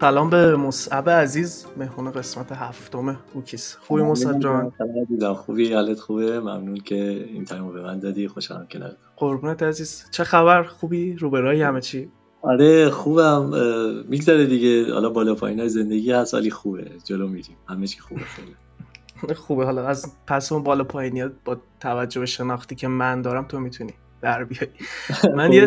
سلام 0.00 0.30
به 0.30 0.56
مصعب 0.56 1.10
عزیز 1.10 1.66
مهمون 1.76 2.10
قسمت 2.10 2.52
هفتم 2.52 3.20
او 3.34 3.41
کیست 3.41 3.76
خوبی 3.80 4.02
مصعب 4.02 4.38
جان؟ 4.38 4.72
خوبی؟ 5.34 5.74
حالت 5.74 6.00
خوبه؟ 6.00 6.40
ممنون 6.40 6.76
که 6.76 6.96
این 7.28 7.44
time 7.44 7.66
و 7.66 7.72
به 7.72 7.82
من 7.82 7.98
دادی. 7.98 8.28
خوشحالم 8.28 8.66
که 8.66 8.80
قربونت 9.16 9.62
عزیز. 9.62 10.04
چه 10.10 10.24
خبر؟ 10.24 10.62
خوبی؟ 10.62 11.16
روبراهی 11.16 11.62
همه 11.62 11.80
چی؟ 11.80 12.10
آره 12.42 12.90
خوبم. 12.90 13.50
میگذره 14.08 14.46
دیگه. 14.46 14.92
حالا 14.92 15.10
بالا 15.10 15.34
پایین 15.34 15.68
زندگی 15.68 16.12
هست 16.12 16.34
ولی 16.34 16.50
خوبه. 16.50 16.90
جلو 17.04 17.28
میریم. 17.28 17.56
همه 17.68 17.86
چی 17.86 18.00
خوبه 18.00 18.20
خیلی. 18.20 18.54
خوبه. 19.46 19.64
حالا 19.64 19.86
از 19.86 20.12
پس 20.26 20.52
اون 20.52 20.62
بالا 20.62 20.84
پایینیات 20.84 21.32
با 21.44 21.56
توجه 21.80 22.20
به 22.20 22.26
شناختی 22.26 22.74
که 22.74 22.88
من 22.88 23.22
دارم 23.22 23.44
تو 23.44 23.60
می‌تونی 23.60 23.92
در 24.22 24.44
بیای. 24.44 24.68
من 25.36 25.52
یه 25.52 25.66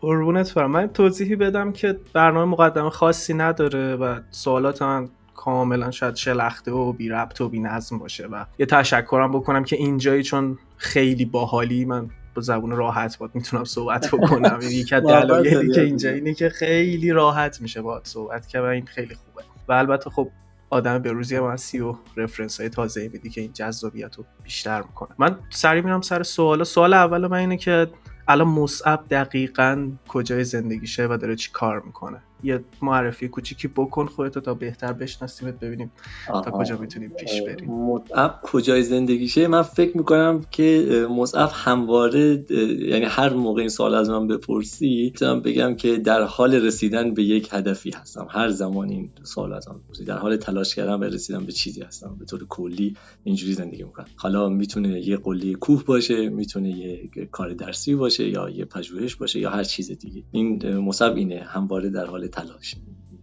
قربونت 0.00 0.54
برم. 0.54 0.70
من 0.70 0.86
توضیحی 0.86 1.36
بدم 1.36 1.72
که 1.72 1.96
برنامه 2.12 2.52
مقدمه 2.52 2.90
خاصی 2.90 3.34
نداره 3.34 3.96
و 3.96 4.20
سوالات 4.30 4.82
من 4.82 5.08
کاملا 5.34 5.90
شاید 5.90 6.14
شلخته 6.16 6.72
و 6.72 6.92
بی 6.92 7.08
ربط 7.08 7.40
و 7.40 7.48
بی 7.48 7.60
نظم 7.60 7.98
باشه 7.98 8.26
و 8.26 8.44
یه 8.58 8.66
تشکرم 8.66 9.32
بکنم 9.32 9.64
که 9.64 9.76
اینجایی 9.76 10.22
چون 10.22 10.58
خیلی 10.76 11.24
باحالی 11.24 11.84
من 11.84 12.10
با 12.34 12.42
زبون 12.42 12.70
راحت 12.70 13.18
باد 13.18 13.30
می‌تونم 13.34 13.64
صحبت 13.64 14.08
بکنم. 14.12 14.58
یکی 14.70 14.94
از 14.94 15.02
دلایلی 15.02 15.74
که 15.74 15.80
اینجا 15.80 16.10
اینه 16.10 16.34
که 16.34 16.48
خیلی 16.48 17.10
راحت 17.10 17.60
میشه 17.60 17.82
باهات 17.82 18.06
صحبت 18.08 18.48
که 18.48 18.60
و 18.60 18.64
این 18.64 18.86
خیلی 18.86 19.14
خوبه. 19.14 19.42
و 19.68 19.72
البته 19.72 20.10
خب 20.10 20.28
آدم 20.70 20.98
به 20.98 21.12
روزی 21.12 21.36
هم 21.36 21.44
هستی 21.44 21.80
و 21.80 21.94
رفرنس 22.16 22.60
های 22.60 22.68
تازه 22.68 23.10
میدی 23.12 23.30
که 23.30 23.40
این 23.40 23.52
جذابیت 23.52 24.16
رو 24.16 24.24
بیشتر 24.44 24.82
می‌کنه. 24.82 25.08
من 25.18 25.38
سری 25.50 25.80
میرم 25.80 26.00
سر 26.00 26.22
سوال. 26.22 26.64
سوال 26.64 26.94
اول 26.94 27.26
من 27.26 27.38
اینه 27.38 27.56
که 27.56 27.86
الان 28.30 28.48
مصعب 28.48 29.04
دقیقا 29.10 29.92
کجای 30.08 30.44
زندگیشه 30.44 31.06
و 31.06 31.18
داره 31.20 31.36
چی 31.36 31.50
کار 31.52 31.80
می‌کنه؟ 31.80 32.22
یه 32.42 32.64
معرفی 32.82 33.28
کوچیکی 33.28 33.68
بکن 33.68 34.06
خودتو 34.06 34.40
تا 34.40 34.54
بهتر 34.54 34.92
بشناسیمت 34.92 35.60
ببینیم 35.60 35.92
تا 36.26 36.50
کجا 36.50 36.76
می‌تونیم 36.76 37.10
پیش 37.10 37.42
بریم. 37.42 37.70
مصعب 37.70 38.40
کجای 38.42 38.82
زندگیشه؟ 38.82 39.46
من 39.46 39.62
فکر 39.62 39.96
می‌کنم 39.96 40.44
که 40.50 40.86
مصعب 41.10 41.50
همواره 41.52 42.44
یعنی 42.80 43.04
هر 43.04 43.32
موقع 43.34 43.60
این 43.60 43.68
سوال 43.68 43.94
از 43.94 44.10
من 44.10 44.26
بپرسی 44.26 45.02
می‌تونم 45.04 45.40
بگم 45.40 45.74
که 45.74 45.96
در 45.96 46.22
حال 46.22 46.54
رسیدن 46.54 47.14
به 47.14 47.22
یک 47.22 47.48
هدفی 47.52 47.90
هستم. 47.90 48.26
هر 48.30 48.48
زمان 48.48 48.90
این 48.90 49.10
سوال 49.22 49.52
از 49.52 49.68
من 49.68 49.74
بپرسی. 49.78 50.04
در 50.04 50.18
حال 50.18 50.36
تلاش 50.36 50.74
کردن 50.74 51.00
به 51.00 51.08
رسیدن 51.08 51.46
به 51.46 51.52
چیزی 51.52 51.82
هستم. 51.82 52.16
به 52.18 52.24
طور 52.24 52.46
کلی 52.48 52.96
اینجوری 53.24 53.52
زندگی 53.52 53.82
می‌کنم. 53.82 54.06
حالا 54.16 54.48
می‌تونه 54.48 55.08
یه 55.08 55.16
قله 55.16 55.54
کوه 55.54 55.84
باشه 55.84 56.28
می‌تونه 56.28 56.70
یه 56.70 57.10
کار 57.30 57.52
درسی 57.52 57.94
باشه 57.94 58.28
یا 58.28 58.50
یه 58.50 58.64
پژوهش 58.64 59.14
باشه 59.14 59.40
یا 59.40 59.50
هر 59.50 59.64
چیز 59.64 59.90
دیگه. 59.90 60.22
این 60.32 60.76
مصعب 60.78 61.16
اینه. 61.16 61.40
همواره 61.40 61.90
در 61.90 62.06
حال 62.06 62.26
تلاش. 62.30 62.76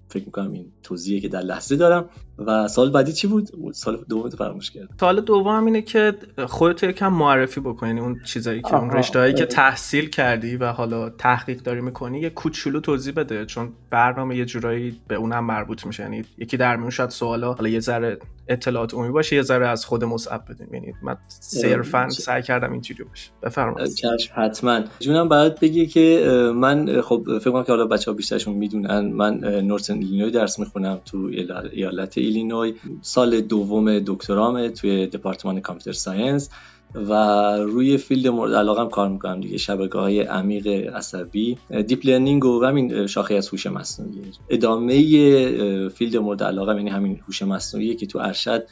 فکر 0.09 0.25
می‌کنم 0.25 0.51
این 0.51 0.65
توضیحی 0.83 1.21
که 1.21 1.27
در 1.27 1.41
لحظه 1.41 1.75
دارم. 1.75 2.09
و 2.45 2.67
سال 2.67 2.91
بعدی 2.91 3.13
چی 3.13 3.27
بود؟ 3.27 3.49
سال 3.73 4.05
دوم 4.09 4.29
فراموش 4.29 4.71
کردم. 4.71 4.95
سال 4.99 5.21
دوم 5.21 5.65
اینه 5.65 5.81
که 5.81 6.13
خودت 6.47 6.83
یکم 6.83 7.13
معرفی 7.13 7.59
بکنی. 7.59 7.99
اون 7.99 8.21
چیزایی 8.25 8.61
که 8.61 8.75
اون 8.75 8.91
رشتهایی 8.91 9.33
که 9.33 9.45
تحصیل 9.45 10.09
کردی 10.09 10.57
و 10.57 10.71
حالا 10.71 11.09
تحقیق 11.09 11.61
داری 11.61 11.81
می‌کنی 11.81 12.19
یه 12.19 12.29
کوچولو 12.29 12.79
توضیح 12.79 13.13
بده. 13.13 13.45
چون 13.45 13.69
برنامه 13.89 14.37
یه 14.37 14.45
جورایی 14.45 15.01
به 15.07 15.15
اونم 15.15 15.45
مربوط 15.45 15.85
میشه. 15.85 16.03
یعنی 16.03 16.23
یکی 16.37 16.57
در 16.57 16.75
میون 16.75 16.89
شاید 16.89 17.09
سوالا 17.09 17.53
حالا 17.53 17.69
یه 17.69 17.79
ذره 17.79 18.17
اطلاعات 18.47 18.93
عمومی 18.93 19.11
باشه 19.11 19.35
یه 19.35 19.41
ذره 19.41 19.67
از 19.67 19.85
خود 19.85 20.03
مصعب 20.03 20.41
بدیم. 20.49 20.73
یعنی 20.73 20.93
من 21.03 21.17
صرفا 21.27 22.09
سعی 22.09 22.41
کردم 22.41 22.71
اینجوری 22.71 23.03
باشه. 23.03 23.31
بفرمایید. 23.43 23.93
چشم. 23.93 24.33
حتما. 24.35 24.81
جونم 24.99 25.29
برات 25.29 25.59
بگی 25.59 25.87
که 25.87 26.23
من 26.55 27.01
خب 27.01 27.39
فکر 27.41 27.51
کنم 27.51 27.63
که 27.63 27.71
حالا 27.71 27.85
بچه‌ها 27.85 28.17
بیشترشون 28.17 28.53
می‌دونن. 28.53 28.99
من 28.99 29.39
Northern 29.39 29.96
Illinois 29.99 30.31
درس 30.31 30.59
می‌خونم 30.59 30.99
تو 31.05 31.29
ایالت 31.71 32.17
ایلینوی. 32.17 32.73
سال 33.01 33.41
دوم 33.41 33.99
دکترامه 33.99 34.69
توی 34.69 35.07
دپارتمان 35.07 35.59
computer 35.59 35.91
science 35.91 36.49
و 36.95 37.13
روی 37.57 37.97
field 37.97 38.27
مورد 38.27 38.53
علاقم 38.53 38.89
کار 38.89 39.09
می‌کنم 39.09 39.41
دیگه. 39.41 39.57
شبکه 39.57 39.97
های 39.97 40.21
عمیق 40.21 40.67
عصبی 40.67 41.57
deep 41.87 42.05
learning 42.05 42.45
و 42.45 42.65
همین 42.65 43.07
شاخه 43.07 43.35
از 43.35 43.49
هوش 43.49 43.67
مصنوعی. 43.67 44.21
ادامه 44.49 45.89
field 45.89 46.17
مورد 46.17 46.43
علاقه 46.43 46.75
یعنی 46.75 46.89
همین 46.89 47.19
هوش 47.27 47.41
مصنوعی 47.41 47.95
که 47.95 48.05
تو 48.05 48.19
ارشد 48.19 48.63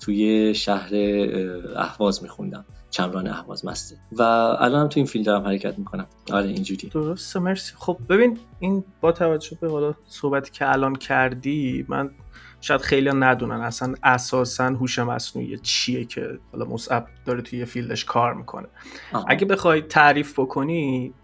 توی 0.00 0.54
شهر 0.54 0.90
اهواز 1.76 2.22
میخوندم. 2.22 2.64
چمران 2.90 3.28
اهواز 3.28 3.66
هستم 3.66 3.96
و 4.12 4.22
الان 4.22 4.80
هم 4.80 4.88
تو 4.88 5.00
این 5.00 5.06
field 5.06 5.26
دارم 5.26 5.46
حرکت 5.46 5.78
می‌کنم. 5.78 6.06
آره 6.32 6.46
اینجوری. 6.46 6.88
درسته 6.88 7.40
مرسی. 7.40 7.72
خب 7.76 7.98
ببین 8.08 8.38
این 8.60 8.84
با 9.00 9.12
توجه 9.12 9.58
به 9.60 9.70
حالا 9.70 9.94
صحبتی 10.06 10.50
که 10.50 10.72
الان 10.72 10.96
کردی 10.96 11.86
من 11.88 12.10
شاید 12.60 12.80
خیلی 12.80 13.10
ندونن 13.10 13.60
اصلا 13.60 13.94
اساسا 14.02 14.64
هوش 14.64 14.98
مصنوعی 14.98 15.58
چیه 15.58 16.04
که 16.04 16.38
حالا 16.52 16.64
مصعب 16.64 17.06
داره 17.24 17.42
توی 17.42 17.64
field 17.64 17.93
ش 17.93 18.04
کار 18.04 18.34
می‌کنه. 18.34 18.68
اگه 19.26 19.46
بخوای 19.46 19.82
تعریف 19.82 20.38
بکنی 20.38 21.14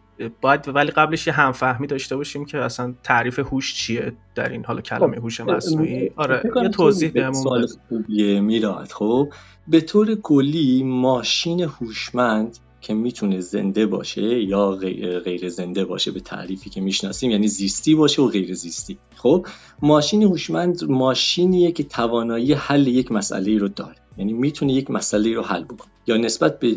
باید 0.41 0.69
ولی 0.69 0.91
قبلش 0.91 1.27
یه 1.27 1.33
هم 1.33 1.51
فهمی 1.51 1.87
داشته 1.87 2.17
باشیم 2.17 2.45
که 2.45 2.59
اصلا 2.59 2.95
تعریف 3.03 3.39
هوش 3.39 3.75
چیه 3.75 4.13
در 4.35 4.49
این 4.49 4.65
حالا 4.65 4.81
کلمه 4.81 5.17
خب، 5.17 5.23
هوش 5.23 5.41
مصنوعی؟ 5.41 6.11
آره 6.17 6.43
یه 6.63 6.69
توضیح 6.69 7.11
بهمون 7.11 7.43
سوال 7.43 7.67
خوبیه 7.89 8.41
میلاد. 8.41 8.89
خب 8.93 9.29
به 9.69 9.81
طور 9.81 10.15
کلی 10.15 10.83
ماشین 10.83 11.61
هوشمند 11.61 12.59
که 12.81 12.95
می‌تونه 12.95 13.41
زنده 13.41 13.87
باشه 13.87 14.43
یا 14.43 14.71
غیر 15.25 15.49
زنده 15.49 15.85
باشه 15.85 16.11
به 16.11 16.21
تعریفی 16.21 16.71
که 16.71 16.81
می‌شناسیم 16.81 17.31
یعنی 17.31 17.49
زیستی 17.49 17.95
باشه 17.95 18.23
و 18.23 18.27
غیر 18.29 18.55
زیستی. 18.55 18.99
خب 19.17 19.47
ماشین 19.83 20.23
هوشمند 20.23 20.85
ماشینیه 20.85 21.73
که 21.73 21.83
توانایی 21.83 22.53
حل 22.53 22.87
یک 22.87 23.13
مسئله 23.13 23.59
رو 23.59 23.69
داره. 23.69 23.97
یعنی 24.19 24.33
می‌تونه 24.33 24.73
یک 24.73 24.91
مسئله 24.91 25.35
رو 25.35 25.43
حل 25.43 25.65
بکنه 25.65 25.93
یا 26.07 26.17
نسبت 26.17 26.59
به 26.59 26.77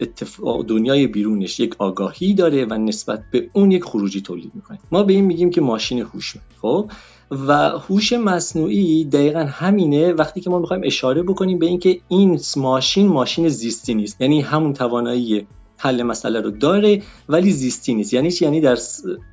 اتفاق 0.00 0.66
دنیای 0.66 1.06
بیرونش 1.06 1.60
یک 1.60 1.74
آگاهی 1.78 2.34
داره 2.34 2.64
و 2.64 2.74
نسبت 2.74 3.24
به 3.32 3.50
اون 3.52 3.70
یک 3.70 3.84
خروجی 3.84 4.20
تولید 4.20 4.52
می‌کنه. 4.54 4.78
ما 4.92 5.02
به 5.02 5.12
این 5.12 5.24
میگیم 5.24 5.50
که 5.50 5.60
ماشین 5.60 6.00
هوشمند 6.00 6.44
خب؟ 6.62 6.90
و 7.30 7.52
هوش 7.68 8.12
مصنوعی 8.12 9.04
دقیقا 9.04 9.46
همینه. 9.50 10.12
وقتی 10.12 10.40
که 10.40 10.50
ما 10.50 10.58
می‌خوایم 10.58 10.82
اشاره 10.84 11.22
بکنیم 11.22 11.58
به 11.58 11.66
اینکه 11.66 12.00
این 12.08 12.40
ماشین 12.56 13.06
ماشین 13.06 13.48
زیستی 13.48 13.94
نیست. 13.94 14.20
یعنی 14.20 14.40
همون 14.40 14.72
توانایی 14.72 15.46
حل 15.76 16.02
مسئله 16.02 16.40
رو 16.40 16.50
داره 16.50 17.02
ولی 17.28 17.52
زیستی 17.52 17.94
نیست. 17.94 18.14
یعنی 18.14 18.30
چی؟ 18.30 18.44
یعنی 18.44 18.60
در 18.60 18.78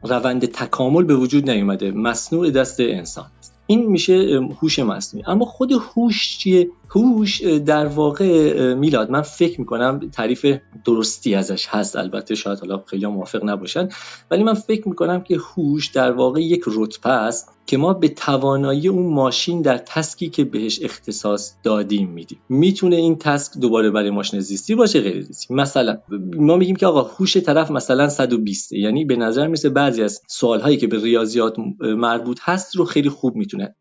روند 0.04 0.46
تکامل 0.46 1.04
به 1.04 1.16
وجود 1.16 1.50
نیومده. 1.50 1.92
مصنوع 1.92 2.50
دست 2.50 2.80
انسان 2.80 3.26
این 3.68 3.86
میشه 3.86 4.42
هوش 4.62 4.80
مصنوعی. 4.80 5.26
اما 5.28 5.46
خود 5.46 5.72
هوش 5.72 6.38
چیه؟ 6.38 6.70
هوش 6.96 7.42
در 7.42 7.86
واقع 7.86 8.74
میلاد 8.74 9.12
من 9.12 9.22
فکر 9.22 9.60
می‌کنم 9.60 10.00
تعریف 10.12 10.46
درستی 10.86 11.36
ازش 11.36 11.68
هست 11.68 11.96
البته 11.96 12.36
شاید 12.36 12.60
حالا 12.60 12.84
خیلی 12.86 13.06
موافق 13.06 13.44
نباشن 13.44 13.90
ولی 14.32 14.44
من 14.44 14.54
فکر 14.54 14.90
می‌کنم 14.90 15.22
که 15.22 15.38
هوش 15.38 15.88
در 15.88 16.12
واقع 16.12 16.42
یک 16.42 16.64
رتبه 16.68 17.10
است 17.10 17.50
که 17.66 17.78
ما 17.78 17.94
به 17.94 18.08
توانایی 18.08 18.88
اون 18.88 19.14
ماشین 19.14 19.62
در 19.62 19.78
تسکی 19.78 20.30
که 20.30 20.44
بهش 20.44 20.80
اختصاص 20.84 21.54
دادیم 21.64 22.10
میدیم. 22.10 22.40
می‌تونه 22.50 22.96
این 22.96 23.16
تسک 23.16 23.58
دوباره 23.58 23.90
برای 23.90 24.10
ماشین 24.10 24.40
زیستی 24.40 24.76
باشه 24.76 25.02
غیر 25.02 25.22
زیستی. 25.22 25.54
مثلا 25.54 25.98
ما 26.36 26.56
میگیم 26.56 26.76
که 26.76 26.88
آقا 26.88 27.02
هوش 27.02 27.38
طرف 27.38 27.72
مثلا 27.72 28.10
120 28.10 28.74
یعنی 28.74 29.06
به 29.06 29.16
نظر 29.16 29.48
میسه 29.48 29.70
بعضی 29.70 30.04
از 30.04 30.22
سوال 30.28 30.60
هایی 30.60 30.78
که 30.78 30.88
به 30.88 31.04
ریاضیات 31.04 31.56
مربوط 31.80 32.40
هست 32.42 32.76
رو 32.76 32.86
خیلی 32.86 33.10
خوب 33.10 33.36
می‌تونه 33.36 33.76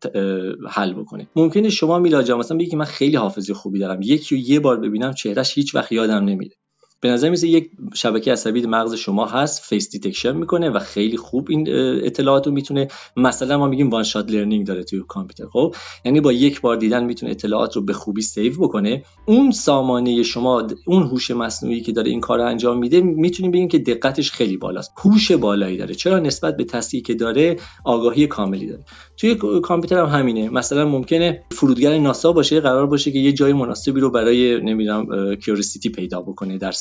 حل 0.69 0.93
بکنه. 0.93 1.27
ممکنه 1.35 1.69
شما 1.69 1.99
میلاد 1.99 2.31
مثلا 2.31 2.57
بگی 2.57 2.69
که 2.69 2.77
من 2.77 2.85
خیلی 3.01 3.17
حافظه 3.17 3.55
خوبی 3.55 3.79
دارم. 3.79 4.01
یکی 4.03 4.35
رو 4.35 4.41
یه 4.41 4.61
بار 4.61 4.81
ببینم 4.81 5.13
چهرهش 5.13 5.57
هیچ 5.57 5.75
وقت 5.75 5.93
یادم 5.93 6.25
نمیره. 6.25 6.55
به 7.01 7.09
نظر 7.09 7.29
میرسه 7.29 7.47
یک 7.47 7.71
شبکه 7.93 8.31
عصبی 8.31 8.61
مغز 8.61 8.93
شما 8.93 9.25
هست 9.25 9.61
face 9.63 9.89
detection 9.89 10.35
می‌کنه 10.35 10.69
و 10.69 10.79
خیلی 10.79 11.17
خوب 11.17 11.47
این 11.49 11.65
اطلاعات 12.03 12.47
رو 12.47 12.53
می‌تونه. 12.53 12.87
مثلا 13.17 13.57
ما 13.57 13.67
میگیم 13.67 13.89
one-shot 13.89 14.31
learning 14.31 14.67
داره 14.67 14.83
توی 14.83 15.01
کامپیوتر. 15.07 15.51
خب؟ 15.51 15.75
یعنی 16.05 16.21
با 16.21 16.31
یک 16.31 16.61
بار 16.61 16.75
دیدن 16.75 17.03
می‌تونه 17.03 17.31
اطلاعات 17.31 17.75
رو 17.75 17.81
به 17.81 17.93
خوبی 17.93 18.21
save 18.21 18.53
بکنه. 18.59 19.03
اون 19.25 19.51
سامانه 19.51 20.23
شما 20.23 20.67
اون 20.85 21.03
هوش 21.03 21.31
مصنوعی 21.31 21.81
که 21.81 21.91
داره 21.91 22.09
این 22.09 22.19
کار 22.19 22.37
رو 22.37 22.45
انجام 22.45 22.77
میده 22.77 23.01
می‌تونیم 23.01 23.51
بگیم 23.51 23.67
که 23.67 23.79
دقتش 23.79 24.31
خیلی 24.31 24.57
بالاست. 24.57 24.91
هوش 24.97 25.31
بالایی 25.31 25.77
داره. 25.77 25.95
چرا 25.95 26.19
نسبت 26.19 26.57
به 26.57 26.63
تسکی 26.63 27.03
که 27.03 27.13
داره 27.13 27.59
آگاهی 27.85 28.27
کاملی 28.27 28.67
داره. 28.67 28.83
توی 29.17 29.35
کامپیوتر 29.63 29.97
هم 29.97 30.19
همینه. 30.19 30.49
مثلا 30.49 30.85
ممکنه 30.85 31.43
فرودگر 31.51 31.97
ناسا 31.97 32.31
باشه 32.31 32.59
قرار 32.59 32.87
باشه 32.87 33.11
که 33.11 33.19
یه 33.19 33.31
جای 33.31 33.53
مناسبی 33.53 33.99
رو 33.99 34.09
برای 34.09 34.61
نمی‌دونم 34.61 35.35
کیوریسیتی 35.35 35.89
پیدا 35.89 36.21
بکنه 36.21 36.57
در 36.57 36.71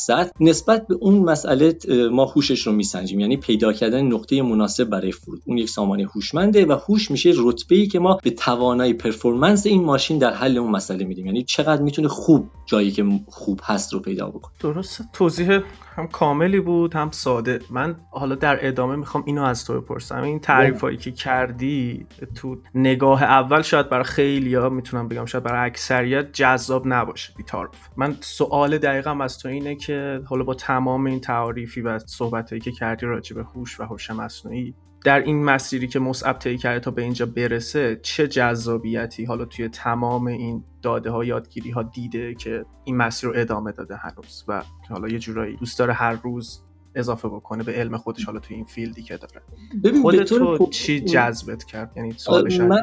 نسبت 0.41 0.87
به 0.87 0.95
اون 1.01 1.19
مسئله 1.19 1.79
ما 2.12 2.25
هوشش 2.25 2.67
رو 2.67 2.73
میسنجیم. 2.73 3.21
یعنی 3.21 3.37
پیدا 3.37 3.73
کردن 3.73 4.01
نقطه 4.01 4.43
مناسب 4.43 4.85
برای 4.85 5.12
فرود. 5.12 5.43
اون 5.45 5.59
یک 5.59 5.71
سامانه 5.71 6.07
هوشمنده 6.15 6.67
و 6.67 6.79
هوش 6.89 7.11
میشه 7.11 7.33
رتبه 7.37 7.77
ای 7.77 7.87
که 7.87 7.99
ما 7.99 8.19
به 8.23 8.31
توانایی 8.31 8.93
پرفورمنس 8.93 9.67
این 9.67 9.85
ماشین 9.85 10.19
در 10.19 10.35
حل 10.35 10.59
اون 10.59 10.71
مسئله 10.71 11.05
میدیم. 11.05 11.27
یعنی 11.27 11.43
چقدر 11.43 11.83
می‌تونه 11.83 12.09
خوب 12.09 12.49
جایی 12.67 12.91
که 12.91 13.05
خوب 13.29 13.61
هست 13.62 13.93
رو 13.93 14.01
پیدا 14.01 14.29
بکنه. 14.29 14.53
درست 14.61 15.03
توضیح 15.12 15.61
هم 16.00 16.08
کاملی 16.08 16.61
بود 16.61 16.94
هم 16.94 17.11
ساده. 17.11 17.61
من 17.70 17.97
حالا 18.11 18.35
در 18.35 18.67
ادامه 18.67 18.97
می‌خوام 18.97 19.25
اینو 19.26 19.43
از 19.43 19.64
تو 19.64 19.81
بپرسم. 19.81 20.23
این 20.23 20.41
تعریف 20.41 20.81
هایی 20.81 20.97
که 20.97 21.11
کردی 21.11 22.06
تو 22.35 22.56
نگاه 22.75 23.23
اول 23.23 23.62
شاید 23.62 23.88
برای 23.88 24.05
خیلی 24.05 24.55
ها 24.55 24.69
می‌تونم 24.69 25.08
بگم 25.08 25.25
شاید 25.25 25.44
برای 25.44 25.67
اکثریت 25.67 26.32
جذاب 26.32 26.82
نباشه. 26.87 27.32
بیتارف 27.37 27.88
من 27.97 28.17
سوال 28.20 28.79
دقیقم 28.79 29.20
از 29.20 29.38
تو 29.38 29.49
اینه 29.49 29.76
که 29.76 30.23
حالا 30.26 30.44
با 30.44 30.55
تمام 30.55 31.06
این 31.06 31.20
تعاریفی 31.20 31.81
و 31.81 31.99
صحبت 31.99 32.50
هایی 32.50 32.61
که 32.61 32.73
کردی 32.73 33.06
راجع 33.06 33.37
به 33.37 33.43
هوش 33.43 33.81
و 33.81 33.85
هوش 33.85 34.11
مصنوعی 34.11 34.75
در 35.05 35.20
این 35.20 35.44
مسیری 35.44 35.88
که 35.88 35.99
مصعب 35.99 36.38
طی 36.38 36.58
کرده 36.58 36.81
تا 36.81 36.91
به 36.91 37.02
اینجا 37.02 37.26
برسه 37.26 38.00
چه 38.02 38.29
جذابیتی 38.29 39.25
حالا 39.25 39.44
توی 39.44 39.69
تمام 39.69 40.26
این 40.26 40.64
داده 40.82 41.11
ها 41.11 41.25
یادگیری 41.25 41.70
ها 41.70 41.82
دیده 41.82 42.35
که 42.35 42.64
این 42.85 42.97
مسیر 42.97 43.31
رو 43.31 43.37
ادامه 43.37 43.73
داده 43.73 43.97
هنوز؟ 43.97 44.44
و 44.49 44.62
حالا 44.88 45.08
یه 45.08 45.19
جورایی 45.19 45.56
دوست 45.56 45.79
داره 45.79 45.93
هر 45.93 46.12
روز 46.12 46.62
اضافه 46.94 47.28
بکنه 47.28 47.62
به 47.62 47.72
علم 47.72 47.96
خودش 47.96 48.25
حالا 48.25 48.38
تو 48.38 48.54
این 48.54 48.64
فیلدی 48.64 49.02
که 49.02 49.16
داره. 49.16 50.00
خودت 50.02 50.25
تو 50.25 50.69
چی 50.70 51.00
جذبت 51.00 51.64
کرد؟ 51.64 51.92
یعنی 51.96 52.14
من, 52.58 52.82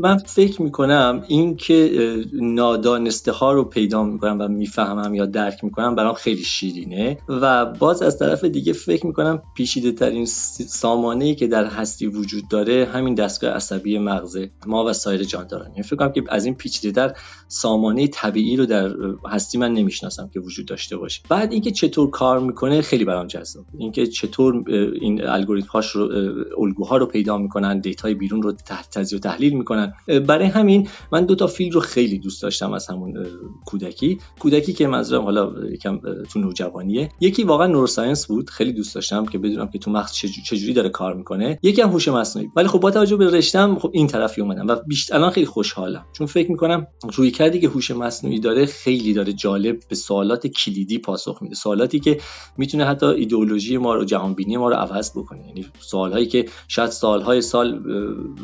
من 0.00 0.16
فکر 0.18 0.62
می‌کنم 0.62 1.24
این 1.28 1.56
که 1.56 1.90
نادانسته 2.32 3.32
ها 3.32 3.52
رو 3.52 3.64
پیدا 3.64 4.04
می‌کنم 4.04 4.40
و 4.40 4.48
می‌فهمم 4.48 5.14
یا 5.14 5.26
درک 5.26 5.64
می‌کنم 5.64 5.94
برام 5.94 6.14
خیلی 6.14 6.42
شیرینه 6.42 7.18
و 7.28 7.66
باز 7.66 8.02
از 8.02 8.18
طرف 8.18 8.44
دیگه 8.44 8.72
فکر 8.72 9.06
می‌کنم 9.06 9.42
پیشیده 9.56 9.92
ترین 9.92 10.26
سامانه 10.26 11.24
ای 11.24 11.34
که 11.34 11.46
در 11.46 11.66
هستی 11.66 12.06
وجود 12.06 12.48
داره 12.48 12.88
همین 12.92 13.14
دستگاه 13.14 13.50
عصبی 13.50 13.98
مغزه. 13.98 14.50
ما 14.66 14.84
و 14.84 14.92
سایر 14.92 15.24
جانداران. 15.24 15.70
یعنی 15.70 15.82
فکر 15.82 15.96
کنم 15.96 16.12
که 16.12 16.22
از 16.28 16.44
این 16.44 16.54
پیچیده 16.54 16.90
در 16.90 17.16
سامانه 17.48 18.06
طبیعی 18.06 18.56
رو 18.56 18.66
در 18.66 18.94
هستی 19.26 19.58
من 19.58 19.72
نمی‌شناسم 19.72 20.30
که 20.34 20.40
وجود 20.40 20.66
داشته 20.66 20.96
باشه. 20.96 21.22
بعد 21.28 21.52
اینکه 21.52 21.70
چطور 21.70 22.10
کار 22.10 22.40
می‌کنه 22.40 22.82
خیلی 22.82 23.04
برام 23.04 23.26
اینکه 23.78 24.06
چطور 24.06 24.64
این 25.00 25.24
الگوریتم 25.26 25.68
هاش 25.68 25.90
رو 25.90 26.10
الگوها 26.58 26.96
رو 26.96 27.06
پیدا 27.06 27.38
می‌کنن 27.38 27.80
data 27.80 28.07
ی 28.07 28.14
بیرون 28.14 28.42
رو 28.42 28.52
تجزیه 28.92 29.18
و 29.18 29.20
تحلیل 29.20 29.52
می‌کنن. 29.52 29.92
برای 30.26 30.46
همین 30.46 30.88
من 31.12 31.26
دو 31.26 31.34
تا 31.34 31.46
فیلد 31.46 31.70
رو 31.70 31.80
خیلی 31.80 32.18
دوست 32.18 32.42
داشتم 32.42 32.72
از 32.72 32.86
همون 32.86 33.26
کودکی. 33.66 34.18
کودکی 34.38 34.72
که 34.72 34.86
منظورم 34.86 35.22
حالا 35.22 35.52
یکم 35.72 36.00
تو 36.32 36.38
نوجوانیه. 36.38 37.08
یکی 37.20 37.42
واقعا 37.42 37.66
neuroscience 37.66 38.26
بود 38.26 38.50
خیلی 38.50 38.72
دوست 38.72 38.94
داشتم 38.94 39.26
که 39.26 39.38
بدونم 39.38 39.68
که 39.68 39.78
تو 39.78 39.90
مغز 39.90 40.12
چجوری 40.44 40.72
داره 40.72 40.88
کار 40.88 41.14
می‌کنه. 41.14 41.58
یکی 41.62 41.82
هم 41.82 41.88
هوش 41.88 42.08
مصنوعی. 42.08 42.50
ولی 42.56 42.68
خب 42.68 42.80
با 42.80 42.90
توجه 42.90 43.16
به 43.16 43.30
رشتم 43.30 43.78
خب 43.78 43.90
این 43.94 44.06
طرفی 44.06 44.40
اومدم 44.40 44.66
و 44.66 44.76
بیشتر 44.86 45.14
الان 45.14 45.30
خیلی 45.30 45.46
خوشحالم. 45.46 46.06
چون 46.12 46.26
فکر 46.26 46.50
می‌کنم 46.50 46.86
روی 47.14 47.30
کردی 47.30 47.60
که 47.60 47.68
هوش 47.68 47.90
مصنوعی 47.90 48.40
داره 48.40 48.66
خیلی 48.66 49.12
داره 49.12 49.32
جالب 49.32 49.78
به 49.88 49.94
سوالات 49.94 50.46
کلیدی 50.46 50.98
پاسخ 50.98 51.42
میده. 51.42 51.54
سوالاتی 51.54 52.00
که 52.00 52.20
می‌تونه 52.56 52.84
حتی 52.84 53.06
ایدئولوژی 53.34 53.76
ما 53.76 53.94
رو 53.94 54.04
جهان 54.04 54.34
بینی 54.34 54.56
ما 54.56 54.68
رو 54.68 54.74
عوض 54.74 55.10
بکنه. 55.10 55.46
یعنی 55.46 55.66
سوالهایی 55.80 56.26
که 56.26 56.44
شاید 56.68 56.90
سالهای 56.90 57.40
سال 57.40 57.82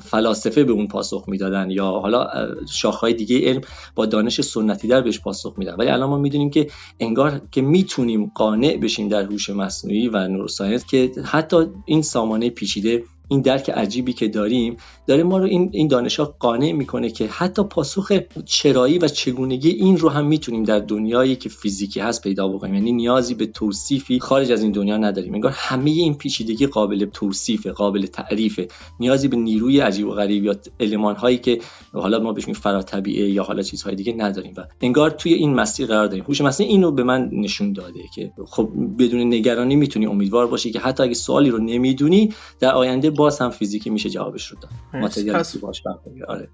فلاسفه 0.03 0.65
به 0.65 0.73
اون 0.73 0.87
پاسخ 0.87 1.25
می‌دادن 1.29 1.71
یا 1.71 1.85
حالا 1.85 2.27
شاخهای 2.73 3.15
دیگه 3.15 3.49
علم 3.49 3.61
با 3.95 4.07
دانش 4.07 4.41
سنتی 4.41 4.89
در 4.89 5.01
بهش 5.01 5.21
پاسخ 5.21 5.55
میدن. 5.57 5.75
ولی 5.75 5.89
الان 5.89 6.11
ما 6.11 6.19
می‌دونیم 6.19 6.51
که 6.51 6.67
انگار 7.01 7.41
که 7.53 7.63
می‌تونیم 7.63 8.33
قانع 8.35 8.77
بشیم 8.77 9.09
در 9.09 9.23
هوش 9.23 9.51
مصنوعی 9.51 10.09
و 10.09 10.29
نوروساینس 10.29 10.87
که 10.87 11.13
حتی 11.25 11.57
این 11.87 12.03
سامانه 12.03 12.51
پیچیده 12.51 13.05
این 13.31 13.41
درک 13.41 13.71
عجیبی 13.71 14.13
که 14.13 14.29
داریم 14.29 14.77
داره 15.07 15.23
ما 15.23 15.39
رو 15.39 15.45
این 15.45 15.71
این 15.73 15.89
دانش 15.89 16.21
قانع 16.21 16.73
می‌کنه 16.73 17.11
که 17.11 17.27
حتی 17.27 17.63
پاسخ 17.63 18.13
چرایی 18.45 18.99
و 18.99 19.09
چگونگی 19.09 19.71
این 19.71 19.99
رو 19.99 20.09
هم 20.09 20.27
می‌تونیم 20.27 20.63
در 20.63 20.79
دنیایی 20.79 21.37
که 21.37 21.49
فیزیکی 21.49 22.01
هست 22.01 22.23
پیدا 22.23 22.49
بکنیم. 22.49 22.75
یعنی 22.75 22.93
نیازی 22.93 23.35
به 23.35 23.47
توصیفی 23.47 24.21
خارج 24.21 24.53
از 24.53 24.63
این 24.63 24.73
دنیا 24.73 24.97
نداریم. 24.97 25.35
انگار 25.35 25.53
همه 25.55 25.91
این 25.91 26.15
پیچیدگی 26.15 26.67
قابل 26.67 27.05
توصیف 27.05 27.67
قابل 27.67 28.07
تعریف 28.07 28.61
نیازی 29.01 29.29
به 29.29 29.37
نیروی 29.37 29.81
عجیب 29.81 30.07
و 30.07 30.11
غریب 30.11 30.45
یا 30.45 30.57
المان 30.81 31.17
هایی 31.17 31.39
که 31.39 31.61
حالا 31.93 32.19
ما 32.19 32.33
بهش 32.33 32.45
فراتبیعه 32.45 33.31
یا 33.31 33.43
حالا 33.43 33.63
چیزهای 33.63 33.95
دیگه 33.95 34.13
نداریم. 34.13 34.53
و 34.57 34.65
انگار 34.81 35.11
توی 35.11 35.33
این 35.35 35.55
مسیر 35.55 35.87
قرار 35.87 36.07
داریم. 36.07 36.25
هوش 36.29 36.41
مصنوعی 36.41 36.73
اینو 36.73 36.91
به 36.91 37.03
من 37.03 37.31
نشون 37.33 37.73
داده 37.73 38.01
که 38.15 38.33
خب 38.47 38.69
بدون 38.99 39.21
نگرانی 39.21 39.77
می‌تونی 39.77 40.07
امیدوار 40.07 40.47
باشی 40.47 40.71
که 40.71 40.79
حتی 40.79 41.03
اگه 41.03 41.15
سوالی 41.15 41.51
رو 41.51 41.59
نمی‌دونی 41.59 42.33
در 42.61 42.73
آینده 42.73 43.11
باز 43.21 43.39
هم 43.39 43.51
فیزیکی 43.51 43.91
میشه 43.91 44.11
جوابش 44.11 44.47
رو 44.47 44.59
داد. 44.61 44.71
ماتریالیستی 44.95 45.59
باش 45.59 45.83
آره. 46.29 46.49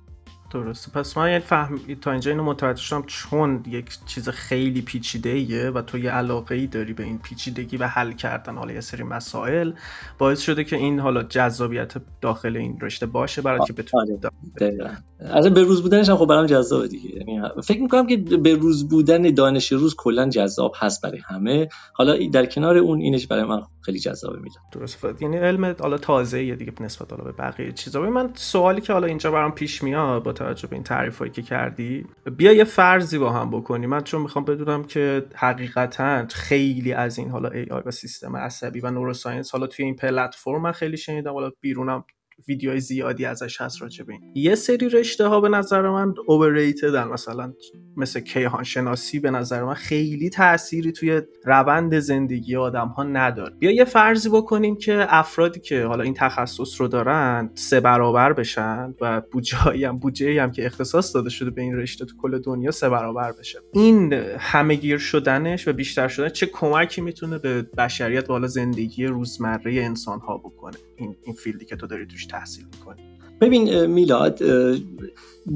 درسته. 0.51 0.91
پس 0.91 1.17
من 1.19 1.29
یعنی 1.29 1.41
فهم 1.41 1.81
تا 2.01 2.11
اینجا 2.11 2.31
اینو 2.31 2.45
متوجه 2.45 2.83
شدم 2.83 3.03
چون 3.07 3.65
یک 3.69 3.99
چیز 4.07 4.29
خیلی 4.29 4.83
پیچیده 4.83 5.31
ایه 5.31 5.71
و 5.71 5.83
تو 5.83 5.99
یه 5.99 6.11
علاقه 6.11 6.55
ای 6.55 6.67
داری 6.67 6.93
به 6.93 7.03
این 7.03 7.19
پیچیدگی 7.19 7.77
و 7.77 7.87
حل 7.87 8.13
کردن 8.13 8.57
حالا 8.57 8.73
یه 8.73 8.81
سری 8.81 9.03
مسائل 9.03 9.73
باعث 10.19 10.41
شده 10.41 10.65
که 10.65 10.77
این 10.77 11.01
حالا 11.01 11.23
جذابیت 11.23 11.95
داخل 12.21 12.57
این 12.57 12.79
رشته 12.81 13.07
باشه 13.07 13.43
برای 13.43 13.61
که 13.67 13.73
بتونی 13.73 14.19
آره. 14.61 14.99
از 15.21 15.47
به 15.47 15.63
روز 15.63 15.83
بودنش 15.83 16.09
هم 16.09 16.17
خب 16.17 16.27
برام 16.27 16.47
جذابه 16.47 16.89
دیگه. 16.89 17.11
یعنی 17.17 17.49
فکر 17.65 17.81
می‌کنم 17.81 18.07
که 18.07 18.17
به 18.17 18.55
روز 18.55 18.89
بودن 18.89 19.23
دانش 19.23 19.73
روز 19.73 19.95
کلا 19.97 20.29
جذاب 20.29 20.73
هست 20.79 21.03
برای 21.03 21.19
همه. 21.25 21.69
حالا 21.93 22.17
در 22.33 22.47
کنار 22.47 22.77
اون 22.77 23.01
اینش 23.01 23.27
برای 23.27 23.45
من 23.45 23.63
خیلی 23.81 23.99
جذابه 23.99 24.39
میاد 24.39 24.57
درست. 24.73 25.05
یعنی 25.21 25.37
علم 25.37 25.77
حالا 25.81 25.99
تازه 25.99 26.55
دیگه 26.55 26.73
نسبت 26.81 27.13
حالا 27.13 27.25
به 27.25 27.33
بقیه 27.33 27.73
چیزا. 27.73 28.01
من 28.01 28.31
سوالی 28.35 28.81
که 28.81 28.93
حالا 28.93 29.07
اینجا 29.07 29.31
برام 29.31 29.53
پیش 29.53 29.83
میاد 29.83 30.23
با 30.23 30.33
توجه 30.37 30.69
به 30.69 30.77
این 30.77 30.83
تعریفایی 30.83 31.31
که 31.31 31.43
کردی. 31.43 32.07
بیا 32.37 32.53
یه 32.53 32.65
فرضی 32.65 33.19
با 33.19 33.33
هم 33.33 33.51
بکنی 33.51 33.87
من 33.87 34.01
چون 34.01 34.23
می‌خوام 34.23 34.45
بدونم 34.45 34.85
که 34.85 35.27
حقیقتا 35.35 36.27
خیلی 36.27 36.93
از 36.93 37.19
این 37.19 37.31
حالا 37.31 37.49
آی 37.49 37.83
و 37.87 37.91
سیستم 37.91 38.37
عصبی 38.37 38.81
و 38.81 38.91
نوروساینس 38.91 39.51
حالا 39.53 39.67
توی 39.67 39.85
این 39.85 39.97
پلتفرم 39.97 40.63
من 40.63 40.73
خیلی 40.73 40.97
شنیدم. 40.97 41.33
حالا 41.33 41.51
بیرونم 41.61 42.05
ویدیوهای 42.49 42.81
زیادی 42.81 43.25
ازش 43.25 43.61
هست 43.61 43.83
راجع 43.83 44.05
به 44.05 44.15
یه 44.35 44.55
سری 44.55 44.89
رشته 44.89 45.27
ها 45.27 45.41
به 45.41 45.49
نظر 45.49 45.91
من 45.91 46.15
اوورریتدن 46.27 47.05
مثلا 47.05 47.53
مثل 47.97 48.21
کیهان 48.21 48.65
شناسی 48.65 49.21
به 49.21 49.31
نظر 49.31 49.65
من 49.65 49.75
خیلی 49.75 50.31
تأثیری 50.31 50.93
توی 50.93 51.23
روند 51.45 51.99
زندگی 51.99 52.57
آدم 52.57 52.89
ها 52.89 53.03
نداره. 53.03 53.55
بیا 53.59 53.71
یه 53.71 53.85
فرضی 53.85 54.29
بکنیم 54.29 54.77
که 54.77 55.07
افرادی 55.09 55.61
که 55.61 55.85
حالا 55.85 56.05
این 56.05 56.15
تخصص 56.15 56.81
رو 56.81 56.89
دارن 56.89 57.51
سه 57.55 57.81
برابر 57.81 58.33
بشن 58.33 58.95
و 59.01 59.23
بودجه 59.33 59.57
هم 59.89 59.99
بودجه 59.99 60.43
هم 60.43 60.53
که 60.53 60.67
اختصاص 60.67 61.15
داده 61.15 61.31
شده 61.31 61.51
به 61.51 61.63
این 61.63 61.77
رشته 61.77 62.05
تو 62.05 62.17
کل 62.23 62.39
دنیا 62.39 62.71
سه 62.71 62.89
برابر 62.89 63.33
بشه. 63.33 63.59
این 63.73 64.13
همهگیر 64.39 64.99
شدنش 64.99 65.69
و 65.69 65.73
بیشتر 65.73 66.09
شدن 66.09 66.29
چه 66.29 66.47
کمکی 66.47 67.01
می‌تونه 67.01 67.39
به 67.39 67.63
بشریت 67.63 68.31
و 68.31 68.47
زندگی 68.47 69.07
روزمره 69.07 69.83
انسان 69.83 70.21
ها 70.21 70.39
بکنه؟ 70.39 70.77
این, 70.97 71.17
این 71.23 71.35
فیلدی 71.35 71.65
که 71.65 71.77
تو 71.77 71.87
داری 71.87 72.07
توش 72.07 72.26
تحصیل 72.27 72.67
می‌کنی 72.73 73.16
ببین 73.41 73.87
میلاد 73.87 74.43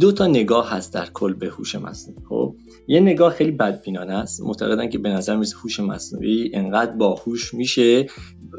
دو 0.01 0.13
تا 0.13 0.27
نگاه 0.27 0.71
هست 0.71 0.95
در 0.95 1.07
کل 1.07 1.33
به 1.33 1.49
هوش 1.49 1.75
مصنوعی. 1.75 2.21
خب 2.29 2.55
یه 2.89 3.01
نگاه 3.01 3.33
خیلی 3.33 3.51
بدبینانه 3.51 4.13
است. 4.13 4.43
معتقدن 4.43 4.89
که 4.89 4.99
به 4.99 5.09
نظر 5.09 5.37
می‌رسه 5.37 5.57
هوش 5.57 5.81
مصنوعی 5.81 6.51
انقدر 6.55 6.93
باهوش 6.93 7.55
میشه. 7.55 8.07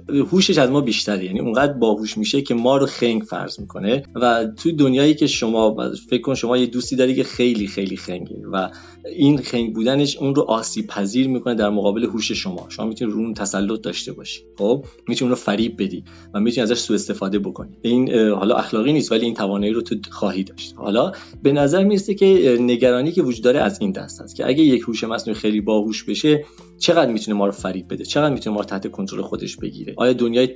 هوشش 0.09 0.57
از 0.57 0.69
ما 0.69 0.81
بیشتره. 0.81 1.25
یعنی 1.25 1.39
اونقدر 1.39 1.73
باهوش 1.73 2.17
میشه 2.17 2.41
که 2.41 2.53
ما 2.53 2.77
رو 2.77 2.85
خنگ 2.85 3.21
فرض 3.21 3.59
می‌کنه. 3.59 4.03
و 4.15 4.45
توی 4.57 4.73
دنیایی 4.73 5.13
که 5.13 5.27
شما 5.27 5.91
فکر 6.09 6.21
کن 6.21 6.35
شما 6.35 6.57
یه 6.57 6.65
دوستی 6.65 6.95
داری 6.95 7.15
که 7.15 7.23
خیلی 7.23 7.67
خیلی 7.67 7.97
خنگه. 7.97 8.41
و 8.51 8.69
این 9.15 9.37
خنگ 9.37 9.73
بودنش 9.75 10.17
اون 10.17 10.35
رو 10.35 10.41
آسیب 10.41 10.87
پذیر 10.87 11.27
می‌کنه 11.27 11.55
در 11.55 11.69
مقابل 11.69 12.03
هوش 12.03 12.31
شما. 12.31 12.65
شما 12.69 12.85
می‌تونید 12.85 13.13
رو 13.13 13.19
اون 13.19 13.33
تسلط 13.33 13.81
داشته 13.81 14.11
باشی. 14.11 14.41
خب 14.57 14.85
می‌تونی 15.07 15.29
اون 15.29 15.37
رو 15.37 15.43
فریب 15.43 15.83
بدی 15.83 16.03
و 16.33 16.39
می‌تونی 16.39 16.63
ازش 16.63 16.79
سوء 16.79 16.95
استفاده 16.95 17.39
بکنی. 17.39 17.77
این 17.81 18.13
حالا 18.13 18.55
اخلاقی 18.55 18.93
نیست. 18.93 19.10
ولی 19.11 19.25
این 19.25 19.33
توانایی 19.33 19.73
رو 19.73 19.81
تو 19.81 19.95
خواهی 20.11 20.43
داشت. 20.43 20.73
حالا 20.75 21.11
به 21.43 21.51
نظر 21.51 21.83
می‌رسه 21.83 22.13
که 22.13 22.57
نگرانی 22.61 23.11
که 23.11 23.21
وجود 23.21 23.43
داره 23.43 23.59
از 23.59 23.81
این 23.81 23.91
دست 23.91 24.21
هست 24.21 24.35
که 24.35 24.47
اگه 24.47 24.63
یک 24.63 24.81
هوش 24.81 25.03
مصنوعی 25.03 25.39
خیلی 25.39 25.61
باهوش 25.61 26.03
بشه 26.03 26.45
چقدر 26.79 27.11
می‌تونه 27.11 27.37
ما 27.37 27.45
رو 27.45 27.51
فریب 27.51 27.93
بده؟ 27.93 28.05
چقدر 28.05 28.33
می‌تونه 28.33 28.55
ما 28.55 28.61
رو 28.61 28.67
تحت 28.67 28.91
کنترل 28.91 29.21
خودش 29.21 29.57
بگیره؟ 29.57 29.93
آیا 29.97 30.13
دنیای 30.13 30.49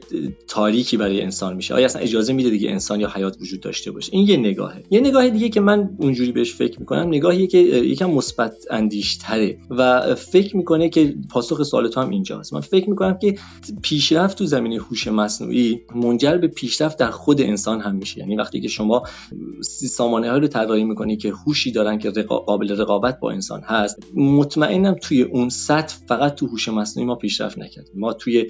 تاریکی 0.47 0.97
برای 0.97 1.21
انسان 1.21 1.55
میشه؟ 1.55 1.73
آیا 1.73 1.85
اصلا 1.85 2.01
اجازه 2.01 2.33
میده 2.33 2.49
دیگه 2.49 2.69
انسان 2.69 2.99
یا 2.99 3.09
حیات 3.15 3.37
وجود 3.41 3.59
داشته 3.59 3.91
باشه؟ 3.91 4.09
این 4.13 4.27
یه 4.27 4.37
نگاهه. 4.37 4.83
یه 4.91 4.99
نگاه 4.99 5.29
دیگه 5.29 5.49
که 5.49 5.59
من 5.59 5.89
اونجوری 5.99 6.31
بهش 6.31 6.53
فکر 6.53 6.79
می‌کنم 6.79 7.07
نگاهیه 7.07 7.47
که 7.47 7.57
یکم 7.57 8.11
مثبت 8.11 8.53
اندیشتره 8.69 9.57
و 9.69 10.15
فکر 10.15 10.57
می‌کنه 10.57 10.89
که 10.89 11.15
پاسخ 11.29 11.63
سوال 11.63 11.87
تو 11.87 12.01
هم 12.01 12.09
اینجاست. 12.09 12.53
من 12.53 12.61
فکر 12.61 12.89
می‌کنم 12.89 13.17
که 13.17 13.35
پیشرفت 13.81 14.37
تو 14.37 14.45
زمینه 14.45 14.77
هوش 14.77 15.07
مصنوعی 15.07 15.81
منجر 15.95 16.37
به 16.37 16.47
پیشرفت 16.47 16.97
در 16.97 17.11
خود 17.11 17.41
انسان 17.41 17.81
هم 17.81 17.95
میشه. 17.95 18.19
یعنی 18.19 18.35
وقتی 18.45 18.61
که 18.61 18.67
شما 18.67 19.03
سامانه 19.89 20.31
های 20.31 20.39
رو 20.39 20.47
طراحی 20.47 20.83
می‌کنی 20.83 21.17
که 21.17 21.31
هوشی 21.31 21.71
دارن 21.71 21.97
که 21.97 22.09
قابل 22.11 22.81
رقابت 22.81 23.19
با 23.19 23.31
انسان 23.31 23.61
هست 23.61 23.97
مطمئنم 24.15 24.95
توی 25.01 25.21
اون 25.21 25.49
سطح 25.49 25.95
فقط 26.07 26.35
تو 26.35 26.47
هوش 26.47 26.69
مصنوعی 26.69 27.07
ما 27.07 27.15
پیشرفت 27.15 27.57
نکردیم. 27.57 27.93
ما 27.95 28.13
توی 28.13 28.47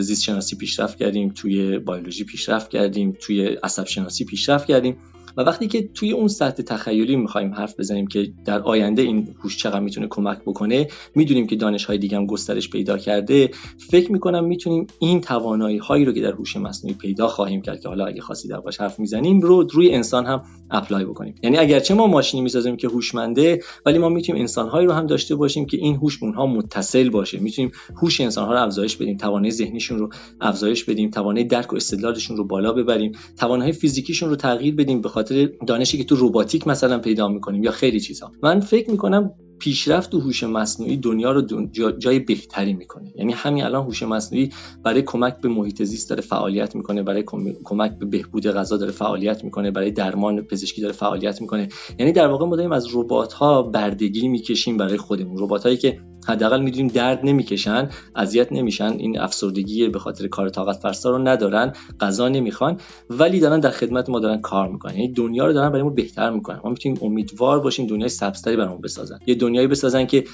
زیست 0.00 0.22
شناسی 0.22 0.56
پیشرفت 0.56 0.98
کردیم 0.98 1.28
توی 1.28 1.78
بیولوژی 1.78 2.24
پیشرفت 2.24 2.70
کردیم 2.70 3.16
توی 3.20 3.46
عصب 3.46 3.86
شناسی 3.86 4.24
پیشرفت 4.24 4.66
کردیم. 4.66 4.96
و 5.36 5.40
وقتی 5.40 5.68
که 5.68 5.88
توی 5.94 6.12
اون 6.12 6.28
سطح 6.28 6.62
تخیلی 6.62 7.16
می‌خوایم 7.16 7.54
حرف 7.54 7.80
بزنیم 7.80 8.06
که 8.06 8.32
در 8.44 8.60
آینده 8.62 9.02
این 9.02 9.28
هوش 9.44 9.56
چقدر 9.56 9.80
می‌تونه 9.80 10.06
کمک 10.10 10.38
بکنه 10.46 10.88
می‌دونیم 11.14 11.46
که 11.46 11.56
دانش 11.56 11.84
های 11.84 11.98
دیگه 11.98 12.16
هم 12.16 12.26
گسترش 12.26 12.70
پیدا 12.70 12.98
کرده. 12.98 13.50
فکر 13.90 14.12
می‌کنم 14.12 14.44
می‌تونیم 14.44 14.86
این 14.98 15.20
توانایی 15.20 15.78
هایی 15.78 16.04
رو 16.04 16.12
که 16.12 16.20
در 16.20 16.32
هوش 16.32 16.56
مصنوعی 16.56 16.96
پیدا 16.96 17.28
خواهیم 17.28 17.62
کرد 17.62 17.80
که 17.80 17.88
حالا 17.88 18.06
اگه 18.06 18.20
خاصی 18.20 18.48
در 18.48 18.60
باش 18.60 18.80
حرف 18.80 18.98
می‌زنیم 18.98 19.40
رو 19.40 19.62
روی 19.62 19.94
انسان 19.94 20.26
هم 20.26 20.42
اپلای 20.70 21.04
بکنیم. 21.04 21.34
یعنی 21.42 21.56
اگرچه 21.56 21.94
ما 21.94 22.06
ماشینی 22.06 22.42
می‌سازیم 22.42 22.76
که 22.76 22.88
هوشمنده 22.88 23.62
ولی 23.86 23.98
ما 23.98 24.08
می‌تونیم 24.08 24.40
انسانهایی 24.40 24.86
رو 24.86 24.92
هم 24.92 25.06
داشته 25.06 25.34
باشیم 25.34 25.66
که 25.66 25.76
این 25.76 25.96
هوش 25.96 26.22
اونها 26.22 26.46
متصل 26.46 27.10
باشه. 27.10 27.38
می‌تونیم 27.38 27.72
هوش 27.96 28.20
انسانها 28.20 28.52
رو 28.52 28.58
افزایش 28.58 28.96
بدیم 28.96 29.16
توانایی 29.16 29.52
ذهنیشون 29.52 29.98
رو 29.98 30.10
افزایش 30.40 30.84
بدیم 30.84 31.10
توانایی 31.10 31.46
درک 31.46 31.72
و 31.72 31.76
استدلالشون 31.76 32.36
رو 32.36 32.44
بالا 32.44 32.72
ببریم 32.72 33.12
توانایی 33.38 33.72
فیزیکیشون 33.72 34.28
رو 34.30 34.36
تغییر 34.36 34.74
بدیم 34.74 35.00
به 35.00 35.08
خاطر 35.22 35.50
دانشی 35.66 35.98
که 35.98 36.04
تو 36.04 36.16
روباتیک 36.16 36.66
مثلا 36.66 36.98
پیدا 36.98 37.28
می‌کنیم 37.28 37.62
یا 37.64 37.70
خیلی 37.70 38.00
چیزها 38.00 38.32
من 38.42 38.60
فکر 38.60 38.90
می‌کنم 38.90 39.30
پیشرفت 39.58 40.14
و 40.14 40.20
هوش 40.20 40.44
مصنوعی 40.44 40.96
دنیا 40.96 41.32
رو 41.32 41.68
جای 41.98 42.18
بهتری 42.18 42.72
می‌کنه. 42.72 43.12
یعنی 43.16 43.32
همین 43.32 43.64
الان 43.64 43.84
هوش 43.84 44.02
مصنوعی 44.02 44.50
برای 44.84 45.02
کمک 45.02 45.40
به 45.40 45.48
محیط 45.48 45.82
زیست 45.82 46.10
داره 46.10 46.22
فعالیت 46.22 46.76
می‌کنه 46.76 47.02
برای 47.02 47.24
کمک 47.64 47.98
به 47.98 48.06
بهبود 48.06 48.46
غذا 48.46 48.76
داره 48.76 48.92
فعالیت 48.92 49.44
می‌کنه 49.44 49.70
برای 49.70 49.90
درمان 49.90 50.42
پزشکی 50.42 50.80
داره 50.80 50.92
فعالیت 50.92 51.40
می‌کنه. 51.40 51.68
یعنی 51.98 52.12
در 52.12 52.28
واقع 52.28 52.46
ما 52.46 52.56
داریم 52.56 52.72
از 52.72 52.86
ربات 52.94 53.32
ها 53.32 53.62
بردگی 53.62 54.28
می‌کشیم 54.28 54.76
برای 54.76 54.96
خودمون. 54.96 55.36
ربات 55.38 55.62
هایی 55.62 55.76
که 55.76 56.00
حداقل 56.26 56.62
می‌دونیم 56.62 56.88
درد 56.88 57.20
نمی‌کشن 57.22 57.88
اذیت 58.16 58.52
نمیشن 58.52 58.92
این 58.98 59.18
افسردگی 59.20 59.88
به 59.88 59.98
خاطر 59.98 60.28
کار 60.28 60.48
طاقت 60.48 60.76
فرسا 60.76 61.10
رو 61.10 61.18
ندارن 61.18 61.72
غذا 62.00 62.28
نمی‌خوان 62.28 62.76
ولی 63.10 63.40
دارن 63.40 63.60
در 63.60 63.70
خدمت 63.70 64.10
ما 64.10 64.20
دارن 64.20 64.40
کار 64.40 64.68
می‌کنن. 64.68 64.94
یعنی 64.94 65.12
دنیا 65.12 65.46
رو 65.46 65.52
دارن 65.52 65.68
برای 65.68 65.82
ما 65.82 65.90
بهتر 65.90 66.30
می‌کنن. 66.30 66.60
ما 66.64 66.70
می‌تونیم 66.70 66.98
امیدوار 67.02 67.60
باشیم 67.60 67.86
دنیای 67.86 68.08
سبزتری 68.08 68.56
برامون 68.56 68.80
بسازن. 68.80 69.18
یه 69.26 69.34
دنیایی 69.34 69.66
بسازن 69.66 70.06
که 70.06 70.24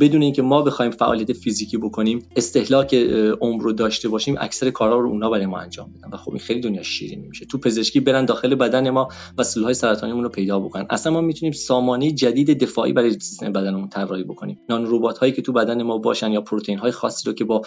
بدون 0.00 0.22
اینکه 0.22 0.42
ما 0.42 0.62
بخوایم 0.62 0.90
فعالیت 0.90 1.32
فیزیکی 1.32 1.76
بکنیم 1.76 2.26
استهلاک 2.36 2.94
عمر 3.40 3.62
رو 3.62 3.72
داشته 3.72 4.08
باشیم 4.08 4.36
اکثر 4.40 4.70
کارا 4.70 5.00
رو 5.00 5.08
اونا 5.08 5.30
برای 5.30 5.46
ما 5.46 5.58
انجام 5.58 5.90
بدن. 5.92 6.10
و 6.12 6.16
خب 6.16 6.30
این 6.30 6.40
خیلی 6.40 6.60
دنیا 6.60 6.82
شیرینی 6.82 7.28
میشه. 7.28 7.46
تو 7.46 7.58
پزشکی 7.58 8.00
برن 8.00 8.24
داخل 8.24 8.54
بدن 8.54 8.90
ما 8.90 9.08
و 9.38 9.42
سلولهای 9.42 9.74
سرطانیمون 9.74 10.22
رو 10.22 10.28
پیدا 10.28 10.58
بکنن. 10.60 10.86
اصلا 10.90 11.12
ما 11.12 11.20
می‌تونیم 11.20 11.52
سامانه 11.52 12.12
جدید 12.12 12.62
دفاعی 12.62 12.92
برای 12.92 13.10
سیستم 13.10 13.52
بدنمون 13.52 13.88
طراحی 13.88 14.24
بکنیم. 14.24 14.58
نان 14.68 14.86
ربات 14.88 15.21
هایی 15.22 15.32
که 15.32 15.42
تو 15.42 15.52
بدن 15.52 15.82
ما 15.82 15.98
باشن 15.98 16.32
یا 16.32 16.40
پروتئین 16.40 16.78
های 16.78 16.90
خاصی 16.90 17.24
رو 17.26 17.32
که 17.32 17.44
با 17.44 17.62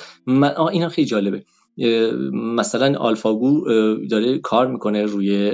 اینا 0.71 0.89
خیلی 0.89 1.07
جالبه. 1.07 1.43
مثلا 2.34 2.98
آلفاگو 2.98 3.65
داره 4.10 4.38
کار 4.38 4.67
می‌کنه 4.67 5.05
روی 5.05 5.51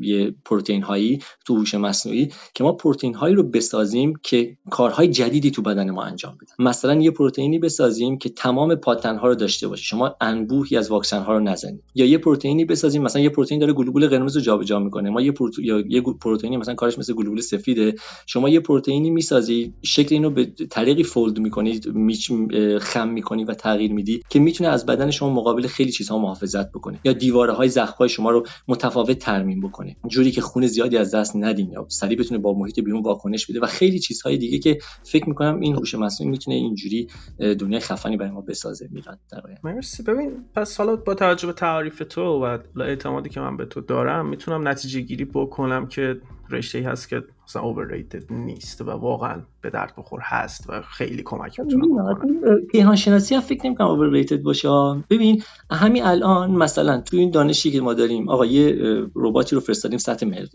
یه 0.00 0.34
پروتئین 0.44 0.82
هایی 0.82 1.18
تو 1.46 1.56
هوش 1.56 1.74
مصنوعی 1.74 2.28
که 2.54 2.64
ما 2.64 2.72
پروتئین 2.72 3.14
هایی 3.14 3.34
رو 3.34 3.42
بسازیم 3.42 4.12
که 4.22 4.56
کارهای 4.70 5.08
جدیدی 5.08 5.50
تو 5.50 5.62
بدن 5.62 5.90
ما 5.90 6.02
انجام 6.02 6.34
بدن 6.34 6.68
مثلا 6.68 6.94
یه 6.94 7.10
پروتئینی 7.10 7.58
بسازیم 7.58 8.18
که 8.18 8.28
تمام 8.28 8.74
پاتن 8.74 9.16
ها 9.16 9.28
رو 9.28 9.34
داشته 9.34 9.68
باشه. 9.68 9.84
شما 9.84 10.16
انبوهی 10.20 10.76
از 10.76 10.90
واکسن 10.90 11.22
ها 11.22 11.32
رو 11.32 11.40
نزنید. 11.40 11.82
یا 11.94 12.06
یه 12.06 12.18
پروتئینی 12.18 12.64
بسازیم 12.64 13.02
مثلا 13.02 13.22
یه 13.22 13.28
پروتئین 13.28 13.60
داره 13.60 13.72
گلوبول 13.72 14.08
قرمز 14.08 14.36
رو 14.36 14.42
جابجا 14.42 14.78
می‌کنه. 14.78 15.10
ما 15.10 15.22
یه 15.22 15.32
پروتئین 15.32 15.66
یا 15.66 15.84
یه 15.88 16.02
پروتئینی 16.20 16.56
مثلا 16.56 16.74
کارش 16.74 16.98
مثل 16.98 17.14
گلوبول 17.14 17.40
سفیده. 17.40 17.94
شما 18.26 18.48
یه 18.48 18.60
پروتئینی 18.60 19.10
می‌سازی 19.10 19.72
شکل 19.82 20.14
اینو 20.14 20.30
به 20.30 20.44
طریقی 20.70 21.02
فولد 21.02 21.38
می‌کنید 21.38 21.88
میچ 21.88 22.32
خم 22.80 23.08
می‌کنی 23.08 23.44
و 23.44 23.54
تغییر 23.54 23.92
میدی 23.92 24.22
که 24.30 24.38
می‌تونه 24.38 24.70
از 24.70 24.86
بدن 24.86 25.10
شما 25.10 25.30
مقابل 25.46 25.66
خیلی 25.66 25.92
چیزها 25.92 26.18
محافظت 26.18 26.70
بکنه 26.72 27.00
یا 27.04 27.12
دیواره 27.12 27.52
های 27.52 27.68
زخم 27.68 28.06
شما 28.06 28.30
رو 28.30 28.46
متفاوت 28.68 29.18
ترمیم 29.18 29.60
بکنه. 29.60 29.96
جوری 30.08 30.30
که 30.30 30.40
خون 30.40 30.66
زیادی 30.66 30.96
از 30.96 31.14
دست 31.14 31.36
ندین 31.36 31.70
یا 31.70 31.86
سریع 31.88 32.18
بتونه 32.18 32.40
با 32.40 32.52
محیط 32.52 32.80
بیرون 32.80 33.02
واکنش 33.02 33.46
بده 33.46 33.60
و 33.60 33.66
خیلی 33.66 33.98
چیزهای 33.98 34.38
دیگه 34.38 34.58
که 34.58 34.78
فکر 35.04 35.28
می‌کنم 35.28 35.60
این 35.60 35.76
هوش 35.76 35.94
مصنوعی 35.94 36.30
می‌تونه 36.30 36.56
اینجوری 36.56 37.08
دنیای 37.38 37.80
خفنی 37.80 38.16
برای 38.16 38.30
ما 38.30 38.40
بسازه 38.40 38.88
میراد 38.90 39.18
در 39.32 39.40
مرسی. 39.64 40.02
ببین 40.02 40.44
پس 40.54 40.76
حالا 40.76 40.96
با 40.96 41.14
توجه 41.14 41.46
به 41.46 41.52
تعریف 41.52 42.02
تو 42.08 42.22
و 42.22 42.58
اعتمادی 42.80 43.28
که 43.28 43.40
من 43.40 43.56
به 43.56 43.66
تو 43.66 43.80
دارم 43.80 44.28
می‌تونم 44.28 44.68
نتیجه 44.68 45.00
گیری 45.00 45.24
بکنم 45.24 45.86
که 45.86 46.20
رشته 46.50 46.78
ای 46.78 46.84
هست 46.84 47.08
که 47.08 47.22
مثلا 47.48 47.74
overrated 47.74 48.30
نیست 48.30 48.80
و 48.80 48.90
واقعا 48.90 49.42
به 49.60 49.70
درد 49.70 49.92
بخور 49.98 50.20
هست 50.22 50.70
و 50.70 50.82
خیلی 50.82 51.22
کمک 51.22 51.60
می‌تونه 51.60 52.14
بکنه. 52.14 52.32
پیهان 52.70 52.96
شناسی 52.96 53.34
هم 53.34 53.40
فکر 53.40 53.66
نمی‌کنم 53.66 53.96
overrated 53.96 54.42
باشه 54.42 54.68
ببین 55.10 55.42
همین 55.70 56.04
الان 56.04 56.50
مثلا 56.50 57.00
تو 57.00 57.16
این 57.16 57.30
دانشی 57.30 57.70
که 57.70 57.80
ما 57.80 57.94
داریم 57.94 58.28
آقا 58.28 58.46
یه 58.46 58.76
رباتی 59.14 59.56
رو 59.56 59.60
فرستادیم 59.60 59.98
سطح 59.98 60.26
مریخ 60.26 60.48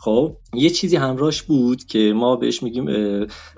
خب 0.00 0.36
یه 0.54 0.70
چیزی 0.70 0.96
همراهش 0.96 1.42
بود 1.42 1.84
که 1.84 2.12
ما 2.16 2.36
بهش 2.36 2.62
میگیم 2.62 2.86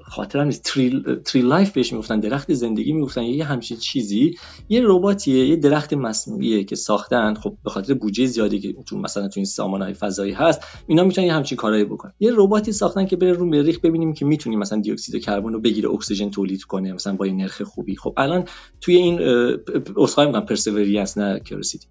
خاطرم 0.04 0.46
نیست 0.46 0.62
tree, 0.62 1.02
tree 1.24 1.42
life 1.42 1.70
بهش 1.70 1.92
می‌گفتن 1.92 2.20
درخت 2.20 2.54
زندگی 2.54 2.92
می‌گفتن 2.92 3.22
یه 3.22 3.44
همچین 3.44 3.76
چیزی. 3.76 4.36
یه 4.68 4.80
رباتیه 4.84 5.46
یه 5.46 5.56
درخت 5.56 5.92
مصنوعیه 5.92 6.64
که 6.64 6.76
ساختن. 6.76 7.34
خب 7.34 7.56
به 7.64 7.70
خاطر 7.70 7.94
بودجه 7.94 8.26
زیادی 8.26 8.60
که 8.60 8.72
تو 8.86 8.98
مثلا 8.98 9.28
تو 9.28 9.40
این 9.40 9.44
سامانه‌های 9.44 9.94
فضایی 9.94 10.32
هست 10.32 10.60
اینا 10.86 11.04
می‌تونن 11.04 11.26
یه 11.26 11.32
همچین 11.32 11.56
کارایی 11.56 11.84
بکنن. 11.84 12.12
یه 12.20 12.32
رباتی 12.34 12.72
ساختن 12.72 13.06
که 13.06 13.16
بره 13.16 13.32
رو 13.32 13.46
مریخ 13.46 13.78
ببینیم 13.78 14.12
که 14.12 14.24
می‌تونیم 14.24 14.58
مثلا 14.58 14.80
دی 14.80 14.92
اکسید 14.92 15.22
کربن 15.22 15.52
رو 15.52 15.60
بگیره 15.60 15.90
اکسیژن 15.90 16.30
تولید 16.30 16.62
کنه 16.62 16.92
مثلا 16.92 17.16
با 17.16 17.24
این 17.24 17.36
نرخ 17.36 17.62
خوبی. 17.62 17.96
خب 17.96 18.14
الان 18.16 18.44
توی 18.80 18.96
این 18.96 19.20
اسخای 19.96 20.26
میگم 20.26 20.40
Perseverance 20.40 21.18
نه 21.18 21.40
Curiosity. 21.40 21.86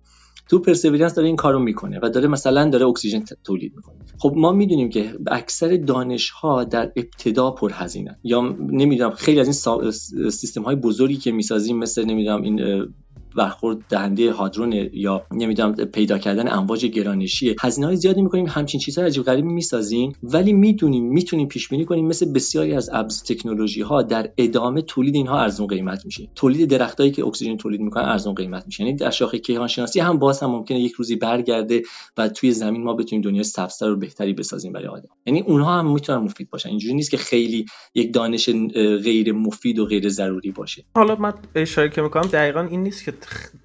تو 0.49 0.59
Perseverance 0.59 1.13
داره 1.13 1.27
این 1.27 1.35
کارو 1.35 1.59
می‌کنه 1.59 1.99
و 2.03 2.09
داره 2.09 2.27
مثلا 2.27 2.69
داره 2.69 2.85
اکسیژن 2.85 3.23
تولید 3.43 3.73
می‌کنه. 3.75 3.95
خب 4.17 4.33
ما 4.37 4.51
می‌دونیم 4.51 4.89
که 4.89 5.13
اکثر 5.27 5.77
دانش 5.77 6.29
ها 6.29 6.63
در 6.63 6.91
ابتدا 6.95 7.51
پر 7.51 7.71
هزینه 7.73 8.19
یا 8.23 8.41
نمی‌دونم 8.59 9.11
خیلی 9.11 9.39
از 9.39 9.47
این 9.47 9.91
سیستم 10.29 10.61
های 10.61 10.75
بزرگی 10.75 11.17
که 11.17 11.31
می‌سازیم 11.31 11.77
مثل 11.77 12.05
نمی‌دونم 12.05 12.41
این 12.41 12.85
برخورد 13.35 13.77
دهنده 13.89 14.31
هادرون 14.31 14.89
یا 14.93 15.21
نمی‌دونم 15.31 15.73
پیدا 15.73 16.17
کردن 16.17 16.51
امواج 16.51 16.85
گرانشی. 16.85 17.55
هزینه 17.61 17.87
های 17.87 17.95
زیادی 17.95 18.21
می‌کنیم 18.21 18.45
همچین 18.47 18.79
چیزهای 18.79 19.07
عجیب 19.07 19.23
غریبی 19.23 19.47
می‌سازیم 19.47 20.13
ولی 20.23 20.53
می‌دونیم 20.53 21.05
می‌تونیم 21.05 21.47
پیش 21.47 21.69
بینی 21.69 21.85
کنیم 21.85 22.07
مثل 22.07 22.33
بسیاری 22.33 22.73
از 22.73 22.89
ابر 22.93 23.23
تکنولوژی 23.23 23.81
ها 23.81 24.01
در 24.01 24.29
ادامه 24.37 24.81
تولید 24.81 25.15
اینها 25.15 25.39
ارزون 25.39 25.67
قیمت 25.67 26.05
میشه. 26.05 26.29
تولید 26.35 26.69
درختایی 26.69 27.11
که 27.11 27.25
اکسیژن 27.25 27.57
تولید 27.57 27.81
می‌کنن 27.81 28.03
ارزون 28.03 28.33
قیمت 28.33 28.65
میشه. 28.65 28.83
یعنی 28.83 28.95
در 28.95 29.09
شاخه 29.09 29.39
کیهان 29.39 29.67
شناسی 29.67 29.99
هم 29.99 30.19
باز 30.19 30.39
هم 30.39 30.49
ممکنه 30.49 30.79
یک 30.79 30.91
روزی 30.91 31.15
برگرده 31.15 31.81
و 32.17 32.29
توی 32.29 32.51
زمین 32.51 32.83
ما 32.83 32.93
بتونیم 32.93 33.21
دنیای 33.21 33.43
سبزتر 33.43 33.87
رو 33.87 33.95
بهتری 33.95 34.33
بسازیم 34.33 34.73
برای 34.73 34.87
آدم. 34.87 35.09
یعنی 35.25 35.41
اونها 35.41 35.79
هم 35.79 35.93
می‌تونن 35.93 36.17
مفید 36.17 36.49
باشن. 36.49 36.69
اینجوری 36.69 36.93
نیست 36.93 37.11
که 37.11 37.17
خیلی 37.17 37.65
یک 37.95 38.13
دانش 38.13 38.49
غیر 39.03 39.31
مفید 39.31 39.79
و 39.79 39.85
غیر 39.85 40.09
ضروری 40.09 40.51
باشه. 40.51 40.83
حالا 40.95 41.15
من 41.15 41.33
اشاره 41.55 41.89
که 41.89 42.01
می‌کنم 42.01 42.29
دقیقا 42.33 42.61
این 42.61 42.83
نیست 42.83 43.03
که 43.05 43.11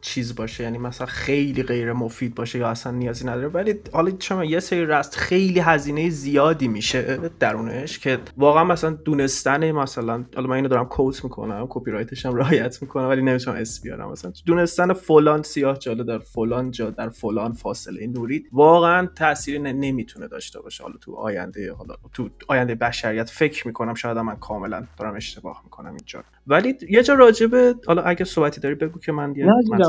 چیز 0.01 0.35
باشه 0.35 0.65
یعنی 0.65 0.79
مثلا 0.79 1.07
خیلی 1.07 1.63
غیر 1.63 1.93
مفید 1.93 2.35
باشه 2.35 2.59
یا 2.59 2.69
اصلا 2.69 2.93
نیازی 2.93 3.27
نداره. 3.27 3.49
ولی 3.49 3.75
حالا 3.93 4.11
چما 4.11 4.45
یه 4.45 4.61
سری 4.61 4.87
رست 4.87 5.17
خیلی 5.17 5.61
هزینه 5.61 6.11
زیادی 6.11 6.69
میشه 6.69 7.19
درونش 7.41 7.99
که 7.99 8.19
واقعا 8.37 8.65
مثلا 8.65 8.91
دونستن 8.91 9.71
مثلا 9.71 10.25
حالا 10.35 10.49
من 10.49 10.57
اینو 10.57 10.69
دارم 10.69 10.85
quote 10.85 11.25
می‌کنم 11.25 11.67
کپی 11.71 11.91
رایتش 11.91 12.27
هم 12.27 12.35
رعایت 12.35 12.83
می‌کنم 12.83 13.09
ولی 13.09 13.23
نمی‌تونم 13.23 13.57
اسم 13.57 13.81
بیارم. 13.83 14.11
مثلا 14.11 14.33
دونستن 14.47 14.93
فلان 14.93 15.43
سیاه 15.43 15.79
چاله 15.79 16.05
در 16.05 16.19
فلان 16.19 16.71
جا 16.71 16.91
در 16.91 17.09
فلان 17.09 17.53
فاصله 17.53 18.07
نوری 18.07 18.45
واقعا 18.53 19.07
تأثیری 19.07 19.59
نمی‌تونه 19.59 20.29
داشته 20.29 20.61
باشه. 20.61 20.83
حالا 20.83 20.97
تو 21.01 21.15
آینده 21.15 21.73
حالا 21.73 21.95
تو 22.13 22.29
آینده 22.49 22.75
بشریت 22.75 23.31
فکر 23.31 23.67
می‌کنم 23.67 23.95
شاید 23.95 24.19
من 24.19 24.37
کاملا 24.37 24.87
دارم 24.99 25.15
اشتباه 25.15 25.61
می‌کنم 25.65 25.91
اینجا. 25.91 26.25
ولی 26.47 26.75
یه 26.89 27.03
جا 27.03 27.15
راجب 27.15 27.75
حالا 27.87 28.03
اگه 28.03 28.25
صحبتی 28.25 28.61
داری 28.61 28.75
بگو 28.75 28.99
که 28.99 29.13
من 29.13 29.33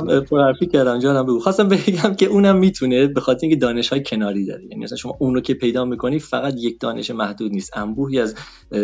یه 0.10 0.20
پرحرفی 0.20 0.66
کردم 0.66 1.00
جانم 1.00 1.24
بگو. 1.24 1.40
خواستم 1.40 1.68
بگم 1.68 2.16
که 2.16 2.26
اونم 2.26 2.58
می‌تونه 2.58 3.08
به 3.08 3.22
خاطر 3.22 3.40
اینکه 3.42 3.56
دانش 3.56 3.90
های 3.90 4.04
کناری 4.04 4.46
داره. 4.46 4.64
یعنی 4.64 4.84
مثلا 4.84 4.98
شما 4.98 5.18
اونو 5.20 5.42
که 5.42 5.54
پیدا 5.54 5.86
می‌کنی 5.86 6.20
فقط 6.20 6.54
یک 6.58 6.80
دانش 6.80 7.12
محدود 7.12 7.52
نیست. 7.52 7.78
انبوهی 7.78 8.20
از 8.20 8.36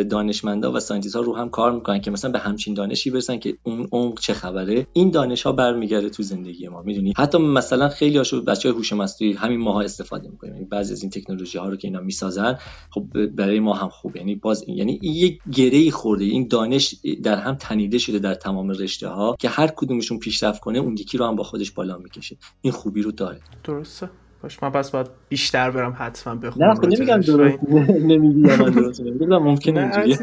دانشمندا 0.09 0.71
و 0.71 0.79
scientist 0.79 1.15
ها 1.15 1.21
رو 1.21 1.35
هم 1.35 1.49
کار 1.49 1.71
می‌کنن 1.71 2.01
که 2.01 2.11
مثلا 2.11 2.31
به 2.31 2.39
همچین 2.39 2.73
دانشی 2.73 3.09
برسن 3.09 3.37
که 3.37 3.57
اون 3.63 3.87
عمق 3.91 4.19
چه 4.19 4.33
خبره. 4.33 4.87
این 4.93 5.11
دانش 5.11 5.43
ها 5.43 5.51
برمیگرده 5.51 6.09
تو 6.09 6.23
زندگی 6.23 6.67
ما 6.67 6.81
می‌دونی؟ 6.81 7.13
حتی 7.17 7.37
مثلا 7.37 7.89
خیلی 7.89 8.17
هاشو 8.17 8.43
بچه‌های 8.43 8.75
هوش 8.75 8.93
مصنوعی 8.93 9.33
همین 9.33 9.59
ماها 9.59 9.81
استفاده 9.81 10.29
می‌کنیم 10.29 10.53
یعنی 10.53 10.65
بعضی 10.65 10.93
از 10.93 11.01
این 11.01 11.09
تکنولوژی 11.09 11.57
ها 11.57 11.69
رو 11.69 11.75
که 11.75 11.87
اینا 11.87 11.99
می‌سازن 11.99 12.57
خب 12.89 13.27
برای 13.27 13.59
ما 13.59 13.73
هم 13.73 13.89
خوب 13.89 14.15
یعنی 14.15 14.35
باز 14.35 14.65
یعنی 14.67 14.99
یک 15.03 15.39
گره 15.51 15.91
خورده. 15.91 16.23
این 16.25 16.47
دانش 16.47 16.95
در 17.23 17.35
هم 17.35 17.55
تنیده 17.55 17.97
شده 17.97 18.19
در 18.19 18.33
تمام 18.33 18.69
رشته 18.69 19.07
ها 19.07 19.35
که 19.39 19.49
هر 19.49 19.67
کدومشون 19.75 20.19
پیشرفت 20.19 20.60
کنه 20.61 20.79
اون 20.79 20.93
یکی 20.93 21.17
رو 21.17 21.25
هم 21.25 21.35
با 21.35 21.43
خودش 21.43 21.71
بالا 21.71 21.97
می‌کشه. 21.97 22.37
این 22.61 22.73
خوبی 22.73 23.01
رو 23.01 23.11
داره. 23.11 23.39
درسته. 23.63 24.09
باش 24.43 24.63
من 24.63 24.69
پس 24.69 24.91
باید 24.91 25.07
بیشتر 25.29 25.71
برم 25.71 25.95
حتما 25.99 26.35
بخونم 26.35 26.67
نه 26.69 26.75
خب 26.75 26.85
نمیگم 26.85 27.21
درست 27.21 27.59
نمیگی 27.89 28.41
من 28.41 28.57
درست 28.71 29.01
نمیگم 29.01 29.37
ممکنه 29.43 29.91
نه 29.97 30.17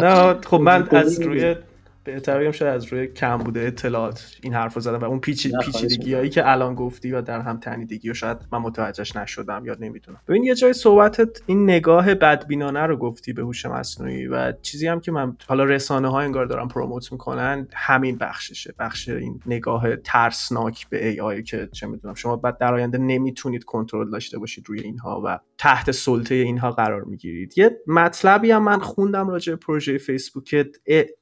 نه 0.00 0.40
خب 0.40 0.60
من 0.60 0.88
از 0.90 1.20
روی 1.22 1.56
بهتر 2.04 2.40
بگم 2.40 2.50
شاید 2.50 2.74
از 2.74 2.84
روی 2.84 3.06
کم 3.06 3.38
بوده 3.38 3.60
اطلاعات 3.60 4.36
این 4.42 4.54
حرف 4.54 4.74
رو 4.74 4.80
زدم 4.80 4.98
و 4.98 5.04
اون 5.04 5.20
پیچیدگی 5.20 6.14
هایی 6.14 6.30
که 6.30 6.50
الان 6.50 6.74
گفتی 6.74 7.12
و 7.12 7.22
در 7.22 7.40
هم 7.40 7.60
تنیدگی 7.60 8.10
و 8.10 8.14
شاید 8.14 8.38
من 8.52 8.58
متوجهش 8.58 9.16
نشدم 9.16 9.62
یا 9.64 9.76
نمی‌دونم 9.80 10.20
ببین 10.28 10.44
یه 10.44 10.54
جای 10.54 10.72
صحبتت 10.72 11.42
این 11.46 11.64
نگاه 11.64 12.14
بدبینانه 12.14 12.80
رو 12.80 12.96
گفتی 12.96 13.32
به 13.32 13.42
هوش 13.42 13.66
مصنوعی 13.66 14.26
و 14.26 14.52
چیزی 14.52 14.86
هم 14.86 15.00
که 15.00 15.12
من 15.12 15.36
حالا 15.46 15.64
رسانه 15.64 16.08
ها 16.08 16.20
انگار 16.20 16.46
دارن 16.46 16.68
پروموت 16.68 17.12
می‌کنن 17.12 17.68
همین 17.74 18.18
بخششه. 18.18 18.74
بخش 18.78 19.08
این 19.08 19.40
نگاه 19.46 19.96
ترسناک 19.96 20.88
به 20.88 21.08
ای 21.08 21.20
آی 21.20 21.42
که 21.42 21.68
چه 21.72 21.86
می‌دونم 21.86 22.14
شما 22.14 22.36
بعد 22.36 22.58
در 22.58 22.74
آینده 22.74 22.98
نمی‌تونید 22.98 23.64
کنترل 23.64 24.10
داشته 24.10 24.38
باشید 24.38 24.64
روی 24.68 24.80
اینها 24.80 25.22
و 25.24 25.38
تحت 25.62 25.90
سلطه 25.90 26.34
اینها 26.34 26.70
قرار 26.70 27.04
می‌گیرید. 27.04 27.58
یه 27.58 27.80
مطلبی 27.86 28.50
هم 28.50 28.62
من 28.62 28.78
خوندم 28.78 29.28
راجع 29.28 29.54
پروژه 29.54 29.98
فیسبوک 29.98 30.66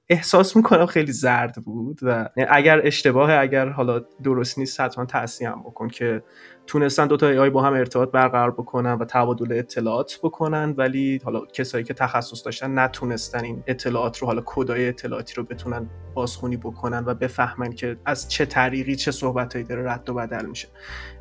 احساس 0.09 0.57
می‌کنم 0.57 0.87
خیلی 0.87 1.12
زرد 1.12 1.55
بود 1.64 1.98
و 2.03 2.29
اگر 2.48 2.81
اشتباه 2.87 3.35
اگر 3.35 3.68
حالا 3.68 4.00
درست 4.22 4.59
نیست 4.59 4.81
حتما 4.81 5.05
تصحیح 5.05 5.50
بکن 5.50 5.88
که 5.88 6.22
تونستن 6.66 7.07
دو 7.07 7.16
تا 7.16 7.29
ای 7.29 7.50
با 7.50 7.62
هم 7.62 7.72
ارتباط 7.72 8.11
برقرار 8.11 8.50
بکنن 8.50 8.92
و 8.92 9.05
تبادل 9.05 9.59
اطلاعات 9.59 10.18
بکنن 10.22 10.74
ولی 10.76 11.20
حالا 11.24 11.40
کسایی 11.40 11.85
که 11.85 11.94
تخصص 11.94 12.44
داشتن 12.44 12.79
نتونستن 12.79 13.44
این 13.44 13.62
اطلاعات 13.66 14.18
رو 14.18 14.26
حالا 14.26 14.42
کدای 14.46 14.88
اطلاعاتی 14.88 15.35
رو 15.35 15.42
بتونن 15.42 15.90
بازخونی 16.14 16.57
بکنن 16.57 17.05
و 17.07 17.14
بفهمن 17.14 17.72
که 17.72 17.96
از 18.05 18.29
چه 18.29 18.46
طریقی 18.46 18.96
چه 18.96 19.11
صحبتایی 19.11 19.64
داره 19.64 19.92
رد 19.92 20.09
و 20.11 20.14
بدل 20.14 20.46
میشه. 20.46 20.68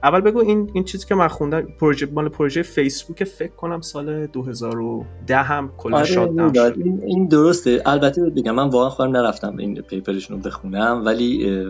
اول 0.04 0.22
بگو 0.22 0.40
این 0.40 0.70
این 0.74 0.84
چیزی 0.84 1.08
که 1.08 1.16
من 1.16 1.28
خوندم 1.28 1.62
پروژه 1.62 2.06
مال 2.06 2.30
پروژه 2.30 2.62
فیسبوک 2.62 3.24
فکر 3.24 3.52
کنم 3.52 3.82
سال 3.82 4.28
2010 4.28 5.38
هم 5.38 5.72
کلا 5.78 5.98
آره 5.98 6.06
شاد 6.06 6.58
این, 6.58 7.02
این 7.06 7.28
درسته. 7.28 7.82
البته 7.86 8.22
بگم 8.22 8.56
من 8.56 8.70
واقعا 8.70 8.90
خودم 8.90 9.12
نرفتم 9.12 9.58
این 9.58 9.82
پیپرشون 9.82 10.38
رو 10.38 10.44
بخونم 10.44 11.02
ولی 11.06 11.64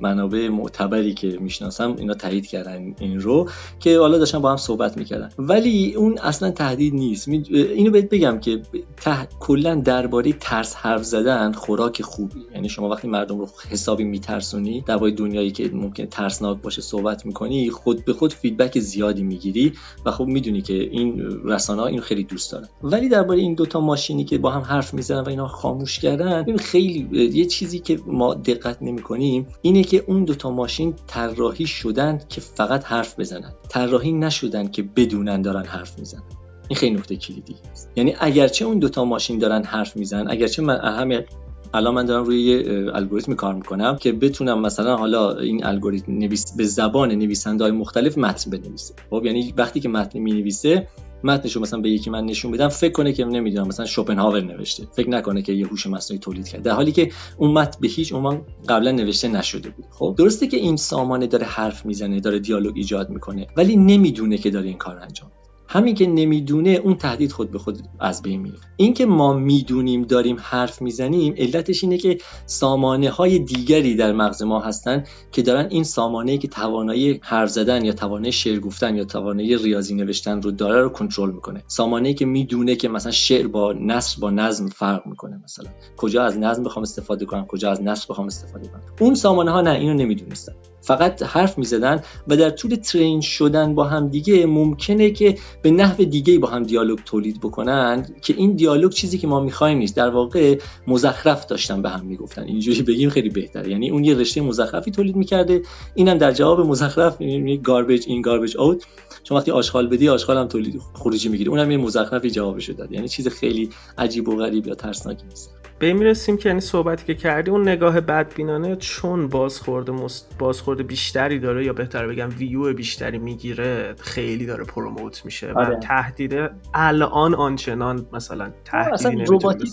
منابع 0.00 0.48
معتبری 0.48 1.14
که 1.14 1.38
می‌شناسم 1.40 1.96
اینا 1.98 2.14
تایید 2.14 2.46
کردن 2.46 2.94
این 2.98 3.20
رو 3.20 3.48
که 3.80 3.98
حالا 3.98 4.18
داشتن 4.18 4.38
با 4.38 4.50
هم 4.50 4.56
صحبت 4.56 4.98
می‌کردن. 4.98 5.30
ولی 5.38 5.94
اون 5.94 6.18
اصلا 6.18 6.50
تهدید 6.50 6.94
نیست. 6.94 7.28
اینو 7.28 7.90
بهت 7.90 8.08
بگم 8.08 8.38
که 8.40 8.62
ته... 8.96 9.28
کلا 9.40 9.74
درباره 9.74 10.32
ترس 10.32 10.76
حرف 10.76 11.02
زدن 11.02 11.52
خوراک 11.52 12.02
خوبی. 12.02 12.44
یعنی 12.54 12.68
شما 12.68 12.88
وقتی 12.88 13.08
مردم 13.08 13.38
رو 13.38 13.48
حسابی 13.70 14.04
میترسونی 14.04 14.84
درباره 14.86 15.12
دنیایی 15.12 15.50
که 15.50 15.70
ممکن 15.72 16.06
ترسناک 16.06 16.62
باشه 16.62 16.82
صحبت 16.82 17.19
می‌کنی 17.26 17.70
خود 17.70 18.04
به 18.04 18.12
خود 18.12 18.32
فیدبک 18.32 18.78
زیادی 18.78 19.22
می‌گیری 19.22 19.72
و 20.06 20.10
خب 20.10 20.24
می‌دونی 20.24 20.62
که 20.62 20.74
این 20.74 21.22
رسانه 21.44 21.80
ها 21.80 21.86
اینو 21.86 22.02
خیلی 22.02 22.24
دوست 22.24 22.52
دارن. 22.52 22.68
ولی 22.82 23.08
درباره 23.08 23.40
این 23.40 23.54
دوتا 23.54 23.80
ماشینی 23.80 24.24
که 24.24 24.38
با 24.38 24.50
هم 24.50 24.62
حرف 24.62 24.94
می‌زنن 24.94 25.20
و 25.20 25.28
اینا 25.28 25.48
خاموش 25.48 25.98
کردن 25.98 26.56
خیلی 26.56 27.08
یه 27.32 27.44
چیزی 27.44 27.78
که 27.78 28.00
ما 28.06 28.34
دقت 28.34 28.82
نمی‌کنیم 28.82 29.46
اینه 29.62 29.84
که 29.84 30.04
اون 30.06 30.24
دوتا 30.24 30.50
ماشین 30.50 30.94
طراحی 31.06 31.66
شدن 31.66 32.20
که 32.28 32.40
فقط 32.40 32.84
حرف 32.84 33.20
بزنن. 33.20 33.52
طراحی 33.68 34.12
نشدن 34.12 34.68
که 34.68 34.82
بدونن 34.82 35.42
دارن 35.42 35.64
حرف 35.64 35.98
می‌زنن. 35.98 36.22
این 36.68 36.76
خیلی 36.76 36.96
نکته 36.96 37.16
کلیدی 37.16 37.54
است. 37.72 37.90
یعنی 37.96 38.14
اگرچه 38.20 38.64
اون 38.64 38.78
دوتا 38.78 39.04
ماشین 39.04 39.38
دارن 39.38 39.64
حرف 39.64 39.96
می‌زنن 39.96 40.30
اگرچه 40.30 40.62
من 40.62 40.80
همه 40.80 41.26
الان 41.74 41.94
من 41.94 42.04
دارم 42.04 42.24
روی 42.24 42.42
یه 42.42 42.86
الگوریتم 42.94 43.34
کار 43.34 43.54
می‌کنم 43.54 43.96
که 43.96 44.12
بتونم 44.12 44.60
مثلا 44.60 44.96
حالا 44.96 45.38
این 45.38 45.64
الگوریتم 45.64 46.12
نویس 46.12 46.56
به 46.56 46.64
زبان 46.64 47.12
نویسنده 47.12 47.64
های 47.64 47.72
مختلف 47.72 48.18
متن 48.18 48.50
بنویسه. 48.50 48.94
خب 49.10 49.22
یعنی 49.24 49.54
وقتی 49.56 49.80
که 49.80 49.88
متن 49.88 50.18
می‌نویسه 50.18 50.88
متنش 51.24 51.52
رو 51.52 51.62
مثلا 51.62 51.80
به 51.80 51.90
یکی 51.90 52.10
من 52.10 52.24
نشون 52.24 52.50
بدم 52.52 52.68
فکر 52.68 52.92
کنه 52.92 53.12
که 53.12 53.24
نمی‌دونم 53.24 53.68
مثلا 53.68 53.86
شوپنهاور 53.86 54.40
نوشته. 54.40 54.86
فکر 54.92 55.10
نکنه 55.10 55.42
که 55.42 55.52
یه 55.52 55.66
هوش 55.66 55.86
مصنوعی 55.86 56.18
تولید 56.18 56.48
کرده. 56.48 56.62
در 56.62 56.74
حالی 56.76 56.92
که 56.92 57.10
اون 57.36 57.50
متن 57.50 57.78
به 57.80 57.88
هیچ 57.88 58.12
عنوان 58.12 58.42
قبلا 58.68 58.90
نوشته 58.90 59.28
نشده 59.28 59.70
بود. 59.70 59.84
خب 59.90 60.14
درسته 60.18 60.46
که 60.46 60.56
این 60.56 60.76
سامانه 60.76 61.26
داره 61.26 61.46
حرف 61.46 61.86
می‌زنه 61.86 62.20
داره 62.20 62.38
دیالوگ 62.38 62.76
ایجاد 62.76 63.10
می‌کنه 63.10 63.46
ولی 63.56 63.76
نمی‌دونه 63.76 64.38
که 64.38 64.50
داره 64.50 64.66
این 64.66 64.78
کار 64.78 64.98
انجام 64.98 65.30
همین 65.72 65.94
که 65.94 66.06
نمی‌دونه 66.06 66.70
اون 66.70 66.94
تهدید 66.94 67.32
خود 67.32 67.50
به 67.50 67.58
خود 67.58 67.78
از 68.00 68.22
بین 68.22 68.40
میره. 68.40 68.58
این 68.76 68.94
که 68.94 69.06
ما 69.06 69.32
می‌دونیم 69.32 70.02
داریم 70.02 70.36
حرف 70.40 70.82
می‌زنیم 70.82 71.34
علتش 71.38 71.84
اینه 71.84 71.98
که 71.98 72.18
سامانه 72.46 73.10
های 73.10 73.38
دیگری 73.38 73.94
در 73.94 74.12
مغز 74.12 74.42
ما 74.42 74.60
هستن 74.60 75.04
که 75.32 75.42
دارن 75.42 75.66
این 75.70 75.84
سامانه 75.84 76.38
که 76.38 76.48
توانایی 76.48 77.20
حرف 77.22 77.50
زدن 77.50 77.84
یا 77.84 77.92
توانایی 77.92 78.32
شعر 78.32 78.58
گفتن 78.58 78.96
یا 78.96 79.04
توانایی 79.04 79.56
ریاضی 79.56 79.94
نوشتن 79.94 80.42
رو 80.42 80.50
داره 80.50 80.82
رو 80.82 80.88
کنترل 80.88 81.30
می‌کنه. 81.30 81.62
سامانه 81.66 82.14
که 82.14 82.26
می‌دونه 82.26 82.76
که 82.76 82.88
مثلا 82.88 83.12
شعر 83.12 83.46
با 83.46 83.72
نصر 83.72 84.20
با 84.20 84.30
نظم 84.30 84.66
فرق 84.66 85.06
می‌کنه 85.06 85.40
مثلا. 85.44 85.70
کجا 85.96 86.24
از 86.24 86.38
نظم 86.38 86.62
بخوام 86.62 86.82
استفاده 86.82 87.24
کنم 87.24 87.46
کجا 87.46 87.70
از 87.70 87.82
نصر 87.82 88.06
بخوام 88.10 88.26
استفاده 88.26 88.68
کنم. 88.68 88.82
اون 89.00 89.14
سامانه 89.14 89.50
ها 89.50 89.60
نه 89.60 89.70
اینو 89.70 89.94
نمی‌دونستن. 89.94 90.52
فقط 90.82 91.22
حرف 91.22 91.58
می‌زدن 91.58 92.02
و 92.28 92.36
در 92.36 92.50
طول 92.50 92.74
ترین 92.74 93.20
شدن 93.20 93.74
با 93.74 93.84
هم 93.84 94.08
دیگه 94.08 94.46
ممکنه 94.46 95.10
که 95.10 95.38
به 95.62 95.70
نحو 95.70 96.04
دیگه 96.04 96.38
با 96.38 96.48
هم 96.48 96.62
دیالوگ 96.62 96.98
تولید 97.04 97.40
بکنن 97.40 98.06
که 98.22 98.34
این 98.36 98.52
دیالوگ 98.52 98.92
چیزی 98.92 99.18
که 99.18 99.26
ما 99.26 99.40
می‌خوایم 99.40 99.78
نیست. 99.78 99.96
در 99.96 100.08
واقع 100.08 100.58
مزخرف 100.86 101.46
داشتن 101.46 101.82
به 101.82 101.88
هم 101.90 102.06
می‌گفتن. 102.06 102.42
اینجوری 102.42 102.82
بگیم 102.82 103.10
خیلی 103.10 103.28
بهتره. 103.28 103.70
یعنی 103.70 103.90
اون 103.90 104.04
یه 104.04 104.14
رشته 104.14 104.40
مزخرفی 104.40 104.90
تولید 104.90 105.16
می‌کرده. 105.16 105.62
اینم 105.94 106.18
در 106.18 106.32
جواب 106.32 106.60
مزخرف 106.60 107.18
گاربیج 107.64 108.04
این 108.06 108.22
گاربیج 108.22 108.56
اوت 108.56 108.84
چون 109.24 109.38
وقتی 109.38 109.50
آشغال 109.50 109.86
بدی 109.86 110.08
آشغال 110.08 110.36
هم 110.36 110.48
تولید 110.48 110.80
خروجی 110.94 111.28
می‌گیره. 111.28 111.50
اونم 111.50 111.70
یه 111.70 111.76
مزخرفی 111.76 112.30
جوابش 112.30 112.70
داد. 112.70 112.92
یعنی 112.92 113.08
چیز 113.08 113.28
خیلی 113.28 113.70
عجیب 113.98 114.28
و 114.28 114.36
غریب 114.36 114.66
یا 114.66 114.74
ترسناکی 114.74 115.24
نیست. 115.26 115.50
به 115.80 115.92
می‌رسیم 115.92 116.36
که 116.36 116.48
یعنی 116.48 116.60
صحبتی 116.60 117.06
که 117.06 117.14
کردی 117.14 117.50
اون 117.50 117.68
نگاه 117.68 118.00
بدبینانه 118.00 118.76
چون 118.76 119.28
بازخورد 119.28 119.90
مست... 119.90 120.38
بازخورد 120.38 120.86
بیشتری 120.86 121.38
داره 121.38 121.64
یا 121.64 121.72
بهتر 121.72 122.06
بگم 122.06 122.28
ویو 122.38 122.74
بیشتری 122.74 123.18
می‌گیره 123.18 123.94
خیلی 123.98 124.46
داره 124.46 124.64
پروموت 124.64 125.24
میشه 125.24 125.52
و 125.52 125.58
آره. 125.58 125.78
تهدید 125.78 126.50
الان 126.74 127.34
آنچنان 127.34 128.06
مثلا 128.12 128.50
اصلا 128.72 129.12
رباتیک 129.28 129.68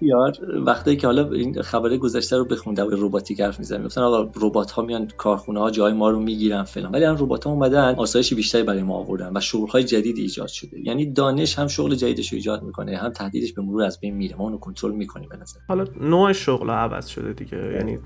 بیار 0.00 0.32
وقتی 0.66 0.96
که 0.96 1.06
حالا 1.06 1.32
این 1.32 1.62
خبر 1.62 1.96
گذشته 1.96 2.36
رو 2.36 2.44
بخونده 2.44 2.84
و 2.84 2.90
رباتیک 3.06 3.40
حرف 3.40 3.58
می‌زنیم 3.58 3.86
مثلا 3.86 4.06
آقا 4.06 4.30
ربات 4.40 4.70
ها 4.70 4.82
میان 4.82 5.08
کارخونه 5.16 5.60
ها 5.60 5.70
جای 5.70 5.92
ما 5.92 6.10
رو 6.10 6.20
می‌گیرن 6.20 6.62
فلان. 6.62 6.92
ولی 6.92 7.04
الان 7.04 7.18
ربات 7.18 7.44
ها 7.44 7.50
اومدن 7.50 7.94
آسایش 7.94 8.34
بیشتری 8.34 8.62
برای 8.62 8.82
ما 8.82 8.94
آوردن 8.94 9.36
و 9.36 9.40
شغل 9.40 9.68
های 9.68 9.84
جدید 9.84 10.18
ایجاد 10.18 10.48
شده. 10.48 10.80
یعنی 10.80 11.12
دانش 11.12 11.58
هم 11.58 11.66
شغل 11.66 11.94
جدیدش 11.94 12.32
رو 12.32 12.36
ایجاد 12.36 12.62
می‌کنه 12.62 12.96
هم 12.96 13.10
تهدیدش 13.10 13.52
به 13.52 13.62
مرور 13.62 13.82
از 13.82 14.00
بین 14.00 14.14
میره. 14.14 14.36
ما 14.36 14.44
اونو 14.44 14.58
کنترل 14.58 14.92
می‌کنیم 14.92 15.28
حالا 15.68 15.84
نوع 16.00 16.32
شغل 16.32 16.70
عوض 16.70 17.06
شده 17.06 17.32
دیگه 17.32 17.72
یعنی 17.72 17.98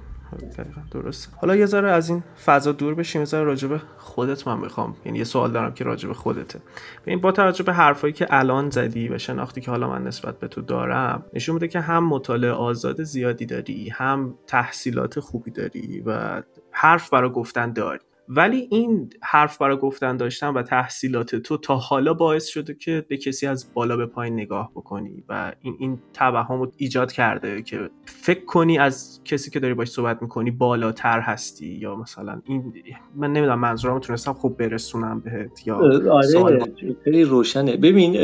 درست 0.91 1.33
حالا 1.41 1.57
یه 1.57 1.67
ذره 1.67 1.91
از 1.91 2.09
این 2.09 2.23
فضا 2.45 2.73
دور 2.73 2.95
بشیم 2.95 3.21
یه 3.21 3.25
ذره 3.25 3.45
راجب 3.45 3.81
خودت 3.99 4.49
من 4.49 4.59
می‌خوام. 4.59 4.97
یعنی 5.05 5.19
یه 5.19 5.25
سوال 5.25 5.53
دارم 5.53 5.75
که 5.75 5.85
راجب 5.85 6.13
خودته. 6.13 6.61
این 7.05 7.21
با 7.21 7.33
توجه 7.33 7.65
به 7.65 7.73
حرفایی 7.73 8.13
که 8.13 8.27
الان 8.31 8.71
زدی 8.71 9.09
و 9.09 9.19
شناختی 9.19 9.61
که 9.61 9.71
حالا 9.71 9.89
من 9.89 10.05
نسبت 10.05 10.39
به 10.39 10.49
تو 10.49 10.61
دارم 10.61 11.25
نشون 11.35 11.55
میده 11.55 11.69
که 11.69 11.81
هم 11.81 12.05
مطالعه 12.09 12.51
آزاد 12.51 13.03
زیادی 13.03 13.47
داری 13.47 13.89
هم 13.89 14.35
تحصیلات 14.47 15.21
خوبی 15.21 15.51
داری 15.51 16.03
و 16.07 16.43
حرف 16.71 17.11
برای 17.11 17.31
گفتن 17.31 17.73
داری. 17.73 18.01
ولی 18.37 18.69
این 18.71 19.11
حرف 19.23 19.59
برای 19.59 19.77
گفتن 19.77 20.17
داشتن 20.17 20.49
و 20.49 20.63
تحصیلات 20.63 21.37
تو 21.37 21.57
تا 21.57 21.77
حالا 21.77 22.15
باعث 22.15 22.47
شده 22.47 22.75
که 22.75 23.05
به 23.09 23.17
کسی 23.17 23.47
از 23.47 23.75
بالا 23.75 23.97
به 23.97 24.07
پایین 24.07 24.35
نگاه 24.35 24.71
بکنی 24.75 25.25
و 25.29 25.53
این 25.61 25.77
این 25.79 25.99
توهم 26.13 26.61
رو 26.61 26.73
ایجاد 26.77 27.13
کرده 27.13 27.63
که 27.63 27.91
فکر 28.05 28.45
کنی 28.45 28.79
از 28.79 29.21
کسی 29.25 29.51
که 29.51 29.61
داری 29.61 29.75
باش 29.75 29.89
صحبت 29.89 30.23
می‌کنی 30.23 30.51
بالاتر 30.51 31.21
هستی 31.21 31.67
یا 31.67 31.97
مثلا 31.97 32.43
این 32.45 32.73
من 33.15 33.33
نمی‌دونم 33.33 33.59
منظورم 33.59 33.99
تونستم 33.99 34.33
خوب 34.33 34.57
برسونم 34.57 35.21
بهت 35.21 35.67
یا 35.67 35.77
آره 36.13 36.65
خیلی 37.05 37.25
روشنه. 37.25 37.77
ببین 37.77 38.17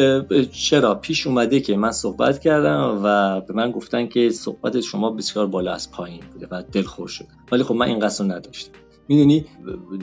چرا 0.53 0.94
پیش 0.94 1.27
اومده 1.27 1.61
که 1.61 1.77
من 1.77 1.90
صحبت 1.90 2.38
کردم 2.38 3.01
و 3.05 3.40
به 3.40 3.55
من 3.55 3.71
گفتن 3.71 4.07
که 4.07 4.31
صحبت 4.31 4.81
شما 4.81 5.11
بسیار 5.11 5.47
بالا 5.47 5.73
از 5.73 5.92
پایین 5.92 6.21
بوده 6.33 6.49
و 6.51 6.62
دلخور 6.73 7.09
شده. 7.09 7.29
ولی 7.53 7.62
خب 7.62 7.75
من 7.75 7.87
این 7.87 7.99
قصد 7.99 8.33
نداشتم. 8.33 8.73
می‌دونی؟ 9.09 9.44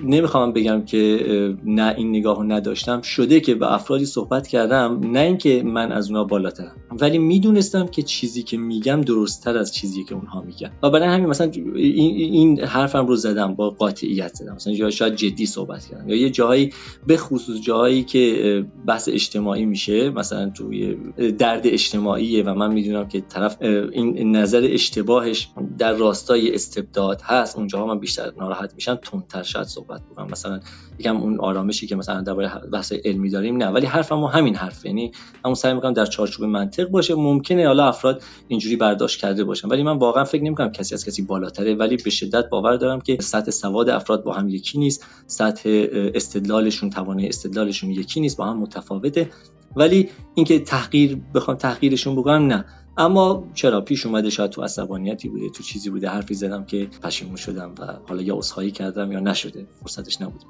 نمی‌خوام 0.04 0.54
بگم 0.54 0.86
که 0.86 1.56
نه 1.66 1.94
این 1.98 2.10
نگاه 2.10 2.38
رو 2.38 2.44
نداشتم. 2.44 3.02
شده 3.02 3.40
که 3.40 3.56
به 3.56 3.74
افرادی 3.74 4.06
صحبت 4.06 4.48
کردم 4.48 5.00
نه 5.12 5.20
اینکه 5.20 5.64
من 5.66 5.92
از 5.92 6.10
اونها 6.10 6.24
بالاترم. 6.24 6.76
ولی 7.02 7.18
می‌دونستم 7.18 7.88
که 7.88 8.02
چیزی 8.02 8.44
که 8.44 8.58
میگم 8.58 9.02
درستتر 9.02 9.58
از 9.58 9.74
چیزی 9.74 10.04
که 10.04 10.16
اونها 10.16 10.42
میگن. 10.42 10.72
و 10.84 10.90
برای 10.90 11.08
همین 11.08 11.30
مثلا 11.30 11.52
این 11.76 12.60
حرفم 12.60 13.08
رو 13.08 13.16
زدم 13.16 13.56
با 13.56 13.70
قاطعیت 13.70 14.34
زدم. 14.34 14.56
مثلا 14.56 14.90
شاید 14.90 15.16
جدی 15.16 15.46
صحبت 15.46 15.86
کردم. 15.86 16.10
یا 16.10 16.16
یه 16.16 16.30
جایی 16.30 16.74
به 17.08 17.18
خصوص 17.18 17.62
جایی 17.62 18.04
که 18.04 18.66
بحث 18.88 19.10
اجتماعی 19.10 19.66
میشه 19.66 20.10
مثلا 20.10 20.50
توی 20.50 20.98
درد 21.38 21.68
اجتماعیه 21.68 22.44
و 22.44 22.54
من 22.54 22.74
می‌دونم 22.74 23.08
که 23.08 23.22
طرف 23.22 23.58
این 23.62 24.36
نظر 24.36 24.68
اشتباهش 24.72 25.50
در 25.78 25.94
راستای 25.94 26.56
استبداد 26.56 27.22
هست 27.22 27.58
اونجاها 27.58 27.86
من 27.86 28.00
بیشتر 28.00 28.32
ناراحت 28.38 28.74
میشم 28.76 28.96
تندتر 28.96 29.44
شاید 29.44 29.68
صحبت 29.68 30.02
بکنم 30.12 30.28
مثلا 30.32 30.60
یکم 31.00 31.18
اون 31.18 31.40
آرامشی 31.40 31.88
که 31.88 31.96
مثلا 31.96 32.22
درباره 32.22 32.52
بحث 32.74 32.94
علمی 33.06 33.30
داریم 33.30 33.58
نه. 33.58 33.68
ولی 33.68 33.86
حرفمو 33.86 34.28
همین 34.28 34.56
حرف 34.56 34.86
یعنی 34.86 35.12
همون 35.46 35.56
سعی 35.56 35.74
می‌کنم 35.74 35.94
در 35.94 36.06
چارچوب 36.06 36.46
منطق 36.46 36.85
باشه 36.88 37.16
ممکنه 37.16 37.68
حالا 37.68 37.88
افراد 37.88 38.24
اینجوری 38.48 38.76
برداشت 38.76 39.20
کرده 39.20 39.44
باشن. 39.44 39.68
ولی 39.68 39.84
من 39.84 39.98
واقعا 39.98 40.24
فکر 40.24 40.44
نمی‌کنم 40.44 40.72
کسی 40.72 40.96
از 40.96 41.06
کسی 41.06 41.22
بالاتره. 41.22 41.76
ولی 41.76 41.98
به 41.98 42.10
شدت 42.10 42.50
باور 42.50 42.76
دارم 42.76 43.02
که 43.02 43.18
سطح 43.22 43.52
سواد 43.52 43.90
افراد 43.90 44.24
با 44.24 44.34
هم 44.34 44.50
یکی 44.50 44.80
نیست. 44.80 45.06
سطح 45.28 45.86
استدلالشون 45.92 46.90
توانه 46.90 47.26
استدلالشون 47.28 47.92
یکی 47.92 48.20
نیست 48.20 48.38
با 48.38 48.46
هم 48.46 48.58
متفاوته. 48.58 49.30
ولی 49.76 50.10
اینکه 50.36 50.60
تحقیر 50.60 51.18
بخوام 51.36 51.58
تحقیرشون 51.58 52.16
بکنم 52.16 52.48
نه. 52.48 52.66
اما 52.98 53.44
چرا؟ 53.54 53.82
پیش 53.82 54.06
اومده 54.06 54.30
شاید 54.30 54.52
تو 54.52 54.62
عصبانیتی 54.62 55.30
بوده 55.30 55.50
تو 55.50 55.64
چیزی 55.64 55.90
بوده 55.90 56.10
حرفی 56.10 56.34
زدم 56.34 56.66
که 56.66 56.88
پشیمون 57.04 57.36
شدم 57.36 57.76
و 57.80 57.86
حالا 58.10 58.22
یا 58.22 58.36
عذرخواهی 58.36 58.72
کردم 58.72 59.12
یا 59.12 59.20
نشده. 59.20 59.68
فرصتش 59.82 60.22
نبود 60.22 60.42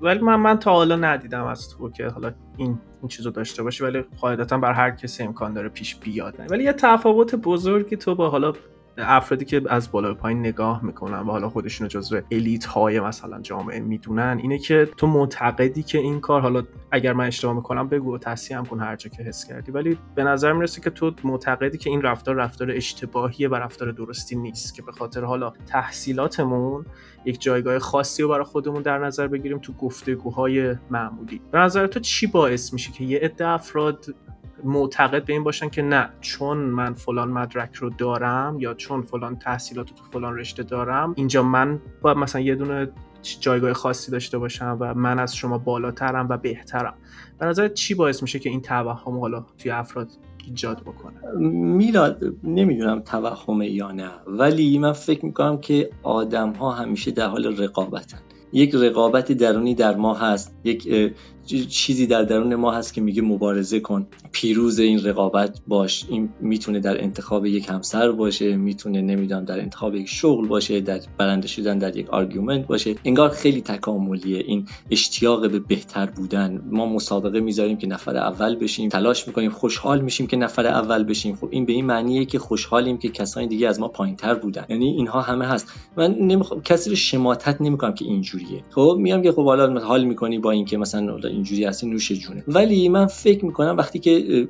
ولی 0.00 0.18
من 0.18 0.36
من 0.36 0.58
تا 0.58 0.72
حالا 0.72 0.96
ندیدم 0.96 1.44
از 1.44 1.68
تو 1.68 1.90
که 1.90 2.06
حالا 2.06 2.34
این 2.56 2.78
این 3.02 3.08
چیزو 3.08 3.30
داشته 3.30 3.62
باشی 3.62 3.84
ولی 3.84 4.04
قاعدتا 4.20 4.58
بر 4.58 4.72
هر 4.72 4.90
کسی 4.90 5.22
امکان 5.22 5.52
داره 5.52 5.68
پیش 5.68 5.96
بیاد. 5.96 6.34
ولی 6.50 6.64
یه 6.64 6.72
تفاوت 6.72 7.34
بزرگی 7.34 7.96
تو 7.96 8.14
با 8.14 8.30
حالا 8.30 8.52
افرادی 9.02 9.44
که 9.44 9.62
از 9.68 9.90
بالا 9.90 10.08
به 10.08 10.14
پایین 10.14 10.40
نگاه 10.40 10.84
می‌کنن 10.84 11.18
و 11.18 11.30
حالا 11.30 11.48
خودشون 11.48 11.84
رو 11.84 11.88
جزو 11.88 12.20
الیت 12.30 12.64
های 12.64 13.00
مثلا 13.00 13.40
جامعه 13.40 13.80
می‌دونن 13.80 14.38
اینه 14.42 14.58
که 14.58 14.88
تو 14.96 15.06
معتقدی 15.06 15.82
که 15.82 15.98
این 15.98 16.20
کار 16.20 16.40
حالا 16.40 16.62
اگر 16.90 17.12
من 17.12 17.26
اشتباه 17.26 17.54
می‌کنم 17.54 17.88
بگو 17.88 18.14
و 18.14 18.18
تصحیح 18.18 18.58
هم 18.58 18.66
کن 18.66 18.80
هر 18.80 18.96
جا 18.96 19.10
که 19.10 19.22
حس 19.22 19.44
کردی 19.44 19.72
ولی 19.72 19.98
به 20.14 20.24
نظر 20.24 20.52
می‌رسه 20.52 20.80
که 20.80 20.90
تو 20.90 21.12
معتقدی 21.24 21.78
که 21.78 21.90
این 21.90 22.02
رفتار 22.02 22.34
رفتار 22.34 22.70
اشتباهیه 22.70 23.48
و 23.48 23.54
رفتار 23.54 23.92
درستی 23.92 24.36
نیست 24.36 24.74
که 24.74 24.82
به 24.82 24.92
خاطر 24.92 25.24
حالا 25.24 25.52
تحصیلاتمون 25.66 26.86
یک 27.24 27.40
جایگاه 27.40 27.78
خاصی 27.78 28.22
رو 28.22 28.28
برای 28.28 28.44
خودمون 28.44 28.82
در 28.82 28.98
نظر 28.98 29.26
بگیریم 29.26 29.58
تو 29.58 29.72
گفتگوهای 29.72 30.74
معمولی. 30.90 31.40
به 31.50 31.58
نظر 31.58 31.86
تو 31.86 32.00
چی 32.00 32.26
باعث 32.26 32.72
میشه 32.72 32.92
که 32.92 33.04
یه 33.04 33.18
عده 33.18 33.46
افراد 33.46 34.06
معتقد 34.64 35.24
به 35.24 35.32
این 35.32 35.44
باشن 35.44 35.68
که 35.68 35.82
نه 35.82 36.10
چون 36.20 36.58
من 36.58 36.94
فلان 36.94 37.28
مدرک 37.28 37.74
رو 37.74 37.90
دارم 37.90 38.56
یا 38.60 38.74
چون 38.74 39.02
فلان 39.02 39.38
تحصیلات 39.38 39.86
تو 39.86 40.04
فلان 40.12 40.36
رشته 40.36 40.62
دارم 40.62 41.14
اینجا 41.16 41.42
من 41.42 41.80
باید 42.02 42.16
مثلا 42.16 42.40
یه 42.40 42.54
دونه 42.54 42.88
جایگاه 43.40 43.72
خاصی 43.72 44.10
داشته 44.10 44.38
باشم 44.38 44.76
و 44.80 44.94
من 44.94 45.18
از 45.18 45.36
شما 45.36 45.58
بالاترم 45.58 46.28
و 46.28 46.36
بهترم. 46.36 46.94
به 47.38 47.46
نظر 47.46 47.68
چی 47.68 47.94
باعث 47.94 48.22
میشه 48.22 48.38
که 48.38 48.50
این 48.50 48.62
توهم 48.62 49.18
حالا 49.18 49.44
توی 49.58 49.70
افراد 49.70 50.08
ایجاد 50.46 50.80
بکنه؟ 50.80 51.14
میلاد 51.50 52.24
نمی‌دونم 52.44 53.00
توهمه 53.00 53.70
یا 53.70 53.90
نه 53.90 54.10
ولی 54.26 54.78
من 54.78 54.92
فکر 54.92 55.24
می‌کنم 55.24 55.58
که 55.58 55.90
آدم 56.02 56.52
ها 56.52 56.72
همیشه 56.72 57.10
در 57.10 57.26
حال 57.26 57.56
رقابتن. 57.56 58.18
یک 58.52 58.74
رقابت 58.74 59.32
درونی 59.32 59.74
در 59.74 59.96
ما 59.96 60.14
هست 60.14 60.56
یک 60.64 61.12
چیزی 61.56 62.06
در 62.06 62.22
درون 62.22 62.54
ما 62.54 62.72
هست 62.72 62.94
که 62.94 63.00
میگه 63.00 63.22
مبارزه 63.22 63.80
کن. 63.80 64.06
پیروز 64.32 64.78
این 64.78 65.04
رقابت 65.04 65.60
باش. 65.66 66.04
این 66.08 66.28
می‌تونه 66.40 66.80
در 66.80 67.02
انتخاب 67.02 67.46
یک 67.46 67.68
همسر 67.68 68.12
باشه 68.12 68.56
می‌تونه 68.56 69.00
نمی‌دونم 69.00 69.44
در 69.44 69.60
انتخاب 69.60 69.94
یک 69.94 70.08
شغل 70.08 70.46
باشه 70.46 70.80
در 70.80 71.00
برنده 71.18 71.48
شدن 71.48 71.78
در 71.78 71.96
یک 71.96 72.10
argument 72.10 72.66
باشه. 72.66 72.94
انگار 73.04 73.28
خیلی 73.28 73.60
تکاملیه. 73.60 74.38
این 74.46 74.66
اشتیاق 74.90 75.50
به 75.50 75.58
بهتر 75.58 76.06
بودن. 76.06 76.62
ما 76.70 76.86
مسابقه 76.86 77.40
می‌ذاریم 77.40 77.76
که 77.76 77.86
نفر 77.86 78.16
اول 78.16 78.56
بشیم 78.56 78.88
تلاش 78.88 79.28
می‌کنیم 79.28 79.50
خوشحال 79.50 80.00
میشیم 80.00 80.26
که 80.26 80.36
نفر 80.36 80.66
اول 80.66 81.04
بشیم. 81.04 81.36
خب 81.36 81.48
این 81.50 81.66
به 81.66 81.72
این 81.72 81.84
معنیه 81.84 82.24
که 82.24 82.38
خوشحالیم 82.38 82.98
که 82.98 83.08
کسانی 83.08 83.46
دیگه 83.46 83.68
از 83.68 83.80
ما 83.80 83.88
پایینتر 83.88 84.34
بودن. 84.34 84.64
یعنی 84.68 84.86
اینها 84.86 85.20
همه 85.20 85.46
هست. 85.46 85.72
من 85.96 86.14
نمی‌خوام 86.14 86.62
کسی 86.62 86.90
رو 86.90 86.96
شماتت 86.96 87.60
نمی‌کنم 87.60 87.94
که 87.94 88.04
اینجوریه. 88.04 88.62
خب 88.70 88.96
میگم 89.00 89.22
که 89.22 89.32
خب 89.32 89.44
حالا 89.44 89.80
حال 89.80 90.04
می‌کنی 90.04 90.38
با 90.38 90.50
اینکه 90.50 90.78
مثلا 90.78 91.00
اینجوری 91.38 91.64
هستی 91.64 91.86
نوش 91.86 92.12
جونه. 92.12 92.44
ولی 92.48 92.88
من 92.88 93.06
فکر 93.06 93.44
می‌کنم 93.44 93.76
وقتی 93.76 93.98
که 93.98 94.48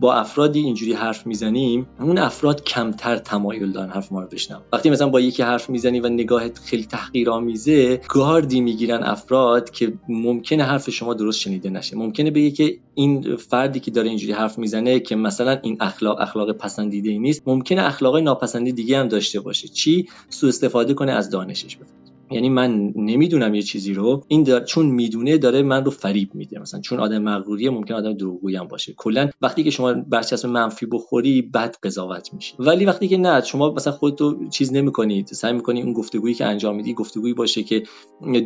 با 0.00 0.14
افرادی 0.14 0.60
اینجوری 0.60 0.92
حرف 0.92 1.26
می‌زنیم 1.26 1.86
اون 2.00 2.18
افراد 2.18 2.64
کمتر 2.64 3.16
تمایل 3.16 3.72
دارن 3.72 3.90
حرف 3.90 4.12
ما 4.12 4.20
رو 4.20 4.28
بشنون. 4.28 4.60
وقتی 4.72 4.90
مثلا 4.90 5.08
با 5.08 5.20
یکی 5.20 5.42
حرف 5.42 5.70
می‌زنی 5.70 6.00
و 6.00 6.08
نگاهت 6.08 6.58
خیلی 6.58 6.84
تحقیرآمیزه 6.84 8.00
گاردی 8.08 8.60
می‌گیرن 8.60 9.02
افراد 9.02 9.70
که 9.70 9.92
ممکنه 10.08 10.64
حرف 10.64 10.90
شما 10.90 11.14
درست 11.14 11.40
شنیده 11.40 11.70
نشه. 11.70 11.96
ممکنه 11.96 12.30
بگه 12.30 12.50
که 12.50 12.78
این 12.94 13.36
فردی 13.36 13.80
که 13.80 13.90
داره 13.90 14.08
اینجوری 14.08 14.32
حرف 14.32 14.58
می‌زنه 14.58 15.00
که 15.00 15.16
مثلا 15.16 15.58
این 15.62 15.76
اخلاق 15.80 16.20
اخلاق 16.20 16.52
پسندیده 16.52 17.10
ای 17.10 17.18
نیست 17.18 17.42
ممکنه 17.46 17.86
اخلاق 17.86 18.16
ناپسندیده 18.16 18.76
دیگه 18.76 18.98
هم 18.98 19.08
داشته 19.08 19.40
باشه. 19.40 19.68
چی؟ 19.68 20.08
سوء 20.28 20.48
استفاده 20.48 20.94
کنه 20.94 21.12
از 21.12 21.30
دانشش 21.30 21.76
بفرد 21.76 22.07
یعنی 22.30 22.48
من 22.48 22.92
نمی‌دونم 22.96 23.54
یه 23.54 23.62
چیزی 23.62 23.94
رو. 23.94 24.24
این 24.28 24.42
دار... 24.42 24.60
چون 24.60 24.86
می‌دونه 24.86 25.38
داره 25.38 25.62
من 25.62 25.84
رو 25.84 25.90
فریب 25.90 26.34
میده. 26.34 26.58
مثلا 26.60 26.80
چون 26.80 27.00
آدم 27.00 27.22
مغروریه 27.22 27.70
ممکن 27.70 27.94
آدم 27.94 28.12
دروغگویی 28.12 28.56
هم 28.56 28.68
باشه. 28.68 28.94
کلا 28.96 29.30
وقتی 29.42 29.64
که 29.64 29.70
شما 29.70 29.92
برچسب 29.92 30.48
منفی 30.48 30.86
بخوری 30.86 31.42
بد 31.42 31.76
قضاوت 31.82 32.34
میشی. 32.34 32.54
ولی 32.58 32.84
وقتی 32.84 33.08
که 33.08 33.16
نه 33.16 33.40
شما 33.44 33.70
مثلا 33.70 33.92
خودتو 33.92 34.48
چیز 34.48 34.72
نمی‌کنید. 34.72 35.26
سعی 35.26 35.52
می‌کنی 35.52 35.82
اون 35.82 35.92
گفتگویی 35.92 36.34
که 36.34 36.46
انجام 36.46 36.76
میدی 36.76 36.94
گفتگویی 36.94 37.34
باشه 37.34 37.62
که 37.62 37.82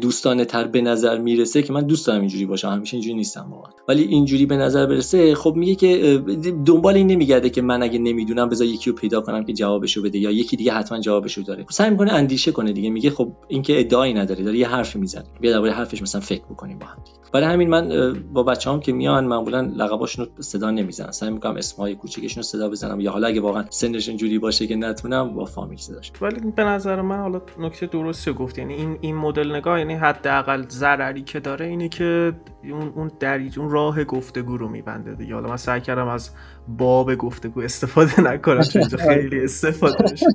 دوستانه 0.00 0.44
تر 0.44 0.64
به 0.64 0.80
نظر 0.80 1.18
می‌رسه 1.18 1.62
که 1.62 1.72
من 1.72 1.86
دوست 1.86 2.06
دارم 2.06 2.20
اینجوری 2.20 2.46
باشم. 2.46 2.68
همیشه 2.68 2.94
اینجوری 2.94 3.14
نیستم 3.14 3.46
واقعا. 3.50 3.72
ولی 3.88 4.02
اینجوری 4.02 4.46
به 4.46 4.56
نظر 4.56 4.86
برسه 4.86 5.34
خب 5.34 5.54
میگه 5.56 5.74
که 5.74 6.22
دنبال 6.66 6.94
این 6.94 7.06
نمیگرده 7.06 7.50
که 7.50 7.62
من 7.62 7.82
اگه 7.82 7.98
نمی‌دونم 7.98 8.48
بذار 8.48 8.66
یکی 8.66 8.90
رو 8.90 8.96
پیدا 8.96 9.20
کنم 9.20 9.44
که 9.44 9.52
جوابشو 9.52 10.02
بده 10.02 10.18
یا 10.18 10.30
یکی 10.30 10.56
دیگه 10.56 10.72
حتما 10.72 11.00
جوابشو 11.00 11.42
داره. 11.42 11.66
سعی 11.70 11.90
می‌کنه 11.90 12.12
اندیشه 12.12 12.52
کنه 12.52 12.72
دیگه. 12.72 12.90
میگه 12.90 13.10
خب 13.10 13.32
این 13.48 13.62
که 13.72 13.80
ادعایی 13.80 14.14
نداره 14.14 14.44
داره 14.44 14.58
یه 14.58 14.68
حرفی 14.68 14.98
می‌زنه 14.98 15.24
بیا 15.40 15.52
درباره 15.52 15.72
حرفش 15.72 16.02
مثلا 16.02 16.20
فکر 16.20 16.44
بکنیم 16.44 16.78
با 16.78 16.86
هم. 16.86 16.96
برای 17.32 17.46
همین 17.46 17.68
من 17.68 18.12
با 18.32 18.42
بچه‌هام 18.42 18.80
که 18.80 18.92
میان 18.92 19.24
معمولا 19.24 19.60
لقباشون 19.60 20.28
رو 20.36 20.42
صدا 20.42 20.70
نمی‌زنن. 20.70 21.10
سعی 21.10 21.30
می‌کنم 21.30 21.56
اسمای 21.56 21.94
کوچیکشون 21.94 22.36
رو 22.36 22.42
صدا 22.42 22.68
بزنم 22.68 23.00
یا 23.00 23.12
حالا 23.12 23.26
اگه 23.26 23.40
واقعا 23.40 23.64
سنشون 23.70 24.16
جوری 24.16 24.38
باشه 24.38 24.66
که 24.66 24.76
نتونم 24.76 25.34
با 25.34 25.44
فامیل 25.44 25.78
صداش 25.78 26.12
ولی 26.20 26.50
به 26.56 26.64
نظر 26.64 27.00
من 27.00 27.18
حالا 27.18 27.42
نکته 27.58 27.86
درستی 27.86 28.32
گفت 28.32 28.58
یعنی 28.58 28.74
این 28.74 28.98
این 29.00 29.16
مدل 29.16 29.54
نگاه 29.54 29.78
یعنی 29.78 29.94
حداقل 29.94 30.68
ضرری 30.68 31.22
که 31.22 31.40
داره 31.40 31.66
اینه 31.66 31.88
که 31.88 32.32
اون 32.64 32.92
اون 32.96 33.10
دریج 33.20 33.58
اون 33.58 33.70
راه 33.70 34.04
گفتگو 34.04 34.56
رو 34.56 34.68
میبنده 34.68 35.14
دیگه. 35.14 35.34
حالا 35.34 35.48
من 35.48 35.56
سعی 35.56 35.80
کردم 35.80 36.08
از 36.08 36.30
باب 36.68 37.14
گفتگو 37.14 37.60
استفاده 37.60 38.20
نکنم 38.20 38.62
چون 38.62 38.82
اینجا 38.82 38.98
خیلی 38.98 39.44
استفاده 39.44 40.10
میشه. 40.10 40.26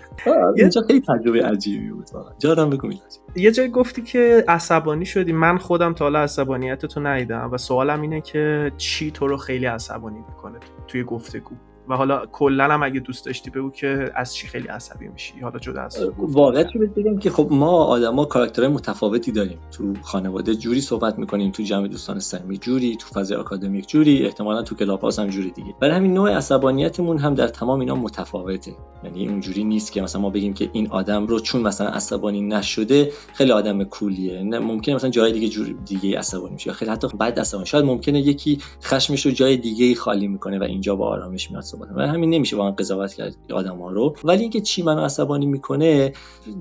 اینجا 0.56 0.80
خیلی 0.80 1.00
تجربه 1.00 1.42
عجیبی 1.46 1.90
بود. 1.90 2.06
جارم 2.38 2.70
بگو 2.70 2.90
یه 3.36 3.50
جای 3.50 3.70
گفتی 3.70 4.02
که 4.02 4.44
عصبانی 4.48 5.06
شدی. 5.06 5.32
من 5.32 5.58
خودم 5.58 5.94
تا 5.94 6.04
حالا 6.04 6.18
عصبانیت 6.18 6.86
تو 6.86 7.00
ندیدم 7.00 7.50
و 7.52 7.58
سوالم 7.58 8.00
اینه 8.00 8.20
که 8.20 8.72
چی 8.76 9.10
تو 9.10 9.26
رو 9.26 9.36
خیلی 9.36 9.66
عصبانی 9.66 10.18
می‌کنه 10.18 10.58
توی 10.88 11.04
گفتگو؟ 11.04 11.56
و 11.88 11.96
حالا 11.96 12.26
کلا 12.32 12.64
هم 12.64 12.82
اگه 12.82 13.00
دوست 13.00 13.26
داشتی 13.26 13.50
بگو 13.50 13.70
که 13.70 14.10
از 14.14 14.34
چی 14.34 14.46
خیلی 14.46 14.68
عصبی 14.68 15.08
میشی؟ 15.08 15.40
حالا 15.40 15.58
جدا 15.58 15.80
از 15.80 15.98
واقعیت 16.18 16.66
رو 16.74 16.86
بگم 16.86 17.18
که 17.18 17.30
خب 17.30 17.48
ما 17.50 17.84
آدما 17.84 18.24
کاراکترهای 18.24 18.72
متفاوتی 18.72 19.32
داریم. 19.32 19.58
تو 19.72 19.92
خانواده 20.02 20.54
جوری 20.54 20.80
صحبت 20.80 21.18
می‌کنیم 21.18 21.50
تو 21.50 21.62
جمع 21.62 21.88
دوستان 21.88 22.18
صمیمی 22.18 22.58
جوری 22.58 22.96
تو 22.96 23.06
فضای 23.06 23.36
آکادمیک 23.36 23.88
جوری 23.88 24.26
احتمالا 24.26 24.62
تو 24.62 24.74
کلاپاس 24.74 25.18
هم 25.18 25.26
جوری 25.26 25.50
دیگه. 25.50 25.74
برای 25.80 25.94
همین 25.94 26.14
نوع 26.14 26.36
عصبانیتمون 26.36 27.18
هم 27.18 27.34
در 27.34 27.48
تمام 27.48 27.80
اینا 27.80 27.94
متفاوته. 27.94 28.72
یعنی 29.04 29.28
اونجوری 29.28 29.64
نیست 29.64 29.92
که 29.92 30.02
مثلا 30.02 30.20
ما 30.20 30.30
بگیم 30.30 30.54
که 30.54 30.70
این 30.72 30.90
آدم 30.90 31.26
رو 31.26 31.40
چون 31.40 31.62
مثلا 31.62 31.88
عصبانی 31.88 32.42
نشده 32.42 33.12
خیلی 33.32 33.52
آدم 33.52 33.84
کولیه. 33.84 34.42
نه 34.42 34.58
ممکنه 34.58 34.94
مثلا 34.94 35.10
جای 35.10 35.32
دیگه 35.32 35.48
جور 35.48 35.74
دیگه 35.84 36.18
عصبانی 36.18 36.52
میشه 36.52 36.72
خیلی 36.72 36.90
حتی 36.90 37.08
بعد 37.18 37.40
عصبانی. 37.40 37.66
شاید 37.66 37.84
ممکنه 37.84 38.20
یکی 38.20 38.58
خشمش 38.82 39.26
رو 39.26 39.32
جای 39.32 39.56
دیگه 39.56 39.94
خالی 39.94 40.28
می‌کنه 40.28 40.58
و 40.58 40.62
اینجا 40.62 40.96
با 40.96 41.08
آرامش 41.08 41.50
میاد 41.50 41.62
و 41.96 42.06
همین 42.06 42.30
نمیشه 42.30 42.56
واقعا 42.56 42.72
قضاوت 42.72 43.14
کرد 43.14 43.36
آدم 43.52 43.78
ها 43.78 43.90
رو. 43.90 44.16
ولی 44.24 44.42
اینکه 44.42 44.60
چی 44.60 44.82
منو 44.82 45.00
عصبانی 45.00 45.46
می‌کنه 45.46 46.12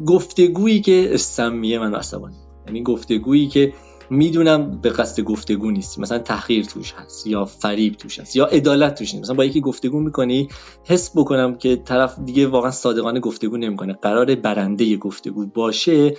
گفتگویی 0.06 0.82
که 0.82 1.18
سمیه 1.18 1.80
منو 1.80 1.96
عصبانی 1.96 2.36
یعنی 2.68 2.84
گفتگویی 2.84 3.48
که 3.48 3.74
می‌دونم 4.10 4.82
به 4.82 4.90
قصد 4.90 5.24
گفتگو 5.24 5.72
نیست. 5.72 6.00
مثلا 6.00 6.20
تحقیر 6.20 6.66
توش 6.66 6.94
هست 6.94 7.28
یا 7.28 7.46
فریب 7.46 7.94
توش 7.94 8.20
هست 8.20 8.36
یا 8.36 8.46
عدالت 8.46 8.96
توش 8.96 9.14
نیست. 9.14 9.24
مثلا 9.24 9.36
با 9.36 9.46
یکی 9.46 9.62
گفتگو 9.62 10.00
می‌کنی 10.00 10.50
حس 10.84 11.18
بکنم 11.18 11.56
که 11.56 11.76
طرف 11.76 12.20
دیگه 12.20 12.48
واقعا 12.48 12.72
صادقانه 12.72 13.20
گفتگو 13.20 13.58
نمی‌کنه. 13.58 13.94
قرار 13.94 14.36
برنده 14.36 14.98
گفتگو 14.98 15.46
باشه 15.46 16.16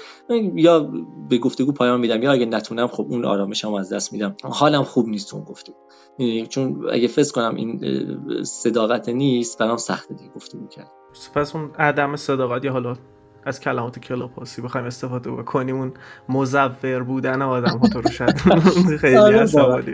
یا 0.55 0.91
به 1.29 1.39
گفتگو 1.39 1.73
پایان 1.73 2.01
میدم 2.01 2.23
یا 2.23 2.33
اگه 2.33 2.47
نتونم 2.47 2.87
خب 2.87 3.07
اون 3.11 3.25
آرامشم 3.25 3.75
از 3.75 3.93
دست 3.93 4.13
میدم. 4.13 4.37
حالم 4.43 4.83
خوب 4.83 5.09
نیست 5.09 5.35
اون 5.35 5.45
گفتگو. 5.45 5.77
چون 6.49 6.87
اگه 6.93 7.09
فکر 7.09 7.33
کنم 7.33 7.55
این 7.55 7.81
صداقت 8.45 9.09
نیست 9.09 9.59
برام 9.59 9.77
سخته 9.77 10.15
دیگه 10.15 10.31
گفتگو 10.31 10.69
کرد. 10.69 10.91
پس 11.35 11.57
اون 11.57 11.71
عدم 11.79 12.17
صداقت 12.17 12.65
یا 12.65 12.73
حالا 12.73 12.97
از 13.47 13.61
کلمات 13.61 13.99
کلاپاسی 13.99 14.63
بخوایم 14.63 14.87
استفاده 14.87 15.31
بکنیم. 15.31 15.77
اون 15.77 15.93
مزور 16.29 17.03
بودن 17.03 17.43
آدم 17.43 17.79
ها 17.79 17.89
تو 17.89 18.01
رو 18.01 18.11
شاید 18.11 18.37
خیلی 19.01 19.17
عصبانی 19.17 19.93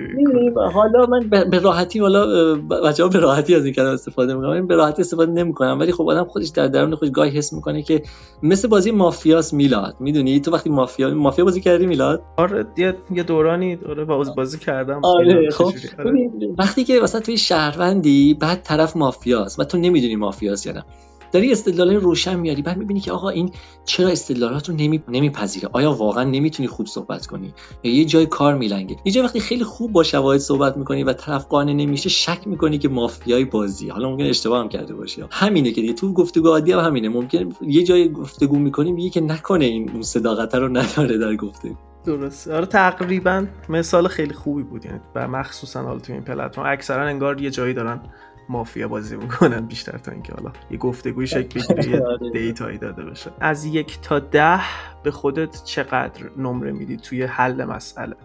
حالا 0.74 1.06
من 1.06 1.50
به 1.50 1.58
راحتی 1.58 1.98
حالا 1.98 2.54
بچه‌ها 2.54 3.08
به 3.08 3.18
راحتی 3.18 3.54
از 3.54 3.64
این 3.64 3.74
کلمه 3.74 3.90
استفاده 3.90 4.34
می‌کنم 4.34 4.66
به 4.66 4.76
راحتی 4.76 5.02
استفاده 5.02 5.32
نمی‌کنم 5.32 5.78
ولی 5.80 5.92
خب 5.92 6.08
آدم 6.08 6.24
خودش 6.24 6.48
در 6.48 6.66
درون 6.66 6.94
خودش 6.94 7.12
گاهی 7.12 7.30
حس 7.30 7.52
می‌کنه 7.52 7.82
که 7.82 8.02
مثل 8.42 8.68
بازی 8.68 8.90
مافیاس 8.90 9.54
میلاد. 9.54 9.96
می‌دونی؟ 10.00 10.40
تو 10.40 10.50
وقتی 10.50 10.70
مافیا 10.70 11.14
مافیا 11.14 11.44
بازی 11.44 11.60
کردی 11.60 11.86
میلاد؟ 11.86 12.22
آره 12.36 12.66
یه 13.10 13.22
دورانی 13.22 13.78
آره 13.88 14.04
بازی 14.04 14.58
کردم. 14.58 15.00
آره 15.04 15.50
خب. 15.50 15.72
آره. 15.98 16.30
وقتی 16.58 16.84
که 16.84 17.00
مثلا 17.00 17.20
توی 17.20 17.38
شهروندی 17.38 18.34
بعد 18.34 18.62
طرف 18.62 18.96
مافیاست 18.96 19.60
و 19.60 19.64
تو 19.64 19.78
نمی‌دونی 19.78 20.16
مافیاست 20.16 20.66
یا 20.66 20.72
نه. 20.72 20.84
داری 21.32 21.52
استدلال 21.52 21.94
روشن 21.94 22.40
میاری 22.40 22.62
بعد 22.62 22.76
می‌بینی 22.76 23.00
که 23.00 23.12
آقا 23.12 23.28
این 23.28 23.50
چرا 23.84 24.08
استدلالات 24.08 24.68
رو 24.68 24.74
نمی... 24.74 25.02
نمیپذیره؟ 25.08 25.68
آیا 25.72 25.92
واقعا 25.92 26.24
نمی‌تونی 26.24 26.68
خوب 26.68 26.86
صحبت 26.86 27.26
کنی؟ 27.26 27.54
یا 27.82 27.94
یه 27.94 28.04
جای 28.04 28.26
کار 28.26 28.54
میلنگه. 28.54 28.96
یه 29.04 29.12
جای 29.12 29.24
وقتی 29.24 29.40
خیلی 29.40 29.64
خوب 29.64 29.92
با 29.92 30.02
شواهد 30.02 30.40
صحبت 30.40 30.76
می‌کنی 30.76 31.04
و 31.04 31.12
طرف 31.12 31.46
قانع 31.46 31.72
نمیشه 31.72 32.08
شک 32.08 32.46
می‌کنی 32.46 32.78
که 32.78 32.88
مافیای 32.88 33.44
بازی 33.44 33.88
حالا 33.88 34.10
ممکن 34.10 34.24
اشتباه 34.24 34.60
هم 34.60 34.68
کرده 34.68 34.94
باشی. 34.94 35.24
همینه 35.30 35.72
که 35.72 35.80
دیگه 35.80 35.92
تو 35.92 36.12
گفتگو 36.12 36.48
عادی 36.48 36.72
هم 36.72 36.78
همینه. 36.78 37.08
ممکن 37.08 37.52
یه 37.60 37.82
جای 37.82 38.12
گفتگو 38.12 38.58
می‌کنی 38.58 38.92
میگه 38.92 39.10
که 39.10 39.20
نکنه 39.20 39.64
این 39.64 39.90
اون 39.90 40.02
صداقت 40.02 40.54
رو 40.54 40.68
نداره 40.68 41.18
در 41.18 41.36
گفتگو. 41.36 41.74
درست 42.06 42.48
آره 42.48 42.66
تقریبا 42.66 43.46
مثال 43.68 44.08
خیلی 44.08 44.34
خوبی 44.34 44.62
بود. 44.62 44.84
یعنی 44.84 44.98
و 45.14 45.28
مخصوصا 45.28 45.82
حالا 45.82 45.98
تو 45.98 46.12
این 46.12 46.22
پلتفرم. 46.22 46.64
اکثرا 46.66 47.02
انگار 47.02 47.40
یه 47.40 47.50
جایی 47.50 47.74
دارن 47.74 48.00
مافیا 48.48 48.88
بازی 48.88 49.16
می‌کنن 49.16 49.60
بیشتر 49.60 49.98
تا 49.98 50.12
اینکه 50.12 50.32
حالا 50.32 50.52
یه 50.70 50.78
گفتگوی 50.78 51.26
شکل 51.26 51.74
بگیره 51.74 51.88
یه 51.88 52.02
آره. 52.02 52.30
دیتایی 52.30 52.78
داده 52.78 53.04
بشه. 53.04 53.30
از 53.40 53.64
یک 53.64 54.00
تا 54.00 54.18
ده 54.18 54.60
به 55.02 55.10
خودت 55.10 55.64
چقدر 55.64 56.30
نمره 56.36 56.72
میدی 56.72 56.96
توی 56.96 57.22
حل 57.22 57.64
مسئله؟ 57.64 58.16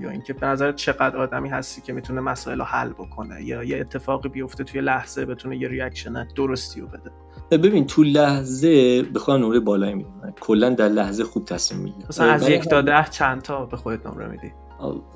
یا 0.00 0.10
اینکه 0.10 0.32
به 0.32 0.46
نظر 0.46 0.72
چقدر 0.72 1.16
آدمی 1.16 1.48
هستی 1.48 1.80
که 1.80 1.92
می‌تونه 1.92 2.20
مسائل 2.20 2.58
رو 2.58 2.64
حل 2.64 2.88
بکنه؟ 2.88 3.44
یا 3.44 3.64
یه 3.64 3.80
اتفاقی 3.80 4.28
بیفته 4.28 4.64
توی 4.64 4.80
لحظه 4.80 5.24
بتونه 5.24 5.56
یه 5.56 5.68
ریاکشن 5.68 6.28
درستی 6.36 6.80
رو 6.80 6.86
بده؟ 6.86 7.10
ببین 7.58 7.86
تو 7.86 8.02
لحظه 8.02 9.02
به 9.02 9.18
خودم 9.18 9.44
نمره 9.44 9.60
بالایی 9.60 9.94
میدم 9.94 10.34
کلا 10.40 10.70
در 10.70 10.88
لحظه 10.88 11.24
خوب 11.24 11.44
تصمیم 11.44 11.80
می‌گیرم 11.80 12.08
مثلا 12.08 12.30
از 12.30 12.48
یک 12.48 12.64
تا 12.64 12.82
ده 12.82 13.04
چند 13.10 13.42
تا 13.42 13.66
به 13.66 13.76
خودت 13.76 14.06
نمره 14.06 14.28
میدی؟ 14.28 14.52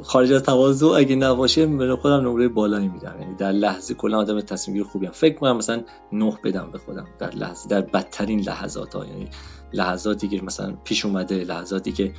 خارج 0.03 0.33
از 0.33 0.43
تواضع 0.43 0.87
اگه 0.87 1.17
نباشه 1.17 1.67
به 1.67 1.97
خودم 1.97 2.21
نمره 2.21 2.49
بالایی 2.49 2.89
میدم. 2.89 3.17
یعنی 3.21 3.35
در 3.35 3.53
لحظه 3.53 3.95
کلا 3.95 4.19
آدم 4.19 4.41
تصمیم 4.41 4.77
گیر 4.77 4.87
خوبیم 4.87 5.11
فکر 5.11 5.35
کنم 5.35 5.57
مثلا 5.57 5.83
نه 6.13 6.39
بدم 6.45 6.71
به 6.73 6.79
خودم 6.79 7.07
در 7.19 7.31
لحظه 7.31 7.69
در 7.69 7.81
بدترین 7.81 8.41
لحظات 8.41 8.95
ها 8.95 9.07
یعنی 9.07 9.29
لحظاتی 9.73 10.29
که 10.29 10.43
مثلا 10.45 10.73
پیش 10.85 11.05
اومده 11.05 11.45
لحظاتی 11.45 11.93
که 11.93 12.13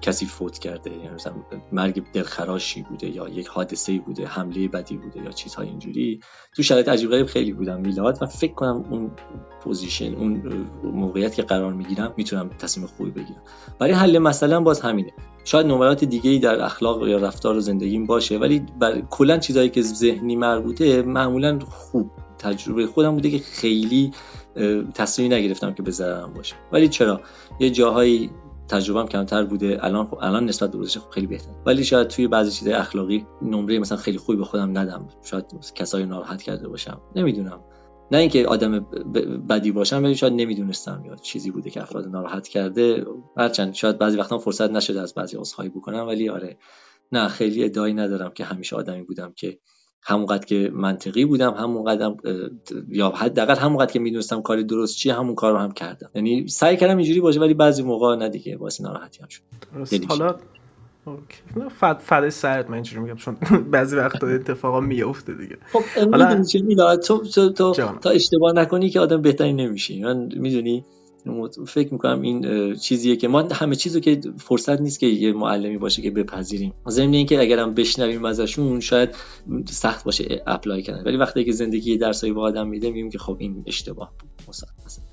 کسی 0.00 0.26
فوت 0.26 0.58
کرده 0.58 0.90
یعنی 0.90 1.14
مثلا 1.14 1.32
مرگ 1.72 2.02
دلخراشی 2.12 2.82
بوده 2.82 3.08
یا 3.08 3.28
یک 3.28 3.46
حادثه 3.46 3.98
بوده 3.98 4.26
حمله 4.26 4.68
بدی 4.68 4.96
بوده 4.96 5.22
یا 5.22 5.30
چیزهای 5.30 5.68
اینجوری 5.68 6.20
تو 6.56 6.62
شرایط 6.62 6.88
عجیب 6.88 7.10
غریب 7.10 7.26
خیلی 7.26 7.52
بودم. 7.52 7.80
میلاد 7.80 8.18
و 8.22 8.26
فکر 8.26 8.54
کنم 8.54 8.84
اون 8.90 9.10
position 9.60 10.14
اون 10.14 10.42
موقعیت 10.84 11.34
که 11.34 11.42
قرار 11.42 11.72
می‌گیرم 11.72 12.14
می‌تونم 12.16 12.48
تصمیم 12.48 12.86
خوبی 12.86 13.10
بگیرم. 13.10 13.42
برای 13.78 13.92
حل 13.92 14.18
مثلا 14.18 14.60
باز 14.60 14.80
همینه. 14.80 15.12
شاید 15.44 15.66
نمرات 15.66 16.04
دیگه 16.04 16.30
ای 16.30 16.38
در 16.38 16.64
اخلاق 16.64 17.08
یا 17.08 17.18
رفتار 17.18 17.56
و 17.56 17.60
زندگیم 17.60 18.06
باشه 18.06 18.38
ولی 18.38 18.66
بر 18.78 19.00
کلا 19.00 19.38
چیزهایی 19.38 19.68
که 19.68 19.82
ذهنی 19.82 20.36
مربوطه 20.36 21.02
معمولا 21.02 21.58
خوب. 21.58 22.10
تجربه 22.38 22.86
خودم 22.86 23.14
بوده 23.14 23.30
که 23.30 23.38
خیلی 23.38 24.12
تصمیمی 24.94 25.34
نگرفتم 25.34 25.74
که 25.74 25.82
به 25.82 25.90
ضررم 25.90 26.32
باشه. 26.34 26.54
ولی 26.72 26.88
چرا؟ 26.88 27.20
یه 27.60 27.70
جاهایی 27.70 28.30
تجربهم 28.68 29.08
کمتر 29.08 29.44
بوده. 29.44 29.78
الان 29.82 30.06
خب 30.06 30.18
الان 30.20 30.44
نسبت 30.44 30.70
به 30.70 30.86
خب 30.86 31.10
خیلی 31.10 31.26
بهتر 31.26 31.50
ولی 31.66 31.84
شاید 31.84 32.08
توی 32.08 32.28
بعضی 32.28 32.50
چیزای 32.50 32.74
اخلاقی 32.74 33.26
نمره 33.42 33.78
مثلا 33.78 33.98
خیلی 33.98 34.18
خوبی 34.18 34.38
به 34.38 34.44
خودم 34.44 34.78
ندم. 34.78 35.08
شاید 35.22 35.44
کسایی 35.74 36.06
ناراحت 36.06 36.42
کرده 36.42 36.68
باشم. 36.68 37.00
نمی‌دونم. 37.16 37.60
نه 38.12 38.18
اینکه 38.18 38.46
آدم 38.46 38.80
بدی 39.48 39.72
باشم 39.72 40.02
ولی 40.04 40.14
شاید 40.14 40.32
نمی‌دونستم 40.32 41.02
یا 41.06 41.16
چیزی 41.16 41.50
بوده 41.50 41.70
که 41.70 41.82
افراد 41.82 42.08
ناراحت 42.08 42.48
کرده. 42.48 43.06
هرچند 43.36 43.74
شاید 43.74 43.98
بعضی 43.98 44.18
وقتا 44.18 44.38
فرصت 44.38 44.70
نشده 44.70 45.00
از 45.00 45.14
بعضی 45.14 45.36
عذرخواهی 45.36 45.70
بکنم 45.70 46.06
ولی 46.06 46.28
آره. 46.28 46.56
نه 47.12 47.28
خیلی 47.28 47.64
ادعایی 47.64 47.94
ندارم 47.94 48.30
که 48.30 48.44
همیشه 48.44 48.76
آدمی 48.76 49.02
بودم 49.02 49.32
که 49.36 49.58
همونقدر 50.02 50.44
که 50.44 50.70
منطقی 50.74 51.24
بودم 51.24 51.54
همونقدر 51.54 52.14
یا 52.88 53.08
حداقل 53.08 53.56
همونقدر 53.56 53.92
که 53.92 53.98
می‌دونستم 53.98 54.42
کار 54.42 54.62
درست 54.62 54.96
چیه 54.96 55.14
همون 55.14 55.34
کار 55.34 55.52
رو 55.52 55.58
هم 55.58 55.72
کردم. 55.72 56.10
یعنی 56.14 56.48
سعی 56.48 56.76
کردم 56.76 56.96
اینجوری 56.96 57.20
باشه 57.20 57.40
ولی 57.40 57.54
بعضی 57.54 57.82
موقع 57.82 58.16
نه 58.16 58.28
دیگه 58.28 58.56
واسه 58.56 58.84
ناراحتی 58.84 59.20
هم 59.22 59.28
شد. 59.28 59.42
حالا 60.08 60.34
فد 61.68 61.98
فد 61.98 62.28
سرت 62.28 62.68
من 62.68 62.74
اینجوری 62.74 63.02
میگم 63.02 63.16
چون 63.16 63.36
بعضی 63.72 63.96
وقتا 63.96 64.26
اتفاقا 64.26 64.80
میفته 64.80 65.34
دیگه. 65.34 65.56
خب 65.72 65.82
حالا 66.10 66.42
تو 66.96 67.18
تو 67.18 67.50
تو 67.50 67.72
تا 67.74 68.10
اشتباه 68.10 68.52
نکنی 68.52 68.90
که 68.90 69.00
آدم 69.00 69.22
بهتری 69.22 69.52
نمیشی. 69.52 70.02
من 70.02 70.28
می‌دونی 70.36 70.84
فکر 71.66 71.92
می‌کنم 71.92 72.22
این 72.22 72.74
چیزیه 72.74 73.16
که 73.16 73.28
ما 73.28 73.42
همه 73.42 73.76
چیزو 73.76 74.00
که 74.00 74.20
فرصت 74.38 74.80
نیست 74.80 75.00
که 75.00 75.06
یه 75.06 75.32
معلمی 75.32 75.78
باشه 75.78 76.02
که 76.02 76.10
بپذیریم. 76.10 76.72
ضمن 76.88 77.14
اینکه 77.14 77.40
اگرم 77.40 77.74
بشنویم 77.74 78.24
ازشون 78.24 78.80
شاید 78.80 79.14
سخت 79.68 80.04
باشه 80.04 80.42
اپلای 80.46 80.82
کردن. 80.82 81.04
ولی 81.04 81.16
وقتی 81.16 81.44
که 81.44 81.52
زندگی 81.52 81.98
درسایی 81.98 82.32
با 82.32 82.42
آدم 82.42 82.68
میده 82.68 82.90
میگیم 82.90 83.10
که 83.10 83.18
خب 83.18 83.36
این 83.38 83.64
اشتباه 83.66 84.12
بود 84.20 84.30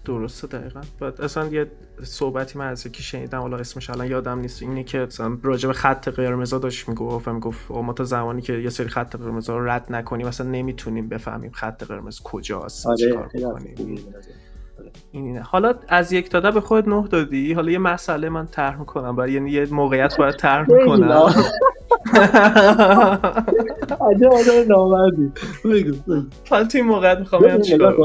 درسته 0.05 0.47
دقیقا. 0.47 0.81
بعد 0.99 1.21
اصلا 1.21 1.47
یه 1.47 1.71
صحبتی 2.03 2.59
من 2.59 2.67
از 2.67 2.85
یکی 2.85 3.03
شنیدم 3.03 3.39
حالا 3.39 3.57
اسمش 3.57 3.89
الان 3.89 4.07
یادم 4.07 4.39
نیست. 4.39 4.61
اینه 4.61 4.83
که 4.83 4.97
مثلا 4.97 5.37
راجع 5.43 5.67
به 5.67 5.73
خط 5.73 6.07
قرمز 6.07 6.49
داشت 6.49 6.89
می‌گفت 6.89 7.27
و 7.27 7.33
می‌گفت 7.33 7.71
ما 7.71 7.93
تا 7.93 8.03
زمانی 8.03 8.41
که 8.41 8.53
یه 8.53 8.69
سری 8.69 8.87
خط 8.87 9.15
قرمز 9.15 9.49
رو 9.49 9.65
رد 9.65 9.85
نکنیم 9.89 10.27
مثلا 10.27 10.47
نمی‌تونیم 10.47 11.09
بفهمیم 11.09 11.51
خط 11.51 11.83
قرمز 11.83 12.19
کجاست 12.23 12.87
آره 12.87 13.29
اینه. 15.11 15.41
حالا 15.41 15.73
از 15.87 16.11
یک 16.13 16.29
تا 16.29 16.51
به 16.51 16.61
خود 16.61 16.89
نه 16.89 17.07
دادی؟ 17.07 17.53
حالا 17.53 17.71
یه 17.71 17.77
مسئله 17.77 18.29
من 18.29 18.47
طرح 18.47 18.79
می‌کنم 18.79 19.15
برای 19.15 19.31
یعنی 19.31 19.51
یه 19.51 19.67
موقعیت 19.71 20.17
باید 20.17 20.35
طرح 20.35 20.71
می‌کنم. 20.71 21.33
عجب 24.01 24.33
آدم 24.33 24.67
نامردی. 24.67 25.31
حالا 26.49 26.63
توی 26.63 26.81
موقعیت 26.81 27.17
می‌خوام 27.19 27.61
چیکار 27.61 27.95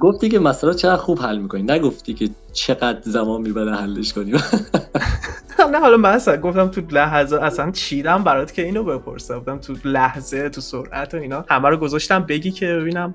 گفتی 0.00 0.28
که 0.28 0.38
مسئله 0.38 0.74
چقدر 0.74 0.96
خوب 0.96 1.18
حل 1.18 1.38
می‌کنی. 1.38 1.62
نگفتی 1.62 2.14
که 2.14 2.28
چقدر 2.52 2.98
زمان 3.02 3.40
می‌بره 3.40 3.74
حلش 3.74 4.12
کنی. 4.12 4.32
نه 5.72 5.78
حالا 5.80 5.96
من 5.96 6.10
اصلا 6.10 6.36
گفتم 6.36 6.68
تو 6.68 6.80
لحظه 6.90 7.36
اصلا 7.36 7.70
چیدم 7.70 8.24
برات 8.24 8.52
که 8.52 8.62
اینو 8.62 8.84
بپرسم 8.84 9.38
گفتم 9.38 9.58
تو 9.58 9.74
لحظه 9.84 10.48
تو 10.48 10.60
سرعت 10.60 11.14
و 11.14 11.16
اینا. 11.16 11.44
همه 11.48 11.68
رو 11.68 11.76
گذاشتم 11.76 12.22
بگی 12.22 12.50
که 12.50 12.66
ببینم 12.66 13.14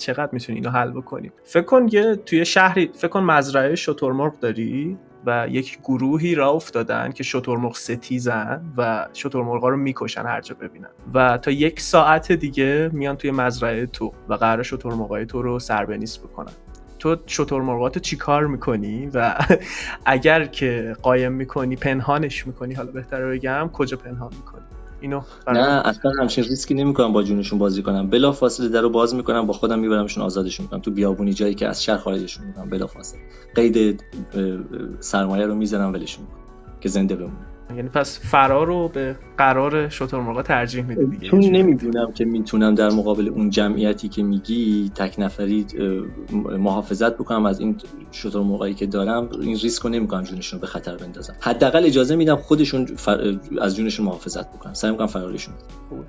چقدر 0.00 0.28
می‌تونی 0.32 0.58
اینو 0.58 0.70
حل 0.70 0.90
بکنیم 0.90 1.32
فکر 1.44 1.62
کن 1.64 1.86
یه 1.92 2.16
توی 2.16 2.44
شهری 2.44 2.90
فکر 2.94 3.08
کن 3.08 3.20
مزرعه 3.20 3.74
شترمرغ 3.74 4.38
داری 4.40 4.98
و 5.26 5.46
یک 5.50 5.78
گروهی 5.78 6.34
را 6.34 6.50
افتادن 6.50 7.12
که 7.12 7.22
شترمرغ 7.22 7.76
ستیزن 7.76 8.72
و 8.76 9.08
شترمرغا 9.14 9.68
رو 9.68 9.76
می‌کشن 9.76 10.22
هر 10.22 10.40
جا 10.40 10.54
ببینن. 10.54 10.88
و 11.14 11.38
تا 11.38 11.50
یک 11.50 11.80
ساعت 11.80 12.32
دیگه 12.32 12.90
میان 12.92 13.16
توی 13.16 13.30
مزرعه 13.30 13.86
تو 13.86 14.12
و 14.28 14.34
قرار 14.34 14.62
شترمرغای 14.62 15.26
تو 15.26 15.42
رو 15.42 15.58
سربنیس 15.58 16.18
بکنن. 16.18 16.52
تو 16.98 17.16
شترمرغات 17.26 17.98
چی 17.98 18.16
کار 18.16 18.46
می‌کنی؟ 18.46 19.10
و 19.14 19.34
اگر 20.04 20.44
که 20.44 20.96
قایم 21.02 21.32
می‌کنی 21.32 21.76
پنهانش 21.76 22.46
می‌کنی 22.46 22.74
حالا 22.74 22.90
بهتره 22.90 23.30
بگم 23.30 23.70
کجا 23.72 23.96
پنهان 23.96 24.30
می‌کنی؟ 24.36 24.64
اینو 25.00 25.20
نه 25.48 25.88
اصلا 25.88 26.12
همچین 26.20 26.44
ریسکی 26.44 26.74
نمی‌کنم 26.74 27.12
با 27.12 27.22
جونشون 27.22 27.58
بازی 27.58 27.82
کنم. 27.82 28.10
بلا 28.10 28.32
فاصله 28.32 28.68
درو 28.68 28.90
باز 28.90 29.14
می‌کنم 29.14 29.46
با 29.46 29.52
خودم 29.52 29.78
میبرمشون 29.78 30.24
آزادشون 30.24 30.64
می‌کنم. 30.64 30.80
تو 30.80 30.90
بیابونی 30.90 31.32
جایی 31.32 31.54
که 31.54 31.68
از 31.68 31.84
شهر 31.84 31.96
خارجشون 31.96 32.46
می‌کنم 32.46 32.70
بلا 32.70 32.86
فاصله 32.86 33.20
قید 33.54 34.04
سرمایه 35.00 35.46
رو 35.46 35.54
می‌زنم 35.54 35.92
ولشون 35.92 36.24
که 36.80 36.88
زنده 36.88 37.16
بمونه 37.16 37.46
یعنی 37.80 37.90
پس 37.94 38.18
فرار 38.18 38.66
رو 38.66 38.88
به 38.88 39.16
قرار 39.38 39.88
شترمرغ 39.88 40.42
ترجیح 40.42 40.84
میدی 40.84 41.06
دیگه. 41.06 41.28
چون 41.28 41.40
نمی‌دونم 41.40 42.12
که 42.12 42.24
می‌تونم 42.24 42.74
در 42.74 42.90
مقابل 42.90 43.28
اون 43.28 43.50
جمعیتی 43.50 44.08
که 44.08 44.22
میگی 44.22 44.92
تک 44.94 45.14
نفری 45.18 45.66
محافظت 46.58 47.14
بکنم 47.14 47.46
از 47.46 47.60
این 47.60 47.76
شترمرغایی 48.12 48.74
که 48.74 48.86
دارم 48.86 49.28
این 49.40 49.58
ریسک 49.58 49.82
رو 49.82 49.90
نمی‌کنم 49.90 50.22
جونشون 50.22 50.58
رو 50.58 50.60
به 50.60 50.66
خطر 50.66 50.96
بندازم. 50.96 51.34
حداقل 51.40 51.84
اجازه 51.84 52.16
میدم 52.16 52.36
خودشون 52.36 52.86
از 53.60 53.76
جونشون 53.76 54.06
محافظت 54.06 54.52
بکنم 54.52 54.74
سعی 54.74 54.90
می‌کنم 54.90 55.06
فرارشون 55.06 55.54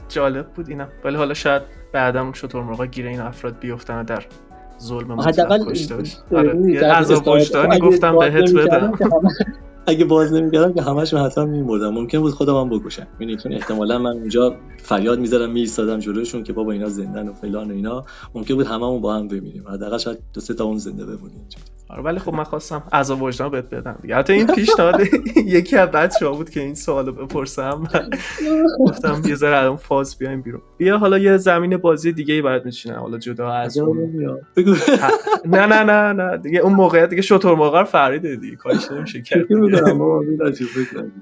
جالب 0.10 0.48
بود 0.48 0.70
اینا 0.70 0.88
ولی 1.04 1.16
حالا 1.16 1.34
شاید 1.34 1.62
بعدم 1.94 2.34
شترمرغا 2.34 2.86
گیر 2.86 3.08
این 3.08 3.20
افراد 3.20 3.60
بیفتن 3.60 4.04
در 4.04 4.26
ظلم 4.82 5.22
حداقل 5.22 5.62
آره. 6.32 7.80
گفتم 7.80 8.20
بهت 8.20 8.54
بدم. 8.54 8.94
اگه 9.86 10.06
باز 10.06 10.34
نمی‌کردم 10.34 10.74
که 10.74 10.82
همشون 10.82 11.22
حتما 11.22 11.46
میمردم 11.46 11.94
ممکن 11.94 12.20
بود 12.20 12.34
خودم 12.34 12.56
هم 12.56 12.70
بکشم 12.70 13.08
یعنی 13.20 13.38
چون 13.38 13.54
احتمالا 13.54 14.00
من 14.00 14.12
اونجا 14.12 14.56
فریاد 14.78 15.20
می‌ذارم 15.20 15.52
میایستادم 15.52 16.00
جلوشون 16.00 16.44
که 16.44 16.54
بابا 16.54 16.72
اینا 16.72 16.90
زندن 16.90 17.28
و 17.30 17.34
فلان 17.34 17.72
و 17.72 17.74
اینا. 17.74 18.06
ممکن 18.36 18.56
بود 18.56 18.66
هممون 18.66 19.02
با 19.02 19.16
هم 19.16 19.28
بمیریم. 19.28 19.68
حداقل 19.68 19.98
شاید 19.98 20.20
دو 20.34 20.42
سه 20.42 20.54
تا 20.54 20.64
اون 20.64 20.78
زنده 20.78 21.06
بمونیم. 21.06 21.48
آره 21.92 22.02
ولی 22.04 22.20
خب 22.20 22.34
من 22.34 22.44
خواستم 22.44 22.84
از 22.92 23.12
وجدان 23.12 23.50
بهت 23.50 23.70
بدم 23.70 23.98
دیگه. 24.02 24.16
حتی 24.16 24.34
این 24.34 24.48
پیشنهاد 24.48 25.02
یکی 25.46 25.78
از 25.78 25.92
بچه‌ها 25.92 26.32
بود 26.32 26.50
که 26.50 26.60
این 26.60 26.76
سوالو 26.76 27.12
بپرسم. 27.12 27.84
گفتم 28.80 29.22
یه 29.26 29.36
ذره 29.36 29.58
الان 29.58 29.76
فاز 29.76 30.18
بیایم 30.18 30.42
بیرون. 30.42 30.62
بیا 30.78 30.98
حالا 30.98 31.18
یه 31.18 31.38
زمین 31.38 31.78
بازی 31.78 32.12
دیگه 32.12 32.34
ای 32.34 32.42
برات 32.42 32.66
میچینه 32.66 32.96
حالا 32.96 33.18
جدا 33.18 33.52
از 33.52 33.78
نه 35.46 35.66
نه 35.66 35.84
نه 35.84 36.14
نه. 36.14 36.38
دیگه 36.38 36.60
اون 36.60 36.74
موقعیت 36.74 37.10
دیگه 37.10 37.22
شطور 37.22 37.56
موقع 37.56 37.84
فریده 37.84 38.36
دیگه. 38.36 38.56
کارش 38.56 38.92
نمیشه 38.92 39.22
کرد. 39.22 39.46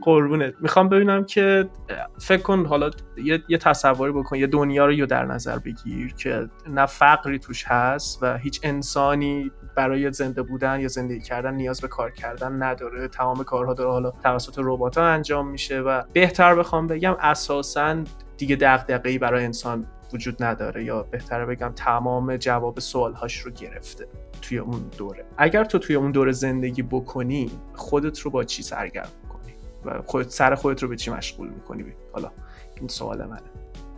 قربونت. 0.02 0.54
می‌خوام 0.62 0.90
ببینم 0.90 1.24
که 1.26 1.70
فکر 2.18 2.42
کن 2.42 2.66
حالا 2.66 2.90
یه, 3.24 3.44
یه 3.50 3.58
تصوری 3.58 4.12
بکن 4.12 4.36
یه 4.36 4.48
دنیا 4.48 4.86
رو 4.86 5.06
در 5.06 5.26
نظر 5.26 5.58
بگیر 5.60 6.14
که 6.14 6.50
نه 6.70 6.86
فقری 6.86 7.40
توش 7.40 7.64
هست 7.68 8.24
و 8.24 8.38
هیچ 8.38 8.60
انسانی 8.64 9.52
برای 9.80 10.12
زنده 10.12 10.42
بودن 10.42 10.80
یا 10.80 10.88
زندگی 10.88 11.20
کردن 11.20 11.54
نیاز 11.54 11.82
به 11.82 11.88
کار 11.88 12.12
کردن 12.12 12.63
نداره. 12.63 13.08
تمام 13.08 13.44
کارها 13.44 13.74
داره 13.74 13.92
حالا 13.92 14.12
توسط 14.12 14.54
ربات 14.58 14.98
ها 14.98 15.04
انجام 15.04 15.48
میشه 15.48 15.80
و 15.80 16.04
بهتر 16.13 16.56
بخوام 16.56 16.88
بگم 16.88 17.15
اساسا 17.20 18.04
دیگه 18.38 18.56
دغدغه‌ای 18.56 19.18
برای 19.18 19.46
انسان 19.46 19.86
وجود 20.13 20.44
نداره 20.44 20.84
یا 20.84 21.04
بهتره 21.04 21.46
بگم 21.46 21.72
تمام 21.76 22.38
جواب 22.38 22.80
سوالهاش 22.80 23.38
رو 23.38 23.52
گرفته 23.52 24.08
توی 24.42 24.58
اون 24.58 24.92
دوره. 24.98 25.26
اگر 25.38 25.63
تو 25.63 25.80
توی 25.80 25.96
اون 25.96 26.12
دوره 26.12 26.32
زندگی 26.32 26.82
بکنی 26.82 27.52
خودت 27.74 28.20
رو 28.20 28.32
با 28.32 28.44
چی 28.44 28.63
سرگرم 28.63 29.10
می‌کنی؟ 29.24 29.54
و 29.86 30.02
خودت 30.06 30.30
سر 30.30 30.56
خودت 30.56 30.84
رو 30.84 30.89
به 30.89 30.96
چی 30.96 31.12
مشغول 31.12 31.48
می‌کنی؟ 31.48 31.86
حالا 32.13 32.32
این 32.76 32.88
سوال 32.88 33.26
منه. 33.26 33.49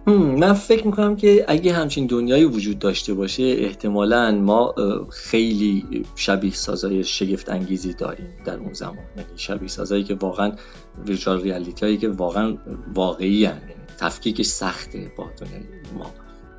من 0.08 0.54
فکر 0.54 0.86
می‌کنم 0.86 1.16
که 1.16 1.46
اگه 1.48 1.74
همچین 1.74 2.06
دنیایی 2.06 2.46
وجود 2.46 2.80
داشته 2.80 3.14
باشه 3.14 3.44
احتمالا 3.44 4.32
ما 4.32 4.76
خیلی 5.10 6.06
شبیه 6.16 6.54
سازای 6.54 7.04
شگفت 7.04 7.50
انگیزی 7.50 7.94
داریم 7.94 8.28
در 8.46 8.58
اون 8.58 8.74
زمان 8.74 8.98
یعنی 9.18 9.30
شبیه 9.36 9.70
سازایی 9.70 10.04
که 10.04 10.16
واقعا 10.16 10.52
ویژوال 11.08 11.42
ریالیتی 11.42 11.86
هایی 11.86 11.98
که 11.98 12.10
واقعا 12.10 12.58
واقعی 12.94 13.46
هن. 13.46 13.62
یعنی 13.62 13.82
تفکیکش 14.00 14.46
سخته 14.46 15.12
با 15.18 15.30
دنیای 15.38 15.64
ما 15.98 16.12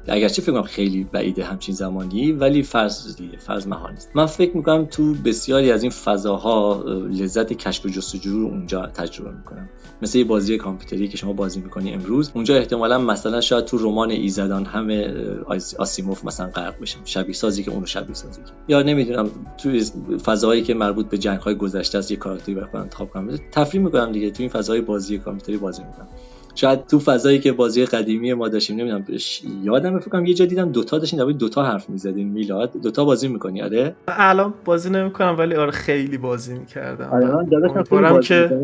اگرچه 0.06 0.42
فکر 0.42 0.52
کنم 0.52 0.62
خیلی 0.62 1.04
بعیده 1.04 1.44
همچین 1.44 1.74
زمانی 1.74 2.32
ولی 2.32 2.62
فرض 2.62 3.16
دیگه 3.16 3.36
فرض 3.36 3.66
محال 3.66 3.92
نیست. 3.92 4.10
من 4.14 4.26
فکر 4.26 4.56
می‌کنم 4.56 4.84
تو 4.84 5.14
بسیاری 5.14 5.72
از 5.72 5.82
این 5.82 5.90
فضاها 5.90 6.84
لذت 7.10 7.52
کشف 7.52 7.86
و 7.86 7.88
جستجو 7.88 8.40
رو 8.40 8.46
اونجا 8.46 8.86
تجربه 8.86 9.30
می‌کنم. 9.30 9.68
مثل 10.02 10.18
یه 10.18 10.24
بازی 10.24 10.56
کامپیوتری 10.56 11.08
که 11.08 11.16
شما 11.16 11.32
بازی 11.32 11.60
می‌کنی 11.60 11.92
امروز 11.92 12.30
اونجا 12.34 12.56
احتمالا 12.56 12.98
مثلا 12.98 13.40
شاید 13.40 13.64
تو 13.64 13.78
رمان 13.78 14.10
ایزدان 14.10 14.64
همه 14.64 15.14
آسیموف 15.78 16.24
مثلا 16.24 16.46
غرق 16.46 16.80
بشم 16.80 17.00
شبیه 17.04 17.34
سازی 17.34 17.62
که 17.62 17.70
اونو 17.70 17.86
شبیه 17.86 18.14
سازی 18.14 18.40
یا 18.68 18.82
نمی‌دونم 18.82 19.30
تو 19.58 19.70
فضاهایی 20.18 20.62
که 20.62 20.74
مربوط 20.74 21.08
به 21.08 21.18
جنگ 21.18 21.38
های 21.40 21.54
گذشته 21.54 21.98
از 21.98 22.10
یه 22.10 22.16
کاراکتری 22.16 22.54
بخوام 22.54 22.82
انتخاب 22.82 23.10
کنم. 23.10 23.38
تفریح 23.52 23.82
می‌کنم 23.82 24.12
دیگه 24.12 24.30
تو 24.30 24.42
این 24.42 24.50
فضای 24.50 24.80
بازی 24.80 25.18
کامپیوتری 25.18 25.56
بازی 25.56 25.82
می‌کنم. 25.82 26.08
شاید 26.54 26.86
تو 26.86 26.98
فضایی 26.98 27.40
که 27.40 27.52
بازی 27.52 27.84
قدیمی 27.84 28.32
ما 28.32 28.48
داشتیم 28.48 28.76
نمی‌دونم 28.76 29.04
یادم 29.62 29.98
فکر 29.98 30.10
کنم 30.10 30.26
یه 30.26 30.34
جا 30.34 30.44
دیدم 30.44 30.72
دوتا 30.72 30.98
داشتین 30.98 31.18
در 31.18 31.32
دوتا 31.32 31.62
حرف 31.62 31.90
می‌زدین 31.90 32.28
میلاد. 32.28 32.72
دوتا 32.82 33.04
بازی 33.04 33.28
می‌کنی 33.28 33.62
آره؟ 33.62 33.96
الان 34.08 34.54
بازی 34.64 34.90
نمی‌کنم 34.90 35.36
ولی 35.38 35.54
آره 35.54 35.70
خیلی 35.70 36.18
بازی 36.18 36.58
می‌کردم. 36.58 37.10
آره 37.10 38.20
که 38.22 38.60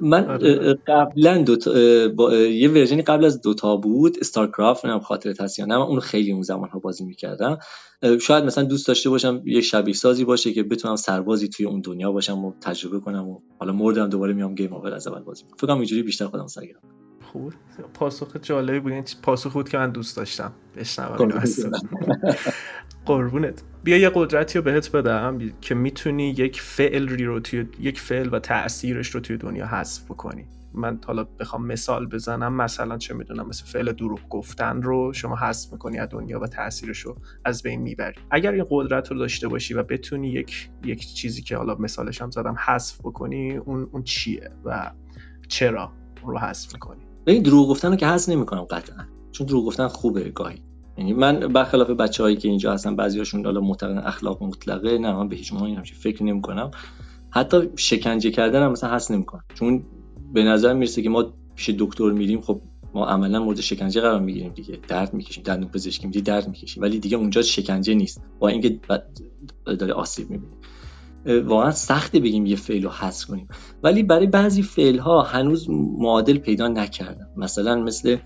من 0.00 0.30
آره. 0.30 0.78
قبلا 0.86 1.42
دو 1.42 1.56
با... 2.16 2.34
یه 2.34 2.70
ورژنی 2.70 3.02
قبل 3.02 3.24
از 3.24 3.42
دوتا 3.42 3.76
بود 3.76 4.16
استارکرافت 4.20 4.84
نمی‌دونم 4.84 5.04
خاطرت 5.04 5.40
هست 5.40 5.58
یا 5.58 5.64
نه 5.64 5.76
من 5.76 5.82
اون 5.82 6.00
خیلی 6.00 6.32
اون 6.32 6.42
زمان 6.42 6.68
ها 6.68 6.78
بازی 6.78 7.04
می‌کردم. 7.04 7.58
شاید 8.20 8.44
مثلا 8.44 8.64
دوست 8.64 8.88
داشته 8.88 9.10
باشم 9.10 9.42
یه 9.44 9.60
شبیه 9.60 9.94
سازی 9.94 10.24
باشه 10.24 10.52
که 10.52 10.62
بتونم 10.62 10.96
سربازی 10.96 11.48
توی 11.48 11.66
اون 11.66 11.80
دنیا 11.80 12.12
باشم 12.12 12.44
و 12.44 12.52
تجربه 12.60 13.00
کنم 13.00 13.28
و 13.28 13.38
حالا 13.58 13.72
مردم 13.72 14.08
دوباره 14.08 14.32
میام 14.32 14.54
گیم 14.54 14.74
اول 14.74 14.92
از 14.92 15.06
اول 15.06 15.20
بازی 15.20 15.44
فکر 15.56 15.66
کنم 15.66 15.76
اینجوری 15.76 16.02
بیشتر 16.02 16.26
خودم 16.26 16.46
سرگرم 16.46 16.80
خوب 17.32 17.52
پاسخ 17.94 18.36
جالبی 18.36 18.80
بود. 18.80 18.92
این 18.92 19.04
پاسخ 19.22 19.52
بود 19.52 19.68
که 19.68 19.78
من 19.78 19.90
دوست 19.90 20.16
داشتم. 20.16 20.52
بشنوم. 20.76 21.42
قربونت. 23.06 23.62
بیا 23.84 23.98
یه 23.98 24.10
قدرتی 24.14 24.58
رو 24.58 24.64
بهت 24.64 24.92
بدم 24.92 25.38
که 25.60 25.74
می‌تونی 25.74 26.30
یک 26.30 26.60
فعل 26.60 27.08
رو 27.08 27.40
توی 27.40 27.66
یک 27.80 28.00
فعل 28.00 28.34
و 28.34 28.38
تاثیرش 28.38 29.08
رو 29.08 29.20
توی 29.20 29.36
دنیا 29.36 29.66
حذف 29.66 30.04
بکنی. 30.04 30.46
من 30.74 30.98
حالا 31.06 31.24
بخوام 31.24 31.66
مثال 31.66 32.06
بزنم. 32.06 32.54
مثلا 32.54 32.98
چه 32.98 33.14
می‌دونم 33.14 33.48
مثل 33.48 33.64
فعل 33.64 33.92
دروغ 33.92 34.20
گفتن 34.30 34.82
رو 34.82 35.12
شما 35.12 35.36
حذف 35.36 35.72
می‌کنی 35.72 35.98
از 35.98 36.08
دنیا 36.08 36.40
و 36.40 36.46
تاثیرش 36.46 37.00
رو 37.00 37.16
از 37.44 37.62
بین 37.62 37.80
می‌بری. 37.80 38.20
اگر 38.30 38.52
این 38.52 38.66
قدرت 38.70 39.10
رو 39.10 39.18
داشته 39.18 39.48
باشی 39.48 39.74
و 39.74 39.82
بتونی 39.82 40.30
یک 40.30 40.68
یک 40.84 41.14
چیزی 41.14 41.42
که 41.42 41.56
حالا 41.56 41.74
مثالش 41.74 42.22
هم 42.22 42.30
زدم 42.30 42.56
حذف 42.66 43.00
بکنی 43.00 43.56
اون 43.56 43.88
اون 43.92 44.02
چیه 44.02 44.50
و 44.64 44.90
چرا 45.48 45.92
اون 46.22 46.30
رو 46.30 46.38
حذف 46.38 46.72
می‌کنی؟ 46.72 47.02
این 47.26 47.42
دروغ 47.42 47.68
گفتن 47.68 47.90
رو 47.90 47.96
که 47.96 48.06
حذف 48.06 48.28
نمی‌کنم 48.28 48.62
قطعا. 48.62 49.04
چون 49.32 49.46
دروغ 49.46 49.66
گفتن 49.66 49.88
خوبه 49.88 50.30
گاهی. 50.30 50.62
یعنی 50.98 51.12
من 51.12 51.38
برخلاف 51.40 51.90
بچه‌هایی 51.90 52.36
که 52.36 52.48
اینجا 52.48 52.72
هستن 52.72 52.96
بعضیاشون 52.96 53.44
حالا 53.44 53.60
معتقدن 53.60 53.98
اخلاق 53.98 54.42
مطلقه 54.42 54.98
نه 54.98 55.12
من 55.12 55.28
به 55.28 55.36
هیچ 55.36 55.52
عنوان 55.52 55.70
همچین 55.70 55.98
فکر 55.98 56.22
نمی‌کنم. 56.22 56.70
حتی 57.30 57.68
شکنجه 57.76 58.30
کردن 58.30 58.62
هم 58.62 58.72
مثلا 58.72 58.94
حس 58.94 59.10
نمی‌کنم. 59.10 59.44
چون 59.54 59.82
به 60.32 60.44
نظر 60.44 60.72
می‌رسه 60.72 61.02
که 61.02 61.08
ما 61.08 61.34
پیش 61.54 61.70
دکتر 61.78 62.10
میریم 62.10 62.40
خب 62.40 62.60
ما 62.94 63.06
عملا 63.06 63.44
مورد 63.44 63.60
شکنجه 63.60 64.00
قرار 64.00 64.20
می‌گیریم 64.20 64.52
دیگه. 64.52 64.78
درد 64.88 65.14
می‌کشیم 65.14 65.42
دندون 65.42 65.68
پزشکی 65.68 66.06
میگه 66.06 66.20
درد 66.20 66.48
می‌کشیم. 66.48 66.82
ولی 66.82 66.98
دیگه 66.98 67.16
اونجا 67.16 67.42
شکنجه 67.42 67.94
نیست. 67.94 68.22
با 68.38 68.48
اینکه 68.48 68.80
داره 69.64 69.92
آسیب 69.92 70.30
می‌بینیم 70.30 70.56
واقعا 71.26 71.70
سخته 71.70 72.20
بگیم 72.20 72.46
یه 72.46 72.56
فعل 72.56 72.82
رو 72.82 72.90
حذف 72.90 73.26
کنیم. 73.26 73.48
ولی 73.82 74.02
برای 74.02 74.26
بعضی 74.26 74.62
فعل 74.62 74.98
ها 74.98 75.22
هنوز 75.22 75.70
معادل 75.98 76.38
پیدا 76.38 76.68
نکردم 76.68 77.28
مثلا 77.36 77.76
مثل 77.76 78.16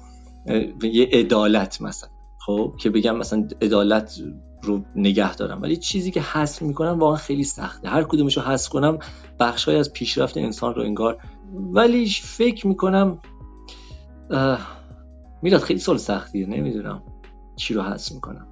یه 0.82 1.08
عدالت 1.12 1.82
مثلا. 1.82 2.10
خب 2.46 2.74
که 2.80 2.90
بگم 2.90 3.16
مثلا 3.16 3.48
عدالت 3.62 4.20
رو 4.62 4.84
نگه 4.96 5.36
دارم. 5.36 5.62
ولی 5.62 5.76
چیزی 5.76 6.10
که 6.10 6.20
حذف 6.20 6.62
می‌کنم 6.62 6.98
واقعا 6.98 7.16
خیلی 7.16 7.44
سخته. 7.44 7.88
هر 7.88 8.02
کدومش 8.02 8.36
رو 8.36 8.42
حذف 8.42 8.68
کنم 8.68 8.98
بخشای 9.40 9.76
از 9.76 9.92
پیشرفت 9.92 10.36
انسان 10.36 10.74
رو 10.74 10.82
انگار. 10.82 11.18
ولی 11.54 12.06
فکر 12.08 12.66
می‌کنم 12.66 13.18
میلاد 15.42 15.60
خیلی 15.60 15.80
سال 15.80 15.96
سختیه. 15.96 16.46
نمی‌دونم 16.46 17.02
چی 17.56 17.74
رو 17.74 17.82
حذف 17.82 18.12
می‌کنم. 18.12 18.46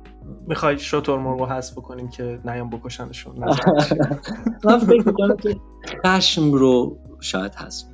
می‌خوای 0.47 0.79
شطور 0.79 1.19
مرغ 1.19 1.41
رو 1.41 1.47
حذف 1.47 1.73
بکنیم 1.73 2.09
که 2.09 2.41
نیام 2.45 2.71
بکشنشون. 2.71 3.37
من 4.65 4.79
فکر 4.79 5.07
می‌کنم 5.07 5.37
که 5.37 5.57
خشم 6.07 6.53
رو 6.53 6.99
شاید 7.21 7.55
حذف 7.55 7.87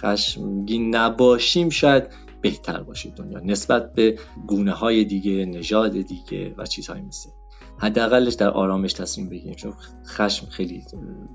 خشمگین 0.00 0.96
نباشیم 0.96 1.68
شاید 1.68 2.04
بهتر 2.40 2.82
باشه 2.82 3.10
دنیا 3.10 3.40
نسبت 3.40 3.92
به 3.92 4.18
گونه 4.46 4.72
های 4.72 5.04
دیگه 5.04 5.44
نژاد 5.44 5.92
دیگه 5.92 6.54
و 6.58 6.66
چیزهای 6.66 7.00
مثل 7.00 7.30
حداقلش 7.78 8.34
در 8.34 8.50
آرامش 8.50 8.92
تصمیم 8.92 9.28
بگیریم 9.28 9.54
چون 9.54 9.72
خشم 10.06 10.46
خیلی 10.46 10.84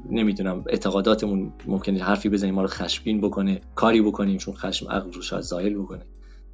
نمی‌دونم 0.10 0.64
اعتقاداتمون 0.70 1.54
ممکنه 1.68 2.04
حرفی 2.04 2.30
بزنیم 2.30 2.54
ما 2.54 2.62
رو 2.62 2.68
خشمگین 2.68 3.22
بکنه 3.22 3.62
کاری 3.76 4.02
بکنیم 4.02 4.38
چون 4.38 4.54
خشم 4.54 4.92
عقل 4.92 5.12
رو 5.12 5.22
شاید 5.22 5.42
زایل 5.44 5.78
بکنه. 5.78 6.06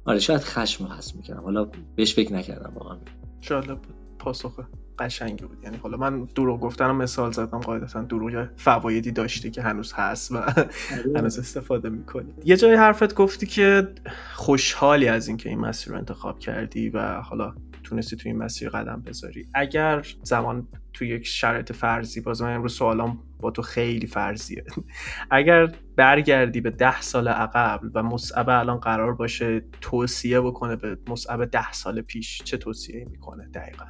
آره 0.04 0.18
شاید 0.18 0.40
خشم 0.40 0.84
رو 0.84 0.90
حس 0.90 1.14
می‌کنم 1.14 1.40
حالا 1.40 1.68
بهش 1.96 2.14
فکر 2.14 2.32
نکردم 2.32 2.72
واقعا. 2.74 2.98
جالب 3.42 3.78
پاسخ 4.18 4.60
قشنگی 4.98 5.44
بود. 5.44 5.58
یعنی 5.64 5.76
حالا 5.76 5.96
من 5.96 6.24
دروغ 6.34 6.60
گفتنم 6.60 6.96
مثال 6.96 7.32
زدم 7.32 7.58
قاعدتا. 7.58 8.02
دروغ 8.02 8.48
فوایدی 8.56 9.12
داشته 9.12 9.50
که 9.50 9.62
هنوز 9.62 9.92
هست 9.92 10.32
و 10.32 10.36
آره. 10.36 10.70
هنوز 11.16 11.38
استفاده 11.38 11.88
می‌کنی. 11.88 12.32
یه 12.44 12.56
جای 12.56 12.74
حرفت 12.74 13.14
گفتی 13.14 13.46
که 13.46 13.88
خوشحالی 14.34 15.08
از 15.08 15.28
اینکه 15.28 15.48
این 15.48 15.58
مسیر 15.58 15.92
رو 15.92 15.98
انتخاب 15.98 16.38
کردی 16.38 16.88
و 16.88 17.20
حالا 17.20 17.54
تونستی 17.92 18.16
توی 18.16 18.30
این 18.30 18.42
مسیر 18.42 18.68
قدم 18.68 19.02
بذاری. 19.06 19.48
اگر 19.54 20.06
زمان 20.22 20.68
توی 20.92 21.08
یک 21.08 21.26
شرایط 21.26 21.72
فرضی 21.72 22.20
باز 22.20 22.42
من 22.42 22.54
امروز 22.54 22.74
سوالام 22.74 23.18
با 23.40 23.50
تو 23.50 23.62
خیلی 23.62 24.06
فرضیه. 24.06 24.64
اگر 25.30 25.74
برگردی 25.96 26.60
به 26.60 26.70
ده 26.70 27.00
سال 27.00 27.28
عقب 27.28 27.80
و 27.94 28.02
مصعب 28.02 28.48
الان 28.48 28.78
قرار 28.78 29.14
باشه 29.14 29.62
توصیه 29.80 30.40
بکنه 30.40 30.76
به 30.76 30.98
مصعب 31.08 31.44
ده 31.44 31.72
سال 31.72 32.00
پیش 32.00 32.42
چه 32.42 32.56
توصیه 32.56 33.06
می‌کنه 33.10 33.48
دقیقا؟ 33.54 33.84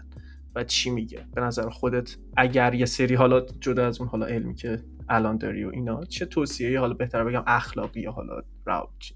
و 0.54 0.64
چی 0.64 0.90
میگه؟ 0.90 1.26
به 1.34 1.40
نظر 1.40 1.68
خودت 1.68 2.16
اگر 2.36 2.74
یه 2.74 2.86
سری 2.86 3.14
حالا 3.14 3.40
جدا 3.60 3.86
از 3.86 4.00
اون 4.00 4.08
حالا 4.08 4.26
علمی 4.26 4.54
که 4.54 4.82
الان 5.08 5.36
داری 5.36 5.64
و 5.64 5.68
اینا 5.68 6.04
چه 6.04 6.26
توصیه 6.26 6.80
حالا 6.80 6.94
بهتر 6.94 7.24
بگم 7.24 7.42
اخلاقی 7.46 8.00
یا 8.00 8.12
حالا 8.12 8.42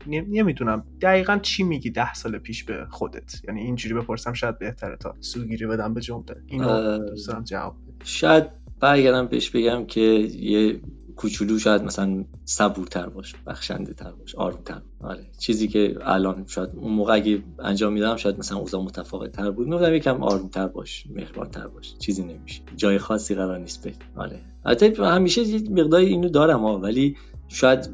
نمی‌دونم. 0.07 0.85
دقیقا 1.01 1.39
چی 1.39 1.63
میگی 1.63 1.91
ده 1.91 2.15
سال 2.15 2.39
پیش 2.39 2.65
به 2.65 2.87
خودت؟ 2.91 3.45
یعنی 3.49 3.61
اینجوری 3.61 3.95
بپرسم 3.95 4.33
شاید 4.33 4.59
بهتره 4.59 4.97
تا 4.97 5.15
سوگیری 5.21 5.67
بدم 5.67 5.95
به 5.95 6.01
جمله. 6.01 6.37
اینو 6.47 6.99
دوست 6.99 7.45
جواب 7.45 7.77
شاید 8.05 8.45
برگردم 8.81 9.27
پیش 9.27 9.51
بگم 9.51 9.87
که 9.87 10.01
یه 10.01 10.81
کوچولو 11.17 11.59
شاید 11.59 11.83
مثلا 11.83 12.25
صبورتر 12.45 13.09
باش 13.09 13.35
بخشنده 13.47 13.95
تر 13.95 14.11
باش 14.11 14.35
آرومتر. 14.35 14.83
آره 15.01 15.27
چیزی 15.39 15.69
که 15.69 15.99
الان 16.03 16.45
شاید 16.47 16.71
اون 16.77 16.93
موقع 16.93 17.15
اگه 17.15 17.43
انجام 17.59 17.93
میدم 17.93 18.17
شاید 18.17 18.39
مثلا 18.39 18.59
اوضاع 18.59 18.83
متفاوت 18.83 19.33
تر 19.33 19.51
بود. 19.51 19.67
می‌گفتم 19.67 19.95
یکم 19.95 20.23
آرومتر 20.23 20.67
باش 20.67 21.05
مهربان 21.11 21.51
تر 21.51 21.67
باش 21.67 21.95
چیزی 21.99 22.25
نمیشه. 22.25 22.63
جای 22.77 22.99
خاصی 22.99 23.35
قرار 23.35 23.59
نیست 23.59 23.85
به 23.85 23.93
آره. 24.17 24.41
البته 24.65 25.07
همیشه 25.07 25.43
یه 25.43 25.71
مقدار 25.71 26.01
اینو 26.01 26.29
دارم 26.29 26.61
ها 26.61 26.79
ولی 26.79 27.17
شاید 27.49 27.91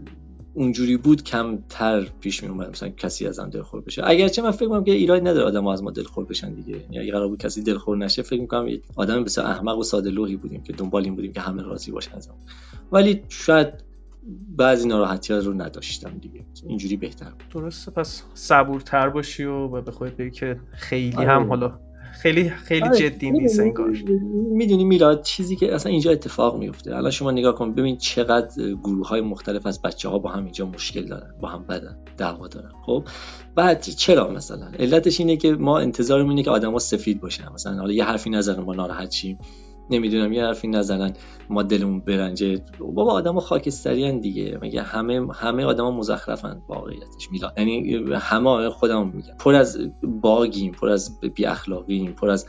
اونجوری 0.55 0.97
بود 0.97 1.23
کمتر 1.23 2.09
پیش 2.20 2.43
می 2.43 2.49
اومد 2.49 2.70
مثلا 2.70 2.89
کسی 2.89 3.27
ازم 3.27 3.51
دلخور 3.51 3.81
بشه. 3.81 4.03
اگرچه 4.05 4.43
من 4.43 4.51
فکر 4.51 4.64
می‌کنم 4.64 4.85
که 4.85 4.93
ایراد 4.93 5.29
نداره 5.29 5.47
آدم 5.47 5.66
از 5.66 5.83
ما 5.83 5.91
دلخور 5.91 6.25
بشن 6.25 6.55
دیگه. 6.55 6.85
یعنی 6.91 7.11
قرار 7.11 7.29
بود 7.29 7.39
کسی 7.39 7.62
دلخور 7.62 7.97
نشه 7.97 8.23
فکر 8.23 8.41
می‌کنم 8.41 8.68
آدم 8.97 9.25
بسیار 9.25 9.47
احمق 9.47 9.79
و 9.79 9.83
ساده 9.83 10.11
لوحی 10.11 10.37
بودیم 10.37 10.62
که 10.62 10.73
دنبال 10.73 11.05
این 11.05 11.14
بودیم 11.14 11.33
که 11.33 11.41
همه 11.41 11.62
راضی 11.62 11.91
باشن 11.91 12.16
ازم 12.16 12.35
ولی 12.93 13.22
شاید 13.28 13.68
بعضی 14.57 14.88
ناراحتی 14.88 15.32
ها 15.32 15.38
رو 15.38 15.53
نداشتم 15.55 16.18
دیگه. 16.18 16.45
اینجوری 16.66 16.97
بهتر 16.97 17.30
بود. 17.30 17.62
درسته 17.62 17.90
پس 17.90 18.22
صبورتر 18.34 19.09
باشی 19.09 19.45
و 19.45 19.80
به 19.80 19.90
خودت 19.90 20.16
بگی 20.16 20.30
که 20.30 20.61
خیلی 20.72 21.16
آره. 21.16 21.28
هم 21.28 21.49
حالا 21.49 21.78
خیلی 22.12 22.51
خیلی 22.51 22.82
آره، 22.82 22.97
جدی 22.97 23.30
نیست 23.30 23.61
انگار. 23.61 23.90
می‌دونی 24.53 24.84
میلاد 24.84 25.22
چیزی 25.22 25.57
که 25.57 25.74
اصلا 25.74 25.93
اینجا 25.93 26.11
اتفاق 26.11 26.59
میفته 26.59 26.97
الان 26.97 27.11
شما 27.11 27.30
نگاه 27.30 27.55
کن 27.55 27.74
ببین 27.74 27.97
چقدر 27.97 28.72
گروه 28.72 29.09
های 29.09 29.20
مختلف 29.20 29.66
از 29.66 29.82
بچه 29.82 30.09
ها 30.09 30.18
با 30.18 30.30
هم 30.30 30.45
اینجا 30.45 30.66
مشکل 30.66 31.07
دارن 31.07 31.34
با 31.40 31.49
هم 31.49 31.62
بدن 31.62 31.97
دعوا 32.16 32.49
دارن. 32.49 32.72
خب؟ 32.86 33.05
بعد 33.55 33.82
چرا 33.82 34.30
مثلا؟ 34.30 34.66
علتش 34.78 35.20
اینه 35.20 35.36
که 35.36 35.53
ما 35.53 35.78
انتظارمون 35.78 36.30
اینه 36.30 36.43
که 36.43 36.51
آدما 36.51 36.78
سفید 36.78 37.20
باشن. 37.20 37.53
مثلا 37.55 37.76
حالا 37.76 37.93
یه 37.93 38.05
حرفی 38.05 38.30
نزنن 38.30 38.62
ما 38.62 38.74
ناراحت 38.74 39.11
شیم. 39.11 39.38
نمی‌دونم 39.91 40.33
یه 40.33 40.45
حرفی 40.45 40.68
نزنن 40.68 41.12
ما 41.51 41.62
دلمون 41.62 42.01
برنجه. 42.01 42.64
بابا 42.78 43.12
آدما 43.12 43.41
خاکستری 43.41 44.20
دیگه. 44.20 44.59
مگه 44.62 44.83
همه 44.83 45.26
همه 45.35 45.64
آدما 45.64 45.91
مزخرفن؟ 45.91 46.62
واقعیتش. 46.68 47.30
میلاد 47.33 47.53
یعنی 47.59 48.05
همه 48.14 48.70
خودم 48.70 49.12
میگم 49.14 49.35
پر 49.39 49.55
از 49.55 49.78
bug 50.03 50.45
یم 50.45 50.72
پر 50.72 50.89
از 50.89 51.20
بی 51.20 51.47
اخلاقیم 51.47 52.12
پر 52.12 52.30
از 52.30 52.47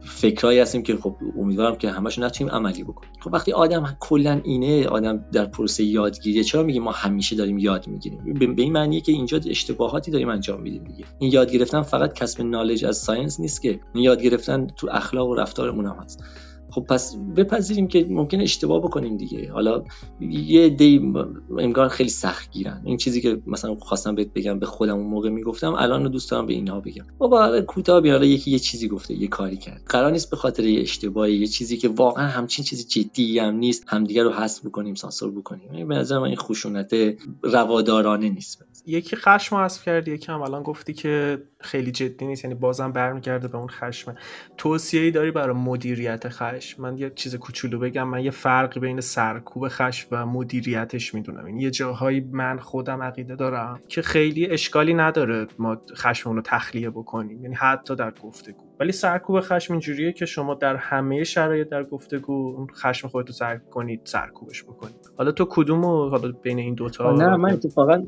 فکرایی 0.00 0.58
هستیم 0.58 0.82
که 0.82 0.96
خب 0.96 1.16
امیدوارم 1.38 1.76
که 1.76 1.90
همش 1.90 2.18
نتونیم 2.18 2.54
عملی 2.54 2.84
بکنیم. 2.84 3.12
خب 3.20 3.32
وقتی 3.32 3.52
آدم 3.52 3.96
کلا 4.00 4.40
اینه 4.44 4.86
آدم 4.86 5.24
در 5.32 5.44
پروسه 5.44 5.84
یادگیریه 5.84 6.44
چرا 6.44 6.62
میگیم 6.62 6.82
ما 6.82 6.92
همیشه 6.92 7.36
داریم 7.36 7.58
یاد 7.58 7.88
می‌گیریم؟ 7.88 8.54
به 8.54 8.62
این 8.62 8.72
معنیه 8.72 9.00
که 9.00 9.12
اینجا 9.12 9.40
اشتباهاتی 9.46 10.10
داریم 10.10 10.28
انجام 10.28 10.60
میدیم 10.60 10.84
دیگه. 10.84 11.04
این 11.18 11.32
یاد 11.32 11.52
گرفتن 11.52 11.82
فقط 11.82 12.12
کسب 12.12 12.42
knowledge 12.42 12.84
از 12.84 12.96
science 12.96 13.40
نیست 13.40 13.62
که. 13.62 13.80
این 13.94 14.04
یاد 14.04 14.22
گرفتن 14.22 14.66
تو 14.66 14.88
اخلاق 14.90 15.28
و 15.28 15.34
رفتارمون 15.34 15.86
هم 15.86 15.96
هست. 16.02 16.24
خب 16.70 16.80
پس 16.80 17.16
بپذیریم 17.36 17.88
که 17.88 18.06
ممکن 18.10 18.40
اشتباه 18.40 18.80
بکنیم 18.80 19.16
دیگه. 19.16 19.52
حالا 19.52 19.84
یه 20.20 20.68
دی 20.68 21.12
انگار 21.58 21.88
خیلی 21.88 22.10
سخت 22.10 22.50
گیرن. 22.50 22.82
این 22.84 22.96
چیزی 22.96 23.20
که 23.20 23.42
مثلا 23.46 23.74
خواستم 23.74 24.14
بهت 24.14 24.32
بگم 24.32 24.58
به 24.58 24.66
خودم 24.66 24.96
اون 24.96 25.06
موقع 25.06 25.28
می‌گفتم 25.28 25.74
الان 25.74 26.10
دوست 26.10 26.30
دارم 26.30 26.46
به 26.46 26.52
اینها 26.52 26.80
بگم. 26.80 27.04
بابا 27.18 27.44
آره 27.44 27.62
کوتاه 27.62 28.00
بیاره 28.00 28.26
یکی 28.26 28.50
یه 28.50 28.58
چیزی 28.58 28.88
گفته 28.88 29.14
یه 29.14 29.28
کاری 29.28 29.56
کرد. 29.56 29.82
قرار 29.86 30.12
نیست 30.12 30.30
به 30.30 30.36
خاطر 30.36 30.64
یه 30.64 30.80
اشتباهی 30.80 31.34
یه 31.34 31.46
چیزی 31.46 31.76
که 31.76 31.88
واقعا 31.88 32.26
همچین 32.26 32.64
چیزی 32.64 32.84
جدی 32.84 33.38
هم 33.38 33.54
نیست 33.54 33.84
همدیگه 33.86 34.22
رو 34.22 34.30
حذف 34.30 34.66
بکنیم 34.66 34.94
سانسور 34.94 35.30
بکنیم. 35.30 35.88
به 35.88 35.94
نظر 35.94 36.18
من 36.18 36.24
این 36.24 36.36
خشونت 36.36 36.94
روادارانه 37.42 38.28
نیست. 38.28 38.64
یکی 38.86 39.16
خشم 39.16 39.56
حذف 39.56 39.84
کردی 39.84 40.10
یکی 40.10 40.32
هم 40.32 40.42
الان 40.42 40.62
گفتی 40.62 40.92
که 40.92 41.42
خیلی 41.60 41.92
جدی 41.92 42.26
نیست 42.26 42.44
یعنی 42.44 42.54
بازم 42.54 42.92
برمیگرده 42.92 43.48
به 43.48 43.58
اون 43.58 43.68
خشم. 43.68 44.14
توصیه‌ای 44.56 45.10
داری 45.10 45.30
برای 45.30 45.56
مدیریت 45.56 46.28
خشم؟ 46.28 46.57
من 46.78 46.98
یه 46.98 47.10
چیز 47.10 47.34
کوچولو 47.34 47.78
بگم 47.78 48.08
من 48.08 48.24
یه 48.24 48.30
فرقی 48.30 48.80
بین 48.80 49.00
سرکوب 49.00 49.68
خشم 49.68 50.08
و 50.10 50.26
مدیریتش 50.26 51.14
می‌دونم. 51.14 51.44
این 51.44 51.56
یه 51.60 51.70
جاهایی 51.70 52.20
من 52.20 52.58
خودم 52.58 53.02
عقیده 53.02 53.36
دارم 53.36 53.80
که 53.88 54.02
خیلی 54.02 54.46
اشکالی 54.46 54.94
نداره 54.94 55.46
ما 55.58 55.82
خشممون 55.96 56.36
رو 56.36 56.42
تخلیه 56.42 56.90
بکنیم. 56.90 57.42
یعنی 57.42 57.54
حتی 57.54 57.96
در 57.96 58.10
گفتگو. 58.10 58.67
ولی 58.80 58.92
سرکوب 58.92 59.40
خشم 59.40 59.74
اینجوریه 59.74 60.12
که 60.12 60.26
شما 60.26 60.54
در 60.54 60.76
همه 60.76 61.24
شرایط 61.24 61.68
در 61.68 61.84
گفتگو 61.84 62.54
اون 62.56 62.66
خشم 62.74 63.08
خودتو 63.08 63.32
سر 63.32 63.56
کنید 63.56 64.00
سرکوبش 64.04 64.64
بکنید. 64.64 65.10
حالا 65.18 65.32
تو 65.32 65.46
کدومو 65.50 66.08
حالا 66.08 66.32
بین 66.42 66.58
این 66.58 66.74
دوتا؟ 66.74 67.12
نه 67.12 67.36
من 67.36 67.52
اتفاقا 67.52 68.02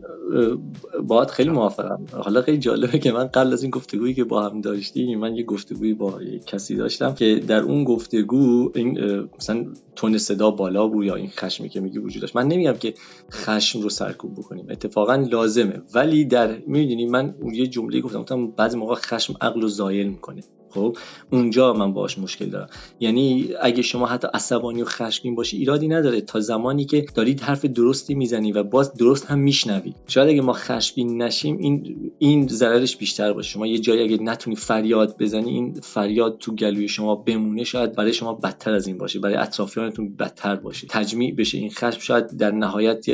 باید 1.02 1.30
خیلی 1.30 1.50
موافقم. 1.50 2.06
حالا 2.12 2.42
خیلی 2.42 2.58
جالبه 2.58 2.98
که 2.98 3.12
من 3.12 3.26
قبل 3.26 3.52
از 3.52 3.62
این 3.62 3.70
گفتگویی 3.70 4.14
که 4.14 4.24
با 4.24 4.42
هم 4.42 4.60
داشتیم 4.60 5.18
من 5.18 5.36
یه 5.36 5.44
گفتگویی 5.44 5.94
با 5.94 6.20
کسی 6.46 6.76
داشتم 6.76 7.14
که 7.14 7.34
در 7.48 7.60
اون 7.60 7.84
گفتگو 7.84 8.72
این 8.74 8.98
مثلا 9.38 9.66
تون 9.96 10.18
صدا 10.18 10.50
بالا 10.50 10.86
بود 10.86 11.04
یا 11.04 11.14
این 11.14 11.30
خشمی 11.30 11.68
که 11.68 11.80
میگی 11.80 11.98
وجود 11.98 12.20
داشت. 12.20 12.36
من 12.36 12.46
نمیگم 12.46 12.72
که 12.72 12.94
خشم 13.32 13.80
رو 13.80 13.88
سرکوب 13.88 14.34
بکنیم 14.34 14.66
اتفاقا 14.70 15.14
لازمه. 15.14 15.82
ولی 15.94 16.24
در 16.24 16.58
می‌دونی 16.66 17.06
من 17.06 17.34
یه 17.52 17.66
جمله 17.66 18.00
گفتم 18.00 18.20
گفتم 18.20 18.50
بعضی 18.50 18.78
موقع 18.78 18.94
خشم 18.94 19.34
عقل 19.40 19.60
رو 19.60 19.68
زایل 19.68 20.08
می‌کنه. 20.08 20.40
خب 20.70 20.96
اونجا 21.32 21.72
من 21.72 21.92
باش 21.92 22.18
مشکل 22.18 22.46
دارم. 22.46 22.68
یعنی 23.00 23.48
اگه 23.60 23.82
شما 23.82 24.06
حتی 24.06 24.28
عصبانی 24.34 24.82
و 24.82 24.84
خشمگین 24.84 25.34
باشی 25.34 25.56
ایرادی 25.56 25.88
نداره. 25.88 26.20
تا 26.20 26.40
زمانی 26.40 26.84
که 26.84 27.06
دارید 27.14 27.40
حرف 27.40 27.64
درستی 27.64 28.14
می‌زنی 28.14 28.52
و 28.52 28.62
باز 28.62 28.94
درست 28.94 29.26
هم 29.26 29.38
میشنوید 29.38 29.96
شاید 30.06 30.28
اگه 30.28 30.40
ما 30.40 30.52
خشمگین 30.52 31.22
نشیم 31.22 31.58
این 31.58 31.96
این 32.18 32.48
ضررش 32.48 32.96
بیشتر 32.96 33.32
باشه. 33.32 33.50
شما 33.50 33.66
یه 33.66 33.78
جایی 33.78 34.02
اگه 34.02 34.22
نتونی 34.22 34.56
فریاد 34.56 35.16
بزنی 35.18 35.50
این 35.50 35.74
فریاد 35.74 36.38
تو 36.38 36.54
گلوی 36.54 36.88
شما 36.88 37.14
بمونه 37.14 37.64
شاید 37.64 37.94
برای 37.96 38.12
شما 38.12 38.34
بدتر 38.34 38.72
از 38.72 38.86
این 38.86 38.98
باشه. 38.98 39.18
برای 39.18 39.36
اطرافیانتون 39.36 40.16
بدتر 40.16 40.56
باشه. 40.56 40.86
تجمیع 40.90 41.34
بشه 41.34 41.58
این 41.58 41.70
خشم. 41.70 42.00
شاید 42.00 42.36
در 42.36 42.50
نهایت 42.50 43.06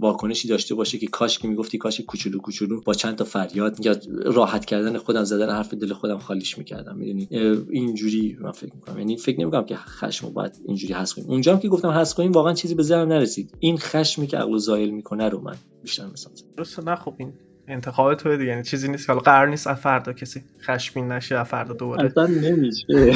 واکنشی 0.00 0.48
داشته 0.48 0.74
باشه 0.74 0.98
که 0.98 1.06
کاش 1.06 1.38
که 1.38 1.48
می‌گفتی 1.48 1.78
کاش 1.78 2.00
کوچولو 2.00 2.38
کوچولو 2.38 2.80
با 2.80 2.94
چند 2.94 3.16
تا 3.16 3.24
فریاد 3.24 3.86
یا 3.86 3.96
راحت 4.24 4.64
کردن 4.64 4.98
خودم 4.98 5.24
زدن 5.24 5.50
حرف 5.50 5.74
دل 5.74 5.92
خودم 5.92 6.18
خالیش 6.18 6.58
می‌کردم 6.58 6.96
می‌دونی؟ 6.96 7.28
اینجوری 7.70 8.36
من 8.40 8.52
فکر 8.52 8.74
می‌کنم. 8.74 8.98
یعنی 8.98 9.16
فکر 9.16 9.40
نمی‌کنم 9.40 9.64
که 9.64 9.76
خشم 9.76 10.32
باید 10.32 10.52
اینجوری 10.66 10.94
حس 10.94 11.14
کنیم. 11.14 11.30
اونجا 11.30 11.56
که 11.56 11.68
گفتم 11.68 11.88
حس 11.88 12.14
کنیم 12.14 12.32
واقعا 12.32 12.54
چیزی 12.54 12.74
به 12.74 12.82
ذهنم 12.82 13.08
نرسید. 13.08 13.56
این 13.58 13.78
خشمی 13.78 14.26
که 14.26 14.36
عقل 14.36 14.56
زایل 14.56 14.90
می‌کنه 14.90 15.28
رو 15.28 15.40
من 15.40 15.56
بیشتر 15.82 16.06
مثلا 16.06 16.32
درست 16.56 16.88
نه 16.88 16.96
خب 16.96 17.14
این 17.18 17.32
انتخاب 17.68 18.14
تو 18.14 18.36
دیگه 18.36 18.50
یعنی 18.50 18.62
چیزی 18.62 18.88
نیست 18.88 19.10
حالا 19.10 19.20
قرار 19.20 19.48
نیست 19.48 19.74
فردا 19.74 20.12
کسی 20.12 20.42
خشمین 20.60 21.12
نشه 21.12 21.44
فردا 21.44 21.74
دوباره. 21.74 22.04
اصلا 22.06 22.26
نمیشه. 22.26 23.12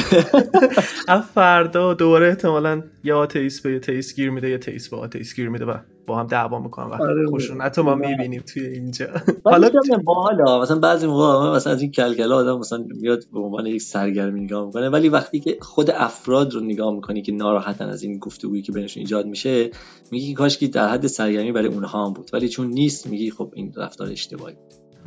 فردا 1.35 1.93
دوباره 1.93 2.27
احتمالاً 2.27 2.83
یه 3.03 3.13
آتئیس 3.13 3.61
به 3.61 3.71
یه 3.71 3.79
تئیس 3.79 4.15
گیر 4.15 4.29
میده 4.29 4.49
یه 4.49 4.57
تئیس 4.57 4.89
به 4.89 4.97
آتئیس 4.97 5.35
گیر 5.35 5.49
میده. 5.49 5.65
و 5.65 5.77
با 6.07 6.19
هم 6.19 6.27
دعوا 6.27 6.59
می‌کنن 6.59 6.87
وقتی 6.87 7.03
آره. 7.03 7.27
خشونت 7.27 7.79
ما 7.79 7.95
می‌بینیم 7.95 8.43
توی 8.53 8.67
اینجا. 8.67 9.07
حالا 9.43 9.69
باحاله 10.05 10.61
مثلا 10.61 10.79
بعضی 10.79 11.07
موقع 11.07 11.55
مثلا 11.55 11.73
از 11.73 11.81
این 11.81 11.91
کلکلا 11.91 12.35
آدم 12.35 12.59
مثلا 12.59 12.85
میاد 13.01 13.23
به 13.33 13.39
عنوان 13.39 13.65
یک 13.65 13.81
سرگرمی 13.81 14.41
نگاه 14.41 14.65
می‌کنه 14.65 14.89
ولی 14.89 15.09
وقتی 15.09 15.39
که 15.39 15.57
خود 15.61 15.91
افراد 15.91 16.53
رو 16.53 16.61
نگاه 16.61 16.93
می‌کنی 16.93 17.21
که 17.21 17.31
ناراحتن 17.31 17.89
از 17.89 18.03
این 18.03 18.19
گفتگویی 18.19 18.61
که 18.61 18.71
بینشون 18.71 19.01
ایجاد 19.01 19.25
میشه 19.25 19.71
میگی 20.11 20.33
کاش 20.33 20.57
که 20.57 20.67
در 20.67 20.89
حد 20.89 21.07
سرگرمی 21.07 21.51
برای 21.51 21.67
اونها 21.67 22.05
هم 22.05 22.13
بود 22.13 22.29
ولی 22.33 22.49
چون 22.49 22.67
نیست 22.67 23.07
میگی 23.07 23.31
خب 23.31 23.51
این 23.55 23.73
رفتار 23.75 24.09
اشتباهی. 24.09 24.55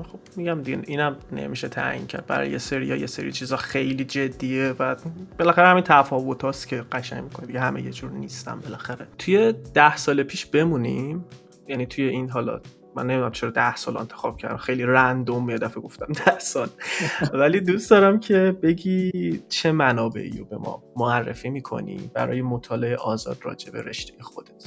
خب 0.03 0.19
میگم 0.37 0.63
دین 0.63 0.85
اینم 0.87 1.17
نمیشه 1.33 1.69
تعیین 1.69 2.07
کرد. 2.07 2.27
برای 2.27 2.51
یه 2.51 2.59
سری 2.59 2.87
یا 2.87 2.97
یه 2.97 3.07
سری 3.07 3.33
چیزا 3.33 3.57
خیلی 3.57 4.05
جدیه 4.05 4.75
و 4.79 4.97
بالاخره 5.39 5.69
همین 5.69 5.85
تفاوت 5.85 6.43
هاست 6.43 6.69
که 6.69 6.85
قشنگ 6.93 7.25
می‌کنه. 7.25 7.47
دیگه 7.47 7.61
همه 7.61 7.83
یه 7.83 7.91
جور 7.91 8.11
نیستن 8.11 8.61
بالاخره. 8.61 9.07
توی 9.19 9.55
ده 9.75 9.97
سال 9.97 10.23
پیش 10.23 10.47
بمونیم 10.47 11.25
یعنی 11.69 11.87
توی 11.87 12.05
این 12.05 12.31
حالات 12.31 12.67
من 12.97 13.07
نمی‌دونم 13.07 13.33
چرا 13.33 13.51
ده 13.51 13.77
سال 13.77 13.97
انتخاب 13.97 14.37
کردم. 14.37 14.57
خیلی 14.57 14.85
رندوم 14.85 15.51
یه 15.51 15.59
دفعه 15.59 15.83
گفتم 15.83 16.13
ده 16.27 16.39
سال. 16.39 16.69
ولی 17.41 17.61
دوست 17.61 17.91
دارم 17.91 18.21
که 18.21 18.57
بگی 18.63 19.43
چه 19.49 19.73
منابعی 19.73 20.39
رو 20.39 20.45
به 20.45 20.57
ما 20.57 20.83
معرفی 20.97 21.51
می‌کنی 21.51 22.11
برای 22.15 22.43
مطالعه 22.43 22.97
آزاد 22.97 23.39
راجع 23.43 23.73
به 23.73 23.83
رشته 23.83 24.23
خودت. 24.23 24.65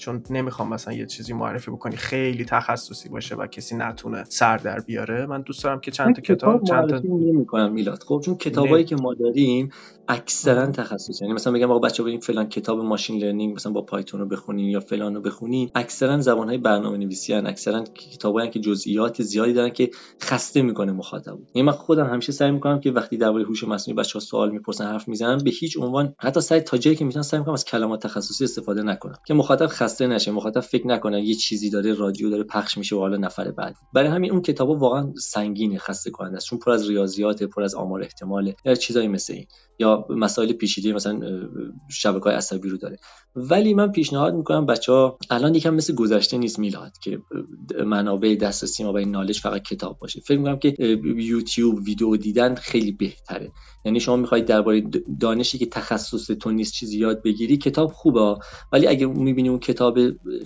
چون 0.00 0.22
نمی‌خوام 0.30 0.68
مثلا 0.68 0.94
یه 0.94 1.06
چیزی 1.06 1.32
معرفی 1.32 1.70
بکنی 1.70 1.96
خیلی 1.96 2.44
تخصصی 2.44 3.08
باشه 3.08 3.34
و 3.34 3.46
کسی 3.46 3.76
نتونه 3.76 4.24
سر 4.28 4.56
در 4.56 4.80
بیاره 4.80 5.26
من 5.26 5.42
دوست 5.42 5.64
دارم 5.64 5.80
که 5.80 5.90
چند 5.90 6.14
تا 6.14 6.22
کتاب 6.22 6.64
چند 6.64 6.90
تا 6.90 7.00
نمی‌کنم 7.04 7.72
میلاد. 7.72 8.02
خب 8.02 8.22
چون 8.24 8.34
کتابایی 8.34 8.84
که 8.84 8.96
ما 8.96 9.14
داریم 9.14 9.70
اکثرا 10.08 10.66
تخصصی 10.66 11.24
یعنی 11.24 11.34
مثلا 11.34 11.52
میگم 11.52 11.70
آقا 11.70 11.78
بچه‌ها 11.78 12.08
این 12.08 12.20
فلان 12.20 12.48
کتاب 12.48 12.80
ماشین 12.80 13.18
لرنینگ 13.22 13.54
مثلا 13.54 13.72
با 13.72 13.82
پایتون 13.82 14.20
رو 14.20 14.26
بخونین 14.26 14.70
یا 14.70 14.80
فلان 14.80 15.14
رو 15.14 15.20
بخونین 15.20 15.70
اکثرا 15.74 16.20
زبان‌های 16.20 16.58
برنامه‌نویسی 16.58 17.34
ان 17.34 17.46
اکثرا 17.46 17.84
کتابایی 17.84 18.50
که 18.50 18.60
جزئیات 18.60 19.22
زیادی 19.22 19.52
دارن 19.52 19.70
که 19.70 19.90
خسته 20.22 20.62
می‌کنه 20.62 20.92
مخاطب 20.92 21.38
یعنی 21.54 21.66
من 21.66 21.72
خودم 21.72 22.06
همیشه 22.06 22.32
سعی 22.32 22.50
می‌کنم 22.50 22.80
که 22.80 22.90
وقتی 22.90 23.16
درباره 23.16 23.44
هوش 23.44 23.64
مصنوعی 23.64 23.96
بچه‌ها 23.96 24.20
سوال 24.20 24.50
می‌پرسن 24.50 24.84
حرف 24.84 25.08
می‌زنن 25.08 25.38
به 25.44 25.50
هیچ 25.50 25.78
عنوان 25.78 26.14
حتی 26.18 26.40
سعی 26.40 26.60
تا 26.60 26.76
جایی 26.76 26.96
که 26.96 27.04
می‌تونم 27.04 27.22
سعی 27.22 27.38
می‌کنم 27.38 27.54
از 27.54 27.64
کلمات 27.64 28.02
تخصصی 28.02 28.44
استفاده 28.44 28.82
نکنم. 28.82 29.16
که 29.26 29.34
مخاطب 29.34 29.66
خسته 29.90 30.06
نشه 30.06 30.30
مخاطب 30.30 30.60
فکر 30.60 30.86
نکنه 30.86 31.22
یه 31.22 31.34
چیزی 31.34 31.70
داره 31.70 31.94
رادیو 31.94 32.30
داره 32.30 32.42
پخش 32.42 32.78
میشه 32.78 32.96
و 32.96 32.98
حالا 32.98 33.16
نفر 33.16 33.50
بعد. 33.50 33.74
برای 33.92 34.08
همین 34.08 34.30
اون 34.30 34.42
کتابا 34.42 34.74
واقعا 34.74 35.12
سنگینه 35.18 35.78
خسته 35.78 36.10
کننده 36.10 36.36
است. 36.36 36.46
چون 36.46 36.58
پر 36.58 36.70
از 36.70 36.88
ریاضیات 36.88 37.42
پر 37.42 37.62
از 37.62 37.74
آمار 37.74 38.02
احتمال 38.02 38.52
یا 38.64 38.74
چیزایی 38.74 39.08
مثل 39.08 39.32
این. 39.32 39.46
یا 39.78 40.06
مسائل 40.10 40.52
پیچیده 40.52 40.92
مثلا 40.92 41.20
شبکه 41.90 42.24
های 42.24 42.34
عصبی 42.34 42.68
رو 42.68 42.76
داره. 42.76 42.98
ولی 43.36 43.74
من 43.74 43.92
پیشنهاد 43.92 44.34
می‌کنم 44.34 44.66
بچه 44.66 44.92
ها 44.92 45.18
الان 45.30 45.54
یکم 45.54 45.74
مثل 45.74 45.94
گذشته 45.94 46.38
نیست 46.38 46.58
میلاد 46.58 46.92
که 46.98 47.22
منابع 47.86 48.34
دسترسی 48.34 48.84
ما 48.84 48.92
برای 48.92 49.04
نالج 49.06 49.40
فقط 49.40 49.62
کتاب 49.62 49.98
باشه. 49.98 50.20
فکر 50.20 50.38
می‌کنم 50.38 50.58
که 50.58 50.74
یوتیوب 51.16 51.78
ویدیو 51.78 52.16
دیدن 52.16 52.54
خیلی 52.54 52.92
بهتره. 52.92 53.52
یعنی 53.84 54.00
شما 54.00 54.16
می‌خواید 54.16 54.44
درباره 54.44 54.82
دانشی 55.20 55.58
که 55.58 55.66
تخصص 55.66 56.26
تو 56.26 56.50
نیست 56.50 56.72
چیزی 56.72 56.98
یاد 56.98 57.22
بگیری 57.22 57.56
کتاب 57.56 57.92
خوبه 57.92 58.36
ولی 58.72 58.86
اگه 58.86 59.06
می‌بینی 59.06 59.48
اون 59.48 59.58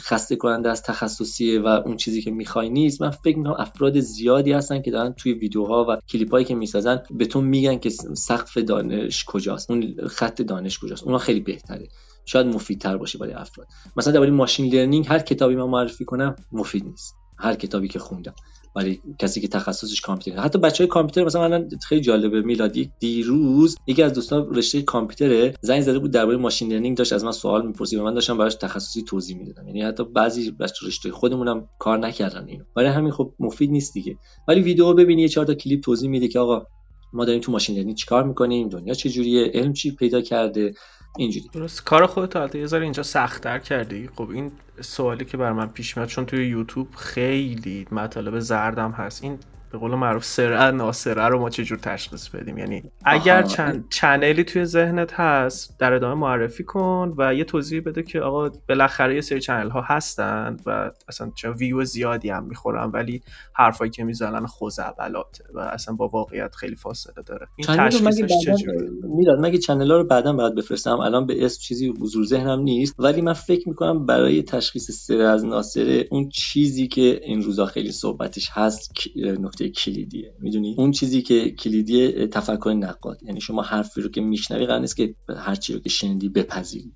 خسته 0.00 0.36
کننده 0.36 0.70
از 0.70 0.82
تخصصیه 0.82 1.60
و 1.60 1.66
اون 1.66 1.96
چیزی 1.96 2.22
که 2.22 2.30
می‌خوای 2.30 2.70
نیست. 2.70 3.02
من 3.02 3.10
فکر 3.10 3.38
می‌کنم 3.38 3.56
افراد 3.58 4.00
زیادی 4.00 4.52
هستن 4.52 4.82
که 4.82 4.90
دارن 4.90 5.12
توی 5.12 5.32
ویدیوها 5.32 5.86
و 5.88 5.96
کلیپایی 6.08 6.44
که 6.44 6.54
می‌سازن 6.54 7.02
به 7.10 7.26
تو 7.26 7.40
میگن 7.40 7.78
که 7.78 7.90
سقف 8.14 8.58
دانش 8.58 9.24
کجاست. 9.24 9.70
اون 9.70 9.94
خط 10.08 10.42
دانش 10.42 10.78
کجاست. 10.78 11.02
اونا 11.04 11.18
خیلی 11.18 11.40
بهتره. 11.40 11.88
شاید 12.24 12.46
مفیدتر 12.46 12.96
باشه 12.96 13.18
برای 13.18 13.32
افراد. 13.32 13.66
مثلا 13.96 14.12
درباره 14.12 14.30
machine 14.30 14.74
learning 14.74 15.06
هر 15.08 15.18
کتابی 15.18 15.56
من 15.56 15.64
معرفی 15.64 16.04
کنم 16.04 16.36
مفید 16.52 16.84
نیست. 16.84 17.16
هر 17.38 17.54
کتابی 17.54 17.88
که 17.88 17.98
خوندم. 17.98 18.34
ولی 18.76 19.00
کسی 19.18 19.40
که 19.40 19.48
تخصصش 19.48 20.00
کامپیوتر. 20.00 20.40
حتی 20.40 20.58
بچه 20.58 20.84
های 20.84 20.88
کامپیوتر 20.88 21.24
مثلا 21.24 21.44
الان 21.44 21.68
خیلی 21.88 22.00
جالبه 22.00 22.42
میلادی 22.42 22.92
دیروز 23.00 23.76
یکی 23.86 24.02
از 24.02 24.12
دوستان 24.12 24.54
رشته 24.54 24.82
کامپیوتر 24.82 25.54
زنگ 25.60 25.80
زده 25.80 25.98
بود 25.98 26.10
درباره 26.10 26.36
machine 26.36 26.72
learning 26.72 26.96
داشت 26.96 27.12
از 27.12 27.24
من 27.24 27.32
سوال 27.32 27.66
می‌پرسید 27.66 27.98
و 27.98 28.04
من 28.04 28.14
داشتم 28.14 28.38
براش 28.38 28.54
تخصصی 28.54 29.02
توضیح 29.02 29.36
می‌دادم. 29.36 29.66
یعنی 29.66 29.82
حتی 29.82 30.04
بعضی 30.04 30.50
بچه 30.50 30.86
رشته 30.86 31.10
خودمونم 31.10 31.68
کار 31.78 31.98
نکردن 31.98 32.48
اینو. 32.48 32.64
برای 32.76 32.90
همین 32.90 33.12
خب 33.12 33.34
مفید 33.40 33.70
نیست 33.70 33.94
دیگه. 33.94 34.16
ولی 34.48 34.60
ویدیو 34.60 34.92
ببینی 34.94 35.22
یه 35.22 35.28
چهار 35.28 35.46
تا 35.46 35.54
کلیپ 35.54 35.80
توضیح 35.80 36.10
میده 36.10 36.28
که 36.28 36.38
آقا 36.38 36.66
ما 37.12 37.24
داریم 37.24 37.40
تو 37.40 37.52
machine 37.52 37.76
learning 37.76 37.96
چیکار 37.96 38.24
می‌کنیم 38.24 38.68
دنیا 38.68 38.94
چه 38.94 39.10
جوریه 39.10 39.50
علم 39.54 39.72
چی 39.72 39.90
پیدا 39.90 40.20
کرده 40.20 40.74
اینجوری. 41.18 41.50
درست. 41.52 41.84
کار 41.84 42.06
خودت 42.06 42.36
البته 42.36 42.58
یه 42.58 42.66
ذره 42.66 42.82
اینجا 42.82 43.02
سختتر 43.02 43.58
کردی. 43.58 44.08
خب 44.16 44.30
این 44.30 44.52
سوالی 44.80 45.24
که 45.24 45.36
بر 45.36 45.52
من 45.52 45.68
پیش 45.68 45.96
میاد 45.96 46.08
چون 46.08 46.26
توی 46.26 46.46
یوتیوب 46.46 46.94
خیلی 46.94 47.86
مطالب 47.92 48.38
زردم 48.38 48.90
هست. 48.90 49.24
این 49.24 49.38
به 49.74 49.80
قول 49.80 49.94
معروف 49.94 50.24
سره 50.24 50.70
ناسره 50.70 51.28
رو 51.28 51.38
ما 51.38 51.50
چجور 51.50 51.78
تشخیص 51.78 52.28
بدیم؟ 52.28 52.58
یعنی 52.58 52.82
اگر 53.04 53.42
چند 53.42 53.84
channel 53.90 54.38
ی 54.38 54.44
توی 54.44 54.64
ذهنت 54.64 55.12
هست 55.12 55.78
در 55.78 55.92
ادامه 55.92 56.14
معرفی 56.14 56.64
کن 56.64 57.14
و 57.18 57.34
یه 57.34 57.44
توضیح 57.44 57.80
بده 57.80 58.02
که 58.02 58.20
آقا 58.20 58.50
بالاخره 58.68 59.14
یه 59.14 59.20
سری 59.20 59.40
channel 59.40 59.70
ها 59.70 59.80
هستن 59.80 60.56
و 60.66 60.90
اصلا 61.08 61.30
چه 61.34 61.50
ویو 61.50 61.84
زیادی 61.84 62.30
هم 62.30 62.44
می‌خورن 62.44 62.90
ولی 62.90 63.22
حرفایی 63.54 63.90
که 63.90 64.04
می‌زنن 64.04 64.46
خزعبلاته 64.46 65.44
و 65.54 65.58
اصلا 65.58 65.94
با 65.94 66.08
واقعیت 66.08 66.54
خیلی 66.54 66.76
فاصله 66.76 67.22
داره. 67.26 67.46
این 67.56 67.68
تشخیصش 67.68 68.32
چجوری 68.44 68.90
میلاد 69.02 69.38
مگه 69.40 69.58
channel 69.58 69.90
ها 69.90 69.96
رو 69.96 70.04
بعدا 70.04 70.32
باید 70.32 70.54
بفرستم؟ 70.54 71.00
الان 71.00 71.26
به 71.26 71.44
اسم 71.44 71.60
چیزی 71.60 71.94
حضور 72.00 72.24
ذهنم 72.24 72.60
نیست 72.60 72.94
ولی 72.98 73.20
من 73.20 73.32
فکر 73.32 73.68
می‌کنم 73.68 74.06
برای 74.06 74.42
تشخیص 74.42 74.90
سره 74.90 75.20
از 75.20 75.44
ناسره 75.44 76.08
اون 76.10 76.28
چیزی 76.28 76.88
که 76.88 77.20
این 77.24 77.42
روزا 77.42 77.66
خیلی 77.66 77.92
صحبتش 77.92 78.50
هست 78.52 78.92
نکته 79.16 79.63
کلیدیه. 79.68 80.34
می‌دونی؟ 80.40 80.74
اون 80.78 80.90
چیزی 80.90 81.22
که 81.22 81.50
کلیدی 81.50 82.26
تفکر 82.26 82.74
نقاد. 82.78 83.22
یعنی 83.22 83.40
شما 83.40 83.62
حرفی 83.62 84.00
رو 84.00 84.08
که 84.08 84.20
میشنوی 84.20 84.66
قرار 84.66 84.80
نیست 84.80 84.96
که 84.96 85.14
هر 85.36 85.54
چی 85.54 85.72
رو 85.72 85.80
که 85.80 85.88
شنیدی 85.88 86.28
بپذیری. 86.28 86.92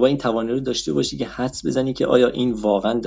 و 0.00 0.04
این 0.04 0.16
توانایی 0.16 0.58
رو 0.58 0.64
داشته 0.64 0.92
باشی 0.92 1.16
که 1.16 1.26
حدس 1.26 1.66
بزنی 1.66 1.92
که 1.92 2.06
آیا 2.06 2.28
این 2.28 2.52
واقعا 2.52 3.00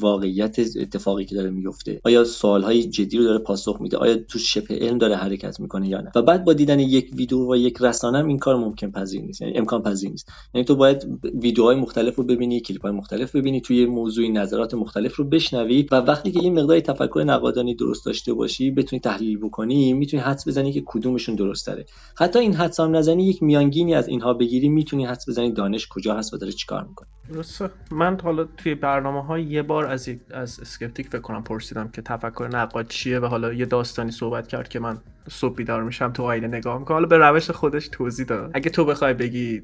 واقعیت 0.00 0.56
اتفاقی 0.58 1.24
که 1.24 1.34
داره 1.34 1.50
میفته 1.50 2.00
آیا 2.04 2.24
های 2.42 2.84
جدی 2.84 3.18
رو 3.18 3.24
داره 3.24 3.38
پاسخ 3.38 3.80
میده 3.80 3.96
آیا 3.96 4.16
تو 4.16 4.38
شبه 4.38 4.78
علم 4.78 4.98
داره 4.98 5.16
حرکت 5.16 5.60
می‌کنه 5.60 5.88
یا 5.88 6.00
نه. 6.00 6.10
و 6.14 6.22
بعد 6.22 6.44
با 6.44 6.52
دیدن 6.52 6.80
یک 6.80 7.10
ویدیو 7.14 7.52
و 7.52 7.56
یک 7.56 7.76
رسانه 7.80 8.24
این 8.24 8.38
کار 8.38 8.56
ممکن 8.56 8.90
پذیر 8.90 9.22
نیست 9.22 9.42
یعنی 9.42 9.58
امکان 9.58 9.82
پذیر 9.82 10.10
نیست. 10.10 10.28
یعنی 10.54 10.64
تو 10.64 10.76
باید 10.76 11.06
ویدیوهای 11.42 11.76
مختلف 11.76 12.16
رو 12.16 12.24
ببینی 12.24 12.60
کلیپ 12.60 12.82
های 12.82 12.92
مختلف 12.92 13.36
ببینی 13.36 13.60
توی 13.60 13.86
موضوعی 13.86 14.28
نظرات 14.28 14.74
مختلف 14.74 15.16
رو 15.16 15.24
بشنوی 15.24 15.86
و 15.90 15.94
وقتی 15.96 16.30
که 16.30 16.40
این 16.40 16.60
مقدار 16.60 16.80
تفکر 16.80 17.24
نقادانی 17.26 17.74
درست 17.74 18.06
داشته 18.06 18.32
باشی 18.32 18.70
بتونی 18.70 19.00
تحلیل 19.00 19.38
بکنی 19.38 19.92
می‌تونی 19.92 20.22
حدس 20.22 20.48
بزنی 20.48 20.72
که 20.72 20.82
کدومشون 20.86 21.34
درست 21.34 21.66
تره. 21.66 21.86
حتی 22.16 22.38
این 22.38 22.54
حدس 22.54 22.80
هم 22.80 22.96
نزنی 22.96 23.24
یک 23.28 23.42
میانگینی 23.42 23.94
از 23.94 24.08
اینها 24.08 24.34
بگیری 24.34 24.68
می‌تونی 24.68 25.04
حدس 25.04 25.28
بزنی 25.28 25.52
دانش 25.52 25.88
کجا 25.98 26.14
هست 26.14 26.34
و 26.34 26.36
داره 26.36 26.52
چیکار 26.52 26.84
می‌کنه. 26.84 27.08
درسته. 27.32 27.70
من 27.90 28.20
حالا 28.20 28.44
توی 28.44 28.74
برنامه 28.74 29.24
های 29.24 29.42
یه 29.42 29.62
بار 29.62 29.86
از 29.86 30.08
از 30.30 30.60
اسکپتیک 30.60 31.08
فکر 31.08 31.20
کنم 31.20 31.44
پرسیدم 31.44 31.88
که 31.88 32.02
تفکر 32.02 32.48
نقاد 32.52 32.88
چیه 32.88 33.18
و 33.18 33.26
حالا 33.26 33.52
یه 33.52 33.66
داستانی 33.66 34.10
صحبت 34.10 34.48
کرد 34.48 34.68
که 34.68 34.80
من 34.80 34.98
صبح 35.30 35.54
بیدار 35.54 35.82
میشم 35.82 36.12
تو 36.12 36.22
آینه 36.22 36.46
نگاه 36.46 36.78
می‌کنم. 36.78 36.94
حالا 36.94 37.06
به 37.06 37.18
روش 37.18 37.50
خودش 37.50 37.88
توضیح 37.88 38.26
داد. 38.26 38.50
اگه 38.54 38.70
تو 38.70 38.84
بخوای 38.84 39.14
بگی 39.14 39.62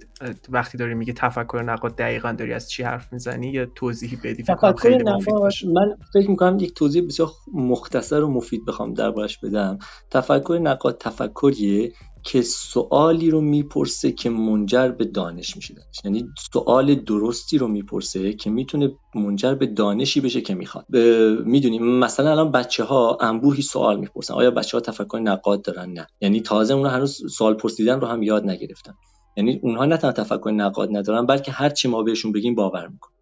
وقتی 0.48 0.78
داری 0.78 0.94
میگه 0.94 1.12
تفکر 1.12 1.62
نقاد 1.66 1.96
دقیقا 1.96 2.32
داری 2.32 2.52
از 2.52 2.70
چی 2.70 2.82
حرف 2.82 3.12
می‌زنی 3.12 3.50
یه 3.50 3.66
توضیحی 3.74 4.16
بدی 4.16 4.42
تفکر 4.42 5.02
نقاد 5.02 5.52
من 5.74 5.96
فکر 6.12 6.30
می‌کنم 6.30 6.58
یک 6.58 6.74
توضیح 6.74 7.06
بسیار 7.06 7.28
مختصر 7.54 8.22
و 8.22 8.30
مفید 8.30 8.64
بخوام 8.64 8.94
دربارش 8.94 9.38
بدم. 9.38 9.78
تفکر 10.10 10.58
نقاد 10.62 10.98
تفکریه 10.98 11.92
که 12.24 12.42
سوالی 12.42 13.30
رو 13.30 13.40
می‌پرسه 13.40 14.12
که 14.12 14.30
منجر 14.30 14.88
به 14.88 15.04
دانش 15.04 15.56
میشه 15.56 15.74
یعنی 16.04 16.28
سوال 16.52 16.94
درستی 16.94 17.58
رو 17.58 17.68
می‌پرسه 17.68 18.32
که 18.32 18.50
می‌تونه 18.50 18.92
منجر 19.14 19.54
به 19.54 19.66
دانشی 19.66 20.20
بشه 20.20 20.40
که 20.40 20.54
می‌خواد. 20.54 20.86
می‌دونیم 21.44 21.98
مثلا 21.98 22.30
الان 22.30 22.50
بچه 22.50 22.84
ها 22.84 23.18
انبوهی 23.20 23.62
سوال 23.62 24.00
می‌پرسن. 24.00 24.34
آیا 24.34 24.50
بچه 24.50 24.76
ها 24.76 24.80
تفکر 24.80 25.18
نقاد 25.18 25.62
دارن؟ 25.62 25.92
نه. 25.92 26.06
یعنی 26.20 26.40
تازه 26.40 26.74
اونها 26.74 26.92
هنوز 26.92 27.34
سوال 27.36 27.54
پرسیدن 27.54 28.00
رو 28.00 28.06
هم 28.06 28.22
یاد 28.22 28.46
نگرفتن. 28.50 28.94
یعنی 29.36 29.60
اونها 29.62 29.84
نه 29.84 29.96
تنها 29.96 30.12
تفکر 30.12 30.50
نقاد 30.50 30.88
ندارن 30.96 31.26
بلکه 31.26 31.52
هر 31.52 31.70
چی 31.70 31.88
ما 31.88 32.02
بهشون 32.02 32.32
بگیم 32.32 32.54
باور 32.54 32.88
می‌کنن. 32.88 33.13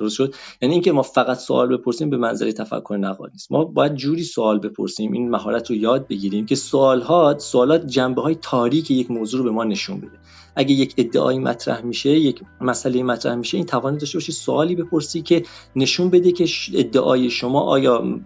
درست 0.00 0.14
شد؟ 0.14 0.34
یعنی 0.62 0.74
اینکه 0.74 0.92
ما 0.92 1.02
فقط 1.02 1.38
سوال 1.38 1.76
بپرسیم 1.76 2.10
به 2.10 2.16
منزله 2.16 2.52
تفکر 2.52 2.96
نقاد 3.00 3.30
نیست. 3.32 3.52
ما 3.52 3.64
باید 3.64 3.94
جوری 3.94 4.22
سوال 4.22 4.58
بپرسیم 4.58 5.12
این 5.12 5.30
مهارت 5.30 5.70
رو 5.70 5.76
یاد 5.76 6.08
بگیریم 6.08 6.46
که 6.46 6.54
سوال 6.54 7.00
ها 7.00 7.38
سوالات 7.38 7.86
جنبه 7.86 8.22
های 8.22 8.34
تاریک 8.34 8.90
یک 8.90 9.10
موضوع 9.10 9.38
رو 9.38 9.44
به 9.44 9.50
ما 9.50 9.64
نشون 9.64 10.00
بده. 10.00 10.18
اگه 10.56 10.74
یک 10.74 10.94
ادعایی 10.96 11.38
مطرح 11.38 11.82
میشه 11.82 12.10
یک 12.10 12.40
مسئله 12.60 13.02
مطرح 13.02 13.34
میشه 13.34 13.56
این 13.56 13.66
توان 13.66 13.98
داشته 13.98 14.18
باشی 14.18 14.32
سوالی 14.32 14.74
بپرسی 14.74 15.22
که 15.22 15.42
نشون 15.76 16.10
بده 16.10 16.32
که 16.32 16.46
ادعای 16.74 17.30
شما 17.30 17.60
آیا 17.60 18.20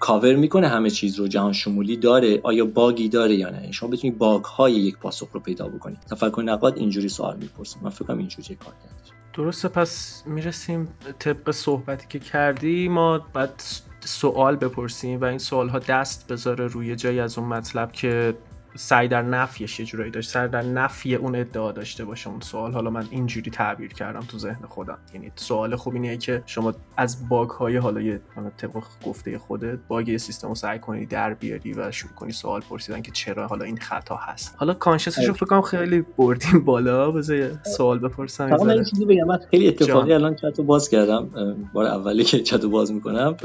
کاور 0.00 0.36
می‌کنه 0.36 0.68
همه 0.68 0.90
چیز 0.90 1.18
رو 1.18 1.28
جهان 1.28 1.52
شمولی 1.52 1.96
داره 1.96 2.40
آیا 2.42 2.64
bug 2.64 2.97
ی 2.97 3.08
داره 3.08 3.34
یا 3.34 3.50
نه. 3.50 3.72
شما 3.72 3.88
بتونید 3.88 4.18
bug 4.18 4.44
های 4.44 4.72
یک 4.72 4.98
پاسخ 4.98 5.28
رو 5.32 5.40
پیدا 5.40 5.68
بکنید. 5.68 5.98
تفکر 6.10 6.42
نقاد 6.42 6.78
اینجوری 6.78 7.08
سوال 7.08 7.36
می‌پرسه. 7.36 7.76
من 7.82 7.90
فکر 7.90 8.04
کنم 8.04 8.18
اینجوری 8.18 8.54
کار 8.54 8.74
کرده. 8.82 9.19
درسته 9.34 9.68
پس 9.68 10.22
می‌رسیم 10.26 10.88
طبق 11.18 11.50
صحبتی 11.50 12.06
که 12.08 12.18
کردی 12.18 12.88
ما 12.88 13.18
باید 13.18 13.50
سوال 14.00 14.56
بپرسیم 14.56 15.20
و 15.20 15.24
این 15.24 15.38
سوال 15.38 15.68
ها 15.68 15.78
دست 15.78 16.32
بذاره 16.32 16.66
روی 16.66 16.96
جایی 16.96 17.20
از 17.20 17.38
اون 17.38 17.48
مطلب 17.48 17.92
که 17.92 18.34
سعی 18.74 19.08
در 19.08 19.22
نفیش 19.22 19.80
یه 19.80 19.86
جورایی 19.86 20.10
داشت 20.10 20.30
سعی 20.30 20.48
در 20.48 20.62
نفی 20.62 21.14
اون 21.14 21.36
ادعا 21.36 21.72
داشته 21.72 22.04
باشه 22.04 22.30
اون 22.30 22.40
سوال. 22.40 22.72
حالا 22.72 22.90
من 22.90 23.06
اینجوری 23.10 23.50
تعبیر 23.50 23.92
کردم 23.92 24.20
تو 24.20 24.38
ذهن 24.38 24.66
خودم. 24.68 24.98
یعنی 25.14 25.32
سوال 25.36 25.76
خوب 25.76 25.94
اینه 25.94 26.16
که 26.16 26.42
شما 26.46 26.74
از 26.96 27.28
باگ 27.28 27.50
های 27.50 27.76
حالا 27.76 28.00
یه 28.00 28.20
طبق 28.56 28.82
گفته 29.06 29.38
خودت 29.38 29.78
باگ 29.88 30.16
سیستم 30.16 30.48
رو 30.48 30.54
سعی 30.54 30.78
کنی 30.78 31.06
در 31.06 31.34
بیاری 31.34 31.72
و 31.72 31.90
شروع 31.90 32.12
کنی 32.12 32.32
سوال 32.32 32.60
پرسیدن 32.60 33.02
که 33.02 33.12
چرا 33.12 33.46
حالا 33.46 33.64
این 33.64 33.76
خطا 33.76 34.16
هست. 34.16 34.54
حالا 34.56 34.74
کانشسش 34.74 35.24
رو 35.24 35.34
فکر 35.34 35.46
کنم 35.46 35.62
خیلی 35.62 36.04
بردیم 36.18 36.64
بالا 36.64 37.10
بذار 37.10 37.50
سوال 37.76 37.98
بپرسم. 37.98 38.50
من 38.50 38.70
این 38.70 38.84
چیزی 38.84 39.04
بگم. 39.04 39.24
من 39.24 39.38
خیلی 39.50 39.68
اتفاقی 39.68 40.12
الان 40.12 40.34
چت 40.34 40.60
باز 40.60 40.88
کردم. 40.88 41.28
بار 41.72 41.86
اولی 41.86 42.24
که 42.24 42.40
چت 42.40 42.64
باز 42.64 42.92
می‌کنم. 42.92 43.36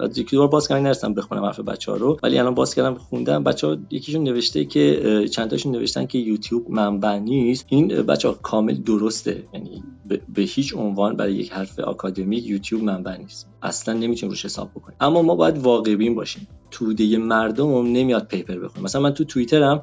از 0.00 0.18
یکی 0.18 0.36
دو 0.36 0.48
باز 0.48 0.68
کردم 0.68 0.82
نرسم 0.82 1.14
بخونم 1.14 1.44
حرف 1.44 1.60
بچه‌ها 1.60 1.98
رو. 1.98 2.18
ولی 2.22 2.38
الان 2.38 2.54
باز 2.54 2.74
کردم 2.74 2.94
خوندم. 2.94 3.44
بچه‌ها 3.44 3.76
یکیشون 3.90 4.22
نوشته 4.22 4.64
که 4.74 5.28
چند 5.30 5.50
تاشون 5.50 5.72
نوشتن 5.72 6.06
که 6.06 6.18
یوتیوب 6.18 6.70
منبع 6.70 7.18
نیست. 7.18 7.66
این 7.68 7.88
بچه 7.88 8.34
کامل 8.42 8.74
درسته. 8.74 9.42
یعنی 9.52 9.82
به 10.34 10.42
هیچ 10.42 10.74
عنوان 10.76 11.16
برای 11.16 11.34
یک 11.34 11.52
حرف 11.52 11.78
آکادمیک 11.78 12.46
یوتیوب 12.46 12.82
منبع 12.82 13.16
نیست. 13.16 13.48
اصلا 13.62 13.94
نمی‌تونیم 13.94 14.30
روش 14.30 14.44
حساب 14.44 14.70
بکنیم. 14.70 14.96
اما 15.00 15.22
ما 15.22 15.34
باید 15.34 15.58
واقع 15.58 15.96
بین 15.96 16.14
باشیم. 16.14 16.48
توده 16.70 17.18
مردم 17.18 17.68
نمیاد 17.82 18.26
پیپر 18.26 18.58
بخونه. 18.58 18.84
مثلا 18.84 19.00
من 19.00 19.14
تو 19.14 19.24
توییترم 19.24 19.82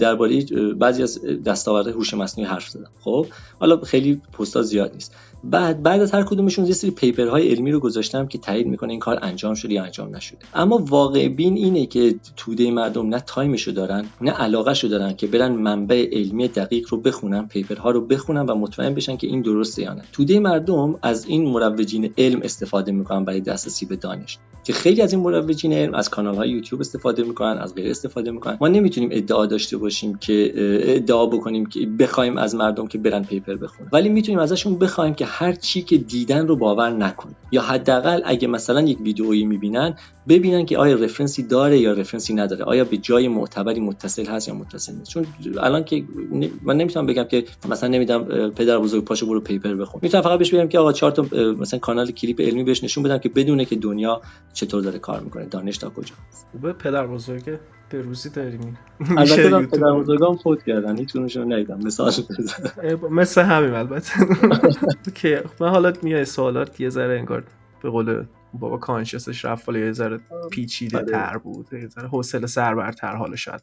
درباره 0.00 0.44
بعضی 0.74 1.02
از 1.02 1.20
دستاوردهای 1.24 1.94
هوش 1.94 2.14
مصنوعی 2.14 2.50
حرف 2.50 2.68
زدم. 2.68 2.90
خب؟ 3.00 3.26
حالا 3.60 3.80
خیلی 3.80 4.20
پست‌ها 4.38 4.62
زیاد 4.62 4.94
نیست. 4.94 5.14
بعد 5.44 5.82
بعد 5.82 6.00
از 6.00 6.12
هر 6.12 6.22
کدومشون 6.22 6.66
یه 6.66 6.72
سری 6.72 6.90
paper 6.90 7.31
های 7.31 7.48
علمی 7.48 7.72
رو 7.72 7.80
گذاشتم 7.80 8.26
که 8.26 8.38
تایید 8.38 8.66
می‌کنه 8.66 8.90
این 8.90 9.00
کار 9.00 9.18
انجام 9.22 9.54
شده 9.54 9.74
یا 9.74 9.84
انجام 9.84 10.16
نشده. 10.16 10.38
اما 10.54 10.78
واقع 10.78 11.28
بین 11.28 11.56
اینه 11.56 11.86
که 11.86 12.14
توده 12.36 12.70
مردم 12.70 13.08
نه 13.08 13.22
time 13.26 13.51
شو 13.51 13.70
دارن 13.70 14.04
نه 14.20 14.30
علاقهشو 14.30 14.88
دارن 14.88 15.16
که 15.16 15.26
برن 15.26 15.52
منبع 15.52 16.08
علمی 16.12 16.48
دقیق 16.48 16.86
رو 16.90 17.00
بخونن 17.00 17.46
paper 17.46 17.83
ها 17.83 17.90
رو 17.90 18.00
بخونن 18.00 18.46
و 18.46 18.54
مطمئن 18.54 18.94
بشن 18.94 19.16
که 19.16 19.26
این 19.26 19.42
درسته 19.42 19.82
یا 19.82 19.94
نه. 19.94 20.02
توده 20.12 20.40
مردم 20.40 20.98
از 21.02 21.26
این 21.26 21.44
مروجین 21.44 22.12
علم 22.18 22.40
استفاده 22.42 22.92
می‌کنن 22.92 23.24
برای 23.24 23.40
دسترسی 23.40 23.86
به 23.86 23.96
دانش. 23.96 24.38
که 24.64 24.72
خیلی 24.72 25.02
از 25.02 25.12
این 25.12 25.22
مروجین 25.22 25.72
علم 25.72 25.94
از 25.94 26.08
کانال 26.08 26.34
های 26.34 26.50
یوتیوب 26.50 26.80
استفاده 26.80 27.22
می‌کنن 27.22 27.58
از 27.58 27.74
غیر 27.74 27.90
استفاده 27.90 28.30
می‌کنن. 28.30 28.58
ما 28.60 28.68
نمی‌تونیم 28.68 29.08
ادعا 29.12 29.46
داشته 29.46 29.76
باشیم 29.76 30.18
که 30.18 30.52
ادعا 30.96 31.26
بکنیم 31.26 31.66
که 31.66 31.86
بخوایم 31.86 32.36
از 32.36 32.54
مردم 32.54 32.86
که 32.86 32.98
برن 32.98 33.22
پیپر 33.22 33.54
بخونن. 33.54 33.88
ولی 33.92 34.08
می‌تونیم 34.08 34.38
ازشون 34.38 34.78
بخوایم 34.78 35.14
که 35.14 35.24
هر 35.32 35.52
چی 35.52 35.82
که 35.82 35.98
دیدن 35.98 36.46
رو 36.46 36.56
باور 36.56 36.90
نکنن 36.90 37.34
یا 37.52 37.62
حداقل 37.62 38.20
اگه 38.24 38.48
مثلا 38.48 38.80
یک 38.80 39.00
ویدئویی 39.00 39.44
می‌بینن 39.44 39.94
ببینن 40.28 40.66
که 40.66 40.78
آیا 40.78 40.96
رفرنسی 40.96 41.42
داره 41.42 41.78
یا 41.78 41.92
رفرنسی 41.92 42.34
نداره. 42.34 42.64
آیا 42.64 42.84
به 42.84 42.96
جای 42.96 43.28
معتبری 43.28 43.80
متصل 43.80 44.26
هست 44.26 44.48
یا 44.48 44.54
متصل 44.54 44.94
نیست. 44.94 45.10
چون 45.10 45.26
الان 45.60 45.84
که 45.84 46.04
من 46.62 46.76
نمی‌تونم 46.76 47.06
بگم 47.06 47.24
که 47.24 47.44
مثلا 47.68 47.88
نمیدم 47.88 48.50
پدر 48.50 48.78
بزرگ 48.78 49.04
پاشو 49.04 49.26
برو 49.26 49.40
پیپر 49.40 49.74
بخون. 49.74 50.00
می‌تونم 50.02 50.22
فقط 50.22 50.38
بهش 50.38 50.54
بگم 50.54 50.68
که 50.68 50.78
آقا 50.78 50.92
چهار 50.92 51.12
تا 51.12 51.26
مثلا 51.60 51.78
کانال 51.78 52.10
کلیپ 52.10 52.40
علمی 52.40 52.64
بهش 52.64 52.84
نشون 52.84 53.04
بدم 53.04 53.18
که 53.18 53.28
بدونه 53.28 53.64
که 53.64 53.76
دنیا 53.76 54.22
چطور 54.52 54.82
داره 54.82 54.98
کار 54.98 55.20
می‌کنه. 55.20 55.44
دانش 55.44 55.78
تا 55.78 55.90
کجا. 55.90 56.14
به 56.62 56.72
پدر 56.72 57.06
بزرگ 57.06 57.58
به 57.90 58.02
روزی 58.02 58.30
داریم 58.30 58.78
البته 59.16 59.66
پدر 59.66 59.92
بزرگام 59.92 60.36
فوت 60.36 60.62
کردن. 60.62 60.98
هیچ 60.98 61.16
رو 61.16 61.44
ندیدم. 61.44 61.78
مثال 61.84 62.12
مثل 63.10 63.42
همین 63.42 63.74
البته. 63.74 64.12
که 65.22 65.44
من 65.60 65.68
حالا 65.68 65.92
میای 66.02 66.24
سوالات 66.24 66.80
یه 66.80 66.88
ذره 66.88 67.18
انگار 67.18 67.44
به 67.82 67.90
قول 67.90 68.26
بابا 68.54 68.76
کانشسش 68.76 69.44
رفت 69.44 69.68
یه 69.68 69.92
ذره 69.92 70.20
پیچیده 70.50 70.98
بله. 70.98 71.12
تر 71.12 71.38
بود 71.38 71.72
یه 71.72 71.88
ذره 71.88 72.08
حوصله 72.08 72.46
سربرتر 72.46 73.16
حالا 73.16 73.36
شاید 73.36 73.62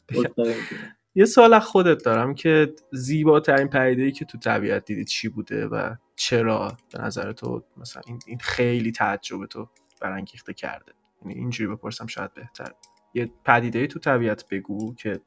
یه 1.16 1.26
سوال 1.26 1.54
از 1.54 1.64
خودت 1.64 2.04
دارم 2.04 2.36
که 2.36 2.74
زیباترین 2.92 3.68
پدیده 3.68 4.12
که 4.12 4.26
تو 4.26 4.38
طبیعت 4.38 4.86
دیدی 4.86 5.06
چی 5.06 5.30
بوده 5.30 5.68
و 5.68 5.96
چرا 6.16 6.78
به 6.94 7.02
نظر 7.02 7.32
تو 7.32 7.64
مثلا 7.78 8.02
این 8.28 8.40
خیلی 8.40 8.92
تعجب 8.92 9.46
تو 9.46 9.70
برانگیخته 10.02 10.54
کرده؟ 10.54 10.92
یعنی 11.22 11.34
اینجوری 11.34 11.76
بپرسم 11.76 12.08
شاید 12.08 12.34
بهتر. 12.34 12.72
یه 13.14 13.32
پدیده 13.46 13.88
تو 13.88 14.00
طبیعت 14.00 14.50
بگو 14.50 14.96
که 14.96 15.20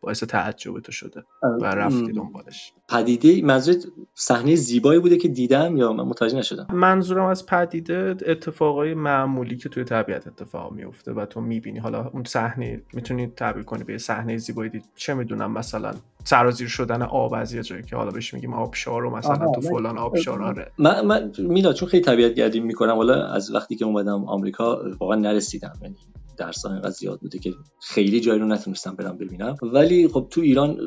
باعث 0.00 0.24
تعجب 0.24 0.80
تو 0.80 0.92
شده 0.92 1.24
و 1.42 1.64
رفتی 1.64 2.12
دنبالش. 2.12 2.72
پدیده 2.88 3.42
منظور 3.42 3.74
صحنه 4.14 4.54
زیبایی 4.54 5.00
بوده 5.00 5.16
که 5.16 5.28
دیدم 5.28 5.76
یا 5.76 5.92
من 5.92 6.04
متوجه 6.04 6.38
نشدم؟ 6.38 6.66
منظورم 6.72 7.26
از 7.26 7.46
پدیده 7.46 8.16
اتفاقای 8.26 8.94
معمولی 8.94 9.56
که 9.56 9.68
توی 9.68 9.84
طبیعت 9.84 10.26
اتفاق 10.26 10.72
میفته 10.72 11.12
و 11.12 11.26
تو 11.26 11.40
می‌بینی. 11.40 11.78
حالا 11.78 12.10
اون 12.12 12.24
صحنه 12.24 12.82
می‌تونی 12.92 13.26
تعبیر 13.26 13.62
کنی 13.62 13.84
به 13.84 13.98
صحنه 13.98 14.36
زیبایی 14.36 14.70
دید. 14.70 14.84
چه 14.96 15.14
می‌دونم 15.14 15.52
مثلا 15.52 15.94
سرازیر 16.24 16.68
شدن 16.68 17.02
آب 17.02 17.34
از 17.34 17.52
یه 17.52 17.62
جایی 17.62 17.82
که 17.82 17.96
حالا 17.96 18.10
بهش 18.10 18.34
میگیم 18.34 18.52
آبشار 18.52 19.04
و 19.04 19.16
مثلا 19.16 19.52
تو 19.54 19.60
فلان 19.60 19.98
آبشار 19.98 20.42
آره. 20.42 20.72
من, 20.78 21.06
من 21.06 21.32
میلا 21.38 21.72
چون 21.72 21.88
خیلی 21.88 22.04
طبیعت 22.04 22.34
گردی 22.34 22.60
می‌کنم 22.60 22.94
حالا 22.94 23.26
از 23.26 23.54
وقتی 23.54 23.76
که 23.76 23.84
اومدم 23.84 24.24
آمریکا 24.24 24.80
واقعا 25.00 25.16
نرسیدم. 25.16 25.72
یعنی 25.82 25.96
درس 26.38 26.66
اینقدر 26.66 26.90
زیاد 26.90 27.20
بوده 27.20 27.38
که 27.38 27.54
خیلی 27.80 28.20
جایی 28.20 28.40
رو 28.40 28.46
نتونستم 28.46 28.96
برم 28.96 29.18
ببینم. 29.18 29.56
ولی 29.62 30.08
خب 30.08 30.26
تو 30.30 30.40
ایران 30.40 30.78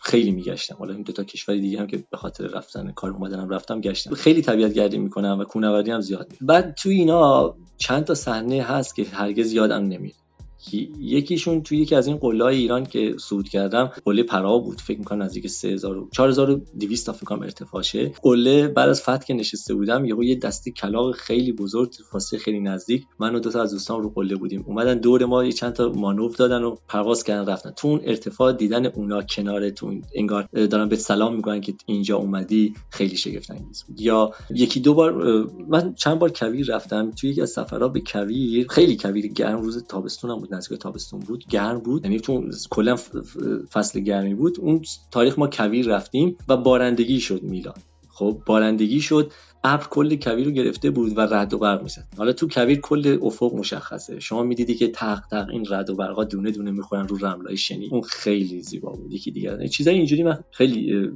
خیلی 0.00 0.30
میگشتم. 0.30 0.76
حالا 0.78 0.94
این 0.94 1.02
دو 1.02 1.12
تا 1.12 1.24
کشور 1.24 1.54
دیگه 1.54 1.80
هم 1.80 1.86
که 1.86 2.04
به 2.10 2.16
خاطر 2.16 2.46
رفتن 2.46 2.92
کار 2.92 3.10
اومدنم 3.10 3.48
رفتم 3.48 3.80
گشتم. 3.80 4.14
خیلی 4.14 4.42
طبیعت 4.42 4.72
گردی 4.72 4.98
می‌کنم 4.98 5.38
و 5.40 5.44
کوهنوردی 5.44 5.90
هم 5.90 6.00
زیاد 6.00 6.32
بعد 6.40 6.74
تو 6.74 6.88
اینا 6.88 7.54
چند 7.76 8.04
تا 8.04 8.14
صحنه 8.14 8.62
هست 8.62 8.96
که 8.96 9.04
هرگز 9.04 9.52
یادم 9.52 9.84
نمیاد 9.84 10.21
یکیشون 11.00 11.62
توی 11.62 11.78
یکی 11.78 11.94
از 11.94 12.06
این 12.06 12.16
قله 12.16 12.44
ایران 12.44 12.86
که 12.86 13.14
صعود 13.20 13.48
کردم 13.48 13.90
قله 14.04 14.22
پرا 14.22 14.58
بود. 14.58 14.80
فکر 14.80 14.98
می‌کنم 14.98 15.22
نزدیک 15.22 15.46
3000 15.46 16.08
4200 16.10 17.06
تا 17.06 17.12
فکر 17.12 17.24
کنم 17.24 17.42
ارتفاعشه 17.42 18.12
قله 18.22 18.68
بعد 18.68 18.88
از 18.88 19.02
فتح 19.02 19.18
که 19.26 19.34
نشسته 19.34 19.74
بودم 19.74 20.04
یهو 20.04 20.24
یه 20.24 20.36
دسته 20.36 20.70
کلاغ 20.70 21.14
خیلی 21.14 21.52
بزرگ 21.52 21.92
فاصله 22.10 22.40
خیلی 22.40 22.60
نزدیک 22.60 23.04
من 23.18 23.34
و 23.34 23.38
دو 23.38 23.50
تا 23.50 23.62
از 23.62 23.72
دوستان 23.72 24.02
رو 24.02 24.10
قله 24.10 24.36
بودیم. 24.36 24.64
اومدن 24.66 24.98
دور 24.98 25.24
ما 25.24 25.44
یه 25.44 25.52
چند 25.52 25.72
تا 25.72 25.88
مانور 25.88 26.32
دادن 26.38 26.62
و 26.62 26.76
پرواز 26.88 27.24
کردن 27.24 27.52
رفتن. 27.52 27.70
تو 27.70 27.88
اون 27.88 28.00
ارتفاع 28.04 28.52
دیدن 28.52 28.86
اونا 28.86 29.22
کنار 29.22 29.70
تو 29.70 29.94
انگار 30.14 30.48
دارن 30.52 30.88
به 30.88 30.96
سلام 30.96 31.36
میگن 31.36 31.60
که 31.60 31.74
اینجا 31.86 32.16
اومدی 32.16 32.74
خیلی 32.90 33.16
شگفت 33.16 33.50
انگیز 33.50 33.84
بود. 33.88 34.00
یا 34.00 34.32
یکی 34.50 34.80
دو 34.80 34.94
بار 34.94 35.12
من 35.68 35.94
چند 35.94 36.18
بار 36.18 36.30
کویر 36.30 36.74
رفتم. 36.74 37.10
توی 37.10 37.30
یکی 37.30 37.42
از 37.42 37.50
سفرها 37.50 37.88
به 37.88 38.02
کویر 38.06 38.66
خیلی 38.68 38.96
کویر 38.96 39.26
گرم 39.26 39.62
روز 39.62 39.84
تابستونم 39.84 40.38
بود. 40.38 40.51
نزدیک 40.52 40.78
تابستون 40.78 41.20
بود 41.20 41.44
گرم 41.46 41.78
بود. 41.78 42.04
یعنی 42.04 42.20
چون 42.20 42.50
کلا 42.70 42.96
فصل 43.72 44.00
گرمی 44.00 44.34
بود 44.34 44.60
اون 44.60 44.82
تاریخ 45.10 45.38
ما 45.38 45.46
کویر 45.46 45.86
رفتیم 45.86 46.36
و 46.48 46.56
بارندگی 46.56 47.20
شد 47.20 47.42
میلان. 47.42 47.74
خب 48.08 48.42
بارندگی 48.46 49.00
شد. 49.00 49.32
ابر 49.64 49.86
کل 49.90 50.16
کویر 50.16 50.46
رو 50.46 50.50
گرفته 50.50 50.90
بود 50.90 51.18
و 51.18 51.20
رد 51.20 51.54
و 51.54 51.58
برق 51.58 51.82
می‌زد. 51.82 52.08
حالا 52.18 52.32
تو 52.32 52.48
کویر 52.48 52.80
کل 52.80 53.18
افق 53.22 53.54
مشخصه. 53.54 54.20
شما 54.20 54.42
می‌دیدی 54.42 54.74
که 54.74 54.88
تق 54.88 55.20
تق 55.30 55.48
این 55.50 55.66
رد 55.70 55.90
و 55.90 55.96
برقا 55.96 56.24
دونه 56.24 56.50
دونه 56.50 56.70
می‌خورن 56.70 57.08
رو 57.08 57.26
رملای 57.26 57.56
شنی. 57.56 57.88
اون 57.92 58.02
خیلی 58.02 58.62
زیبا 58.62 58.92
بود. 58.92 59.12
یکی 59.12 59.30
دیگه. 59.30 59.68
چیزای 59.68 59.94
اینجوری 59.94 60.22
من 60.22 60.38
خیلی 60.50 61.10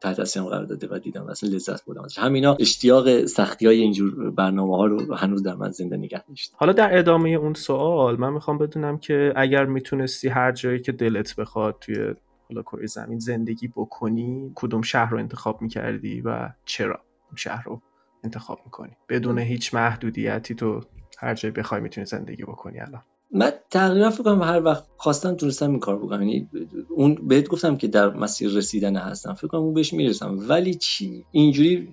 تحت 0.00 0.16
تاثیر 0.16 0.42
قرار 0.42 0.64
داده 0.64 0.88
و 0.90 0.98
دیدم. 0.98 1.26
اصلا 1.26 1.50
لذت 1.50 1.84
بردم. 1.84 2.06
همینا 2.18 2.56
اشتیاق 2.60 3.24
سختی 3.24 3.66
های 3.66 3.80
اینجور 3.80 4.30
برنامه 4.30 4.76
ها 4.76 4.86
رو 4.86 5.14
هنوز 5.14 5.42
در 5.42 5.54
من 5.54 5.70
زنده 5.70 5.96
نگه 5.96 6.24
داشت 6.28 6.52
حالا 6.56 6.72
در 6.72 6.98
ادامه 6.98 7.28
اون 7.28 7.54
سوال 7.54 8.20
من 8.20 8.32
می‌خوام 8.32 8.58
بدونم 8.58 8.98
که 8.98 9.32
اگر 9.36 9.64
می‌تونستی 9.64 10.28
هر 10.28 10.52
جایی 10.52 10.80
که 10.80 10.92
دلت 10.92 11.36
بخواد 11.36 11.76
توی 11.80 12.14
حالا 12.48 12.62
کره 12.62 12.86
زمین 12.86 13.18
زندگی 13.18 13.68
بکنی 13.68 14.52
کدوم 14.54 14.82
شهر 14.82 15.10
رو 15.10 15.18
انتخاب 15.18 15.62
می‌کردی 15.62 16.20
و 16.20 16.48
چرا؟ 16.64 17.05
شهر 17.34 17.64
رو 17.64 17.82
انتخاب 18.24 18.58
می‌کنی. 18.64 18.92
بدون 19.08 19.38
هیچ 19.38 19.74
محدودیتی 19.74 20.54
تو 20.54 20.80
هر 21.18 21.34
جایی 21.34 21.52
بخوای 21.52 21.80
می‌تونی 21.80 22.06
زندگی 22.06 22.42
بکنی 22.42 22.80
الان. 22.80 23.02
من 23.30 23.52
تقریبا 23.70 24.10
فکر 24.10 24.22
کنم 24.22 24.42
هر 24.42 24.62
وقت 24.64 24.84
خواستم 24.96 25.34
تونستم 25.34 25.70
این 25.70 25.80
کار 25.80 25.98
بکنم. 25.98 26.22
یعنی 26.22 26.48
اون 26.88 27.14
بهت 27.14 27.48
گفتم 27.48 27.76
که 27.76 27.88
در 27.88 28.10
مسیر 28.10 28.50
رسیدن 28.50 28.96
هستم. 28.96 29.34
فکر 29.34 29.46
کنم 29.46 29.60
اون 29.60 29.74
بهش 29.74 29.92
می‌رسم. 29.92 30.38
ولی 30.48 30.74
چی؟ 30.74 31.24
اینجوری 31.32 31.88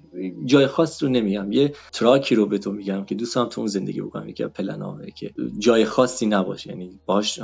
جای 0.45 0.67
خاص 0.67 1.03
رو 1.03 1.09
نمیگم. 1.09 1.51
یه 1.51 1.73
تراکی 1.91 2.36
رو 2.36 2.45
به 2.45 2.57
تو 2.57 2.71
میگم 2.71 3.05
که 3.05 3.15
دوستم 3.15 3.45
تو 3.45 3.61
اون 3.61 3.67
زندگی 3.67 4.01
بکنم. 4.01 4.29
یکی 4.29 4.45
پلنامه 4.45 5.11
که 5.11 5.34
جای 5.59 5.86
خاصی 5.86 6.25
نباشه. 6.25 6.69
یعنی 6.69 6.99
باش 7.05 7.39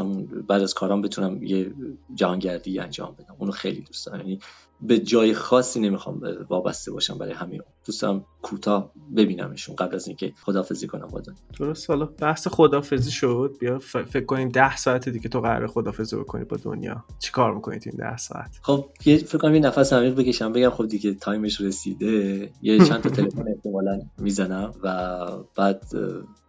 بعد 0.47 0.61
از 0.61 0.73
کارام 0.73 1.01
بتونم 1.01 1.43
یه 1.43 1.73
جهانگردی 2.13 2.79
انجام 2.79 3.15
بدم. 3.19 3.35
اونو 3.39 3.51
خیلی 3.51 3.81
دوست 3.81 4.05
دارم. 4.05 4.19
یعنی 4.19 4.39
به 4.82 4.99
جای 4.99 5.34
خاصی 5.34 5.80
نمی‌خوام 5.80 6.21
وابسته 6.49 6.91
باشم 6.91 7.17
برای 7.17 7.34
همین. 7.34 7.61
دوستم 7.86 8.25
کوتاه 8.41 8.91
ببینمشون 9.15 9.75
قبل 9.75 9.95
از 9.95 10.07
اینکه 10.07 10.34
خدافزی 10.41 10.88
کنم 10.88 11.07
با 11.07 11.21
درست. 11.59 11.89
حالا 11.89 12.05
بحث 12.05 12.47
خدافزی 12.47 13.11
شد. 13.11 13.55
بیا 13.59 13.80
فکر 13.80 14.25
کنیم 14.25 14.49
ده 14.49 14.77
ساعت 14.77 15.09
دیگه 15.09 15.30
تو 15.30 15.41
قرار 15.41 15.67
خدافزی 15.67 16.15
بکنی 16.15 16.43
با 16.43 16.57
دنیا. 16.57 17.05
چی 17.19 17.32
کار 17.32 17.55
می‌کنید 17.55 17.84
این 17.86 17.95
ده 17.97 18.17
ساعت؟ 18.17 18.59
خب 18.61 18.89
یه 19.05 19.17
فکر 19.17 19.38
کنم 19.38 19.55
یه 19.55 19.61
نفس 19.61 19.93
عمیق 19.93 20.15
بکشم 20.15 20.53
بگم 20.53 20.69
خب 20.69 20.88
دیگه 20.88 21.13
time 21.13 21.45
ش 21.45 21.61
رسیده. 21.61 22.51
یه 22.61 22.80
چند 22.88 23.01
تا 23.01 23.09
تلفن 23.09 23.47
احتمالا 23.47 24.01
می‌زنم 24.17 24.73
و 24.84 25.17
بعد 25.55 25.84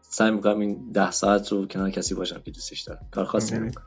سعی 0.02 0.30
می‌کنم 0.30 0.60
این 0.60 0.90
ده 0.92 1.10
ساعت 1.10 1.52
رو 1.52 1.66
کنار 1.66 1.90
کسی 1.90 2.14
باشم 2.14 2.40
که 2.44 2.50
دوستش 2.50 2.80
دارم. 2.80 3.06
کار 3.10 3.24
خاصی 3.24 3.54
نمی‌کنم. 3.54 3.84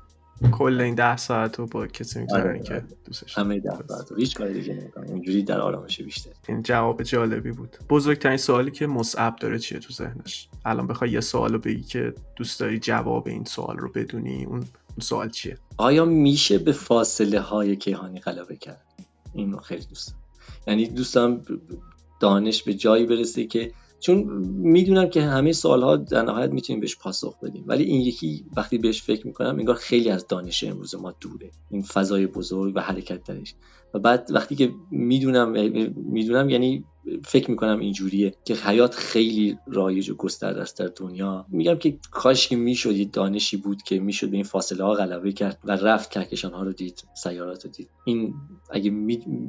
کل 0.52 0.82
این 0.82 0.96
ده 0.96 1.18
ساعت 1.18 1.60
رو 1.60 1.68
با 1.68 1.88
کسی 1.88 2.20
می‌گذرونی 2.20 2.50
آره، 2.50 2.64
که. 2.64 2.84
دوستش. 3.06 3.38
همه 3.38 3.60
ده 3.60 3.88
ساعت 3.88 4.12
رو 4.12 4.18
هیچ 4.18 4.36
کاری 4.36 4.54
دیگه 4.54 4.74
نمی‌کنم. 4.74 5.04
اینجوری 5.04 5.44
در 5.44 5.62
آرامش 5.62 6.02
بیشتر. 6.02 6.32
این 6.48 6.64
جواب 6.64 7.04
جالبی 7.04 7.52
بود. 7.52 7.78
بزرگترین 7.90 8.38
سوالی 8.38 8.72
که 8.72 8.88
مصعب 8.88 9.36
داره 9.36 9.60
چیه 9.60 9.80
تو 9.80 9.94
ذهنش؟ 9.94 10.50
الان 10.66 10.88
بخوای 10.88 11.12
یه 11.12 11.20
سوالو 11.20 11.60
بگی 11.60 11.84
که 11.84 12.14
دوست 12.36 12.60
داری 12.60 12.80
جواب 12.80 13.28
این 13.28 13.46
سوال 13.46 13.78
رو 13.78 13.92
بدونی. 13.92 14.46
اون 14.46 14.64
سوال 15.00 15.30
چیه؟ 15.30 15.58
آیا 15.78 16.06
میشه 16.06 16.58
به 16.58 16.72
فاصله 16.72 17.40
های 17.40 17.76
کیهانی 17.76 18.20
غلبه 18.20 18.56
کرد؟ 18.56 18.82
اینو 19.34 19.58
خیلی 19.58 19.86
دوست 19.86 20.16
یعنی 20.68 20.88
دوستم 20.88 21.42
دانش 22.20 22.64
به 22.64 22.74
جایی 22.74 23.06
برسه 23.06 23.46
که 23.46 23.72
چون 24.04 24.24
می‌دونم 24.47 25.10
که 25.10 25.22
همه 25.22 25.51
سوالها 25.51 25.97
در 25.97 26.22
نهایت 26.22 26.51
می‌تونیم 26.51 26.80
بهش 26.80 26.97
پاسخ 26.97 27.39
بدیم. 27.39 27.64
ولی 27.68 27.84
این 27.84 28.01
یکی 28.01 28.45
وقتی 28.58 28.78
بهش 28.78 29.01
فکر 29.01 29.28
می‌کنم 29.28 29.60
انگار 29.60 29.76
خیلی 29.76 30.10
از 30.10 30.28
دانش 30.28 30.64
امروز 30.64 30.95
ما 30.95 31.16
دوره. 31.22 31.51
این 31.72 31.82
فضای 31.82 32.28
بزرگ 32.28 32.74
و 32.76 32.80
حرکت 32.80 33.24
درش. 33.24 33.56
و 33.93 33.99
بعد 33.99 34.28
وقتی 34.30 34.56
که 34.56 34.72
می‌دونم 34.91 35.51
می‌دونم 35.95 36.49
یعنی 36.49 36.86
فکر 37.26 37.51
می‌کنم 37.51 37.80
اینجوریه 37.80 38.34
که 38.45 38.56
حیات 38.56 38.95
خیلی 38.95 39.58
رایج 39.68 40.10
و 40.10 40.16
گسترده 40.16 40.62
است 40.62 40.80
در 40.80 40.91
دنیا. 40.95 41.45
میگم 41.49 41.76
که 41.76 41.97
کاش 42.12 42.47
که 42.47 42.56
می‌شد 42.56 42.95
یه 42.95 43.06
دانشی 43.06 43.58
بود 43.58 43.82
که 43.82 43.99
می‌شد 43.99 44.30
به 44.30 44.36
این 44.36 44.43
فاصله 44.43 44.84
ها 44.84 44.93
غلبه 44.93 45.32
کرد 45.32 45.60
و 45.64 45.72
رفت 45.72 46.12
کهکشان 46.12 46.54
ها 46.54 46.64
رو 46.64 46.74
دید 46.74 47.04
سیارات 47.14 47.66
رو 47.66 47.72
دید. 47.72 47.89
این 48.06 48.34
اگه 48.72 48.91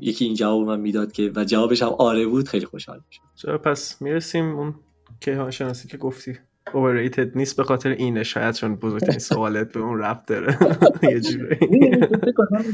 یکی 0.01 0.25
این 0.25 0.35
جواب 0.35 0.67
من 0.67 0.81
می‌داد 0.81 1.13
که 1.13 1.33
و 1.37 1.45
جوابش 1.45 1.83
هم 1.83 1.89
آره 1.89 2.27
بود 2.27 2.49
خیلی 2.49 2.67
خوشحال 2.67 3.01
می‌شد. 3.09 3.23
چرا؟ 3.35 3.59
پس 3.59 4.03
می‌رسیم 4.03 4.57
اون 4.57 4.75
کیهان 5.21 5.51
شناسی 5.51 5.89
که 5.89 5.97
گفتی. 5.97 6.39
Overrated 6.71 7.37
نیست 7.37 7.57
به 7.57 7.65
خاطر 7.65 7.91
اینه 7.91 8.23
شاید 8.23 8.55
چون 8.55 8.77
بزرگترین 8.77 9.19
سوالت 9.19 9.73
به 9.73 9.81
اون 9.81 9.99
رفت 9.99 10.29
داره. 10.29 10.59
یه 11.13 11.21
جوری. 11.21 11.57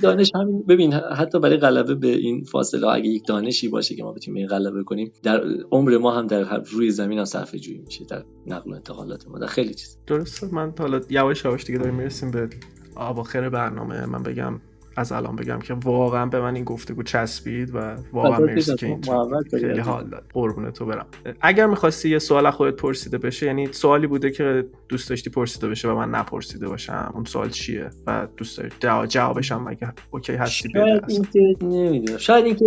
دانش 0.03 0.31
همین 0.35 0.63
ببین 0.63 0.93
حتی 0.93 1.41
برای 1.41 1.57
غلبه 1.57 1.95
به 1.95 2.09
این 2.09 2.45
فاصله 2.45 2.87
اگه 2.87 3.07
یک 3.07 3.27
دانشی 3.27 3.69
باشه 3.69 3.95
که 3.95 4.03
ما 4.03 4.13
بتونیم 4.13 4.39
این 4.39 4.47
غلبه 4.47 4.85
کنیم 4.85 5.13
در 5.23 5.43
عمر 5.71 5.99
ما 5.99 6.11
هم 6.19 6.27
در 6.27 6.61
روی 6.61 6.91
زمین 6.91 7.19
هم 7.19 7.25
صرفه 7.25 7.59
جویی 7.59 7.79
میشه 7.79 8.05
در 8.05 8.25
نقل 8.47 8.71
و 8.71 8.75
انتقالات 8.75 9.29
ما 9.29 9.39
در 9.39 9.47
خیلی 9.47 9.75
چیز. 9.75 9.99
درسته. 10.07 10.55
من 10.55 10.73
حالا 10.79 11.01
یواش 11.11 11.45
یواش 11.45 11.65
دیگه 11.65 11.79
داریم 11.79 11.95
می‌رسیم 11.95 12.31
به 12.31 12.49
اواخر 12.97 13.49
برنامه. 13.49 14.07
من 14.07 14.23
بگم 14.23 14.61
از 14.97 15.13
الان 15.13 15.37
بگم 15.37 15.59
که 15.59 15.75
واقعا 15.75 16.27
به 16.27 16.41
من 16.41 16.55
این 16.55 16.65
گفتگو 16.65 17.03
چسبید 17.03 17.75
و 17.75 17.97
واقعا 18.13 18.39
مرسی 18.39 18.75
که 18.75 18.87
این 18.87 19.03
خیلی 19.51 19.79
حال 19.79 20.09
داد. 20.09 20.25
قربون 20.33 20.71
تو 20.71 20.87
برم. 20.87 21.07
اگر 21.41 21.67
می‌خواستی 21.67 22.09
یه 22.09 22.19
سوال 22.19 22.47
از 22.47 22.55
خودت 22.55 22.77
پرسیده 22.77 23.19
بشه 23.19 23.47
یعنی 23.47 23.73
سوالی 23.73 24.07
بوده 24.07 24.31
که 24.31 24.65
دوست 24.89 25.11
داشتی 25.11 25.31
پرسیده 25.31 25.69
بشه 25.69 25.89
و 25.89 25.95
من 25.95 26.11
نپرسیده 26.11 26.69
باشم 26.69 27.11
اون 27.15 27.25
سوال 27.25 27.51
چیه؟ 27.51 27.91
و 28.07 28.27
دوست 28.37 28.61
داری 28.81 29.07
جوابش 29.09 29.53
هم 29.53 29.77
اوکی 30.11 30.33
هستی 30.33 30.71
شاید 30.73 31.05
اینکه 31.09 31.65
نمی‌دونم. 31.65 32.19
شاید 32.19 32.45
اینکه 32.45 32.65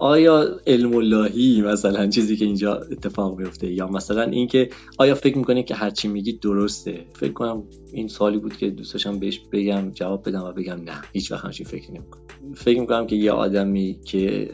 آیا 0.00 0.60
علم 0.66 0.94
اللهی 0.94 1.62
مثلا 1.62 2.06
چیزی 2.06 2.36
که 2.36 2.44
اینجا 2.44 2.74
اتفاق 2.74 3.38
میفته 3.38 3.72
یا 3.72 3.86
مثلا 3.86 4.22
اینکه 4.22 4.70
آیا 4.98 5.14
فکر 5.14 5.38
می‌کنی 5.38 5.62
که 5.62 5.74
هرچی 5.74 6.08
میگید 6.08 6.40
درسته؟ 6.40 7.04
فکر 7.12 7.32
کنم 7.32 7.62
این 7.92 8.08
سوالی 8.08 8.38
بود 8.38 8.56
که 8.56 8.70
دوست 8.70 8.92
داشتم 8.92 9.18
بهش 9.18 9.40
بگم 9.52 9.90
جواب 9.90 10.28
بدم 10.28 10.42
و 10.42 10.52
بگم 10.52 10.80
نه 10.84 11.02
هیچ 11.12 11.32
وقت 11.32 11.44
همچین 11.44 11.66
فکر 11.66 11.90
نمی‌کنم. 11.90 12.22
فکر 12.54 12.80
می‌کنم 12.80 13.06
که 13.06 13.16
یه 13.16 13.32
آدمی 13.32 14.00
که 14.04 14.50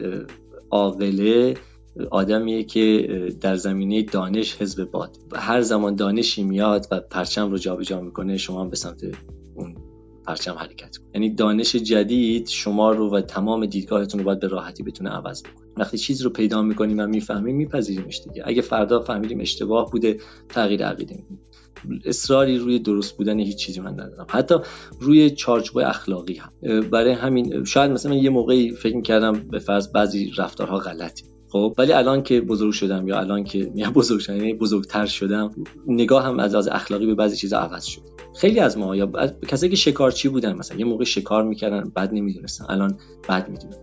عاقله 0.71 1.53
آدمیه 2.11 2.63
که 2.63 3.07
در 3.41 3.55
زمینه 3.55 4.03
دانش 4.03 4.61
حزب 4.61 4.91
باد. 4.91 5.17
هر 5.35 5.61
زمان 5.61 5.95
دانشی 5.95 6.43
میاد 6.43 6.87
و 6.91 6.99
پرچم 6.99 7.51
رو 7.51 7.57
جابجا 7.57 8.01
می‌کنه 8.01 8.37
شما 8.37 8.61
هم 8.61 8.69
به 8.69 8.75
سمت 8.75 9.03
اون 9.55 9.75
پرچم 10.27 10.55
حرکت 10.55 10.97
کنید 10.97 11.09
یعنی 11.13 11.35
دانش 11.35 11.75
جدید 11.75 12.47
شما 12.47 12.91
رو 12.91 13.09
و 13.15 13.21
تمام 13.21 13.65
دیدگاهتون 13.65 14.19
رو 14.19 14.25
باید 14.25 14.39
به 14.39 14.47
راحتی 14.47 14.83
بتونه 14.83 15.09
عوض 15.09 15.43
بکنه. 15.43 15.67
وقتی 15.77 15.97
چیز 15.97 16.21
رو 16.21 16.29
پیدا 16.29 16.61
می‌کنیم 16.61 16.99
و 16.99 17.07
می‌فهمیم 17.07 17.55
میپذیریمش 17.55 18.21
دیگه. 18.21 18.43
اگه 18.45 18.61
فردا 18.61 18.99
فهمیدیم 18.99 19.39
اشتباه 19.39 19.91
بوده 19.91 20.19
تغییر 20.49 20.85
عقیده 20.85 21.15
میدیم. 21.15 21.39
اصراری 22.05 22.57
روی 22.57 22.79
درست 22.79 23.17
بودن 23.17 23.39
هیچ 23.39 23.57
چیزی 23.57 23.79
من 23.79 23.93
ندارم. 23.93 24.27
حتی 24.29 24.55
روی 24.99 25.29
چارچوب 25.29 25.77
اخلاقی 25.77 26.33
هم. 26.33 26.81
برای 26.81 27.11
همین 27.11 27.63
شاید 27.63 27.91
مثلا 27.91 28.15
یه 28.15 28.29
موقعی 28.29 28.71
فکر 28.71 28.95
می‌کردم 28.95 29.33
به 29.33 29.59
فرض 29.59 29.91
بعضی 29.91 30.31
رفتارها 30.37 30.77
غلطی 30.77 31.23
خب 31.57 31.73
ولی 31.77 31.93
الان 31.93 32.23
که 32.23 32.41
بزرگ 32.41 32.73
شدم 32.73 33.07
یا 33.07 33.19
الان 33.19 33.43
که 33.43 33.69
میام 33.75 33.93
بزرگ 33.93 34.19
شدم 34.19 34.35
یعنی 34.35 34.53
بزرگتر 34.53 35.05
شدم 35.05 35.51
نگاه 35.87 36.23
هم 36.25 36.39
از 36.39 36.55
از 36.55 36.67
اخلاقی 36.67 37.05
به 37.05 37.15
بعضی 37.15 37.35
چیزا 37.35 37.57
عوض 37.57 37.85
شد. 37.85 38.01
خیلی 38.35 38.59
از 38.59 38.77
ما 38.77 38.95
یا 38.95 39.11
کسایی 39.47 39.69
که 39.69 39.75
شکارچی 39.75 40.29
بودن؟ 40.29 40.53
مثلا 40.53 40.77
یه 40.77 40.85
موقع 40.85 41.03
شکار 41.03 41.43
می‌کردن 41.43 41.91
بعد 41.95 42.13
نمی‌دونستن 42.13 42.65
الان 42.69 42.97
بعد 43.27 43.49
می‌دونن. 43.49 43.75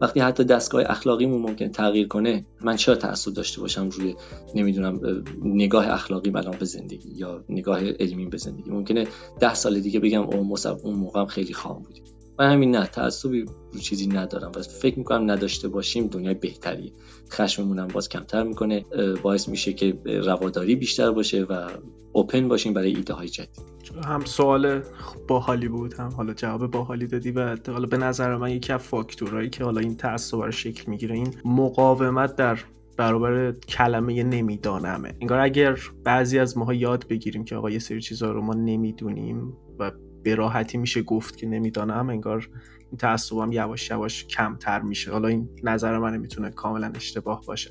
وقتی 0.00 0.20
حتی 0.20 0.44
دستگاه 0.44 0.82
اخلاقیمون 0.86 1.42
ممکن 1.42 1.68
تغییر 1.68 2.08
کنه 2.08 2.44
من 2.60 2.76
چرا 2.76 2.94
تعصب 2.94 3.32
داشته 3.32 3.60
باشم 3.60 3.88
روی 3.88 4.14
نمی‌دونم 4.54 5.00
نگاه 5.42 5.88
اخلاقی 5.88 6.30
الان 6.34 6.56
به 6.58 6.64
زندگی 6.64 7.10
یا 7.14 7.44
نگاه 7.48 7.80
علمی 7.90 8.26
به 8.26 8.36
زندگی؟ 8.36 8.70
ممکنه 8.70 9.06
ده 9.40 9.54
سال 9.54 9.80
دیگه 9.80 10.00
بگم 10.00 10.22
او 10.22 10.56
اون 10.82 10.94
موقع 10.94 11.24
خیلی 11.26 11.54
خام 11.54 11.82
بودیم. 11.82 12.04
من 12.38 12.52
همین 12.52 12.76
نه 12.76 12.86
تعصبی 12.86 13.40
رو 13.72 13.78
چیزی 13.80 14.06
ندارم. 14.06 14.52
و 14.56 14.62
فکر 14.62 14.98
می‌کنم 14.98 15.30
نداشته 15.30 15.68
باشیم 15.68 16.06
دنیای 16.06 16.34
بهتری 16.34 16.92
خشممون 17.30 17.78
هم 17.78 17.88
باز 17.88 18.08
کمتر 18.08 18.42
می‌کنه. 18.42 18.84
باعث 19.22 19.48
میشه 19.48 19.72
که 19.72 19.98
رواداری 20.04 20.76
بیشتر 20.76 21.10
باشه 21.10 21.42
و 21.42 21.68
اوپن 22.12 22.48
باشیم 22.48 22.72
برای 22.72 22.96
ایده 22.96 23.14
های 23.14 23.28
جدید 23.28 23.62
هم 24.04 24.24
سوال 24.24 24.82
باحالی 25.28 25.68
بود 25.68 25.94
هم 25.94 26.10
حالا 26.10 26.34
جواب 26.34 26.70
باحالی 26.70 27.06
دادی 27.06 27.30
و 27.30 27.56
حالا 27.66 27.86
به 27.86 27.96
نظر 27.96 28.36
من 28.36 28.50
یکی 28.50 28.72
از 28.72 28.80
فاکتورهایی 28.80 29.50
که 29.50 29.64
حالا 29.64 29.80
این 29.80 29.96
تعصب 29.96 30.36
رو 30.36 30.50
شکل 30.50 30.90
می‌گیره 30.90 31.14
این 31.14 31.34
مقاومت 31.44 32.36
در 32.36 32.58
برابر 32.96 33.52
کلمه 33.52 34.22
نمیدانمه. 34.22 35.14
انگار 35.20 35.38
اگر 35.38 35.78
بعضی 36.04 36.38
از 36.38 36.58
ماها 36.58 36.74
یاد 36.74 37.08
بگیریم 37.08 37.44
که 37.44 37.56
آقا 37.56 37.70
یه 37.70 37.78
سری 37.78 38.00
چیزها 38.00 38.30
رو 38.30 38.42
ما 38.42 38.54
نمی‌دونیم 38.54 39.56
و 39.78 39.92
به 40.22 40.34
راحتی 40.34 40.78
میشه 40.78 41.02
گفت 41.02 41.36
که 41.36 41.46
نمی‌دانم 41.46 42.10
انگار 42.10 42.48
این 42.90 42.98
تعصبم 42.98 43.52
یواش 43.52 43.90
یواش 43.90 44.26
کمتر 44.26 44.80
میشه. 44.80 45.12
حالا 45.12 45.28
این 45.28 45.48
نظر 45.62 45.98
من 45.98 46.16
می‌تونه 46.16 46.50
کاملا 46.50 46.92
اشتباه 46.94 47.42
باشه. 47.46 47.70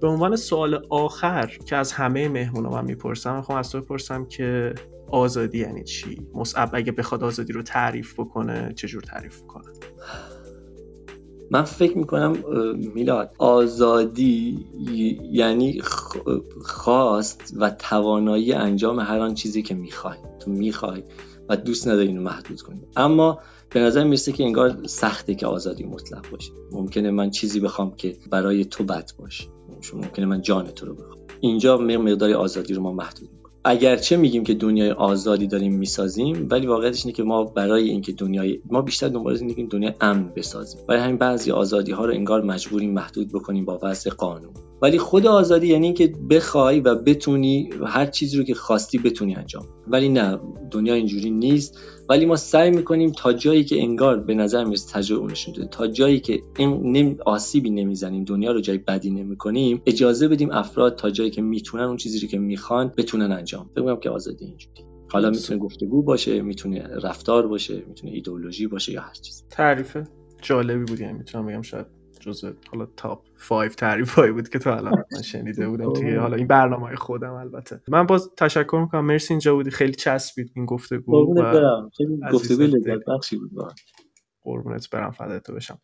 به 0.00 0.08
عنوان 0.08 0.36
سوال 0.36 0.86
آخر 0.90 1.46
که 1.66 1.76
از 1.76 1.92
همه 1.92 2.28
مهمونا 2.28 2.70
من 2.70 2.84
می‌پرسم 2.84 3.36
می‌خوام 3.36 3.58
از 3.58 3.70
تو 3.70 3.80
بپرسم 3.80 4.24
که 4.24 4.74
آزادی 5.08 5.58
یعنی 5.58 5.84
چی؟ 5.84 6.26
مصعب 6.34 6.70
اگه 6.72 6.92
بخواد 6.92 7.24
آزادی 7.24 7.52
رو 7.52 7.62
تعریف 7.62 8.20
بکنه 8.20 8.72
چجور 8.76 9.02
تعریف 9.02 9.42
کنه؟ 9.42 9.72
من 11.52 11.62
فکر 11.62 11.98
می‌کنم 11.98 12.36
میلاد 12.94 13.34
آزادی 13.38 14.66
یعنی 15.32 15.80
خواست 16.64 17.54
و 17.56 17.70
توانایی 17.70 18.52
انجام 18.52 19.00
هر 19.00 19.18
آن 19.18 19.34
چیزی 19.34 19.62
که 19.62 19.74
می‌خوای. 19.74 20.16
تو 20.40 20.50
می‌خوای 20.50 21.02
و 21.48 21.56
دوست 21.56 21.88
نداری 21.88 22.08
اینو 22.08 22.22
محدود 22.22 22.60
کنی. 22.62 22.80
اما 22.96 23.38
به 23.70 23.80
نظر 23.80 24.04
می‌رسه 24.04 24.32
که 24.32 24.44
انگار 24.44 24.86
سخته 24.86 25.34
که 25.34 25.46
آزادی 25.46 25.84
مطلق 25.84 26.30
باشه. 26.30 26.52
ممکنه 26.72 27.10
من 27.10 27.30
چیزی 27.30 27.60
بخوام 27.60 27.96
که 27.96 28.16
برای 28.30 28.64
تو 28.64 28.84
بد 28.84 29.10
باشه. 29.18 29.44
ممکنه 29.94 30.26
من 30.26 30.42
جان 30.42 30.66
تو 30.66 30.86
رو 30.86 30.94
بخوام. 30.94 31.18
اینجا 31.40 31.78
مقداری 31.78 32.34
آزادی 32.34 32.74
رو 32.74 32.82
ما 32.82 32.92
محدود 32.92 33.28
اگرچه 33.64 34.16
میگیم 34.16 34.44
که 34.44 34.54
دنیای 34.54 34.90
آزادی 34.90 35.46
داریم 35.46 35.74
می‌سازیم 35.74 36.46
ولی 36.50 36.66
واقعیتش 36.66 37.04
اینه 37.04 37.16
که 37.16 37.22
ما 37.22 37.44
برای 37.44 37.90
اینکه 37.90 38.12
دنیای 38.12 38.60
ما 38.70 38.82
بیشتر 38.82 39.08
دنبال 39.08 39.36
اینه 39.36 39.54
که 39.54 39.62
دنیای 39.62 39.94
امن 40.00 40.32
بسازیم. 40.36 40.80
برای 40.88 41.00
همین 41.00 41.16
بعضی 41.16 41.50
آزادی 41.50 41.92
ها 41.92 42.04
رو 42.04 42.12
انگار 42.14 42.42
مجبوریم 42.42 42.92
محدود 42.92 43.32
بکنیم 43.32 43.64
با 43.64 43.78
وضع 43.82 44.10
قانون. 44.10 44.54
ولی 44.82 44.98
خود 44.98 45.26
آزادی 45.26 45.66
یعنی 45.66 45.86
اینکه 45.86 46.14
بخوای 46.30 46.80
و 46.80 46.94
بتونی 46.94 47.70
هر 47.86 48.06
چیزی 48.06 48.36
رو 48.38 48.44
که 48.44 48.54
خواستی 48.54 48.98
بتونی 48.98 49.34
انجام. 49.34 49.64
ولی 49.88 50.08
نه 50.08 50.38
دنیا 50.70 50.94
اینجوری 50.94 51.30
نیست. 51.30 51.78
ولی 52.08 52.26
ما 52.26 52.36
سعی 52.36 52.70
می‌کنیم 52.70 53.12
تا 53.12 53.32
جایی 53.32 53.64
که 53.64 53.82
انگار 53.82 54.20
به 54.20 54.34
نظر 54.34 54.64
می‌رسه 54.64 54.92
تجربه 54.92 55.32
نشون 55.32 55.54
داده 55.54 55.68
تا 55.68 55.86
جایی 55.86 56.20
که 56.20 56.42
این 56.58 57.20
آسیبی 57.26 57.70
نمی‌زنیم 57.70 58.24
دنیا 58.24 58.52
رو 58.52 58.60
جای 58.60 58.78
بدی 58.78 59.10
نمی‌کنیم 59.10 59.82
اجازه 59.86 60.28
بدیم 60.28 60.50
افراد 60.50 60.96
تا 60.96 61.10
جایی 61.10 61.30
که 61.30 61.42
می‌تونن 61.42 61.82
اون 61.82 61.96
چیزی 61.96 62.20
رو 62.20 62.28
که 62.28 62.38
می‌خوان 62.38 62.92
بتونن 62.96 63.32
انجام 63.32 63.70
فکر 63.74 63.96
که 63.96 64.10
آزادی 64.10 64.44
اینجوری. 64.44 64.84
حالا 65.10 65.30
می‌تونه 65.30 65.58
گفتگو 65.58 66.02
باشه 66.02 66.42
می‌تونه 66.42 66.86
رفتار 67.02 67.46
باشه 67.46 67.82
می‌تونه 67.88 68.12
ایدئولوژی 68.12 68.66
باشه 68.66 68.92
یا 68.92 69.00
هر 69.00 69.14
چیز 69.14 69.44
تعریف 69.50 69.96
جالبی 70.42 70.84
بود 70.84 71.00
یعنی 71.00 71.12
می‌تونم 71.12 71.46
بگم 71.46 71.62
شاید 71.62 71.86
جزء 72.22 72.52
حالا 72.72 72.86
تاپ 72.96 73.22
5 73.48 73.74
تعریف 73.74 74.14
هایی 74.14 74.32
بود 74.32 74.48
که 74.48 74.58
تا 74.58 74.76
الان 74.76 75.04
من 75.12 75.22
شنیده 75.22 75.68
بودم. 75.68 75.92
توی 75.92 76.14
حالا 76.14 76.36
این 76.36 76.46
برنامه 76.46 76.86
های 76.86 76.96
خودم 76.96 77.32
البته. 77.32 77.80
من 77.88 78.06
باز 78.06 78.30
تشکر 78.36 78.80
می‌کنم. 78.80 79.06
مرسی 79.06 79.34
اینجا 79.34 79.54
بودی. 79.54 79.70
خیلی 79.70 79.94
چسبید 79.94 80.52
این 80.56 80.66
گفتگو 80.66 81.34
و 81.36 81.88
گفتگو 82.32 82.62
لذت 82.62 83.04
بخشی 83.08 83.36
بود 83.36 83.50
قربونت 84.42 84.90
برم. 84.90 85.10
فدای 85.10 85.40
تو 85.40 85.54
بشم. 85.54 85.78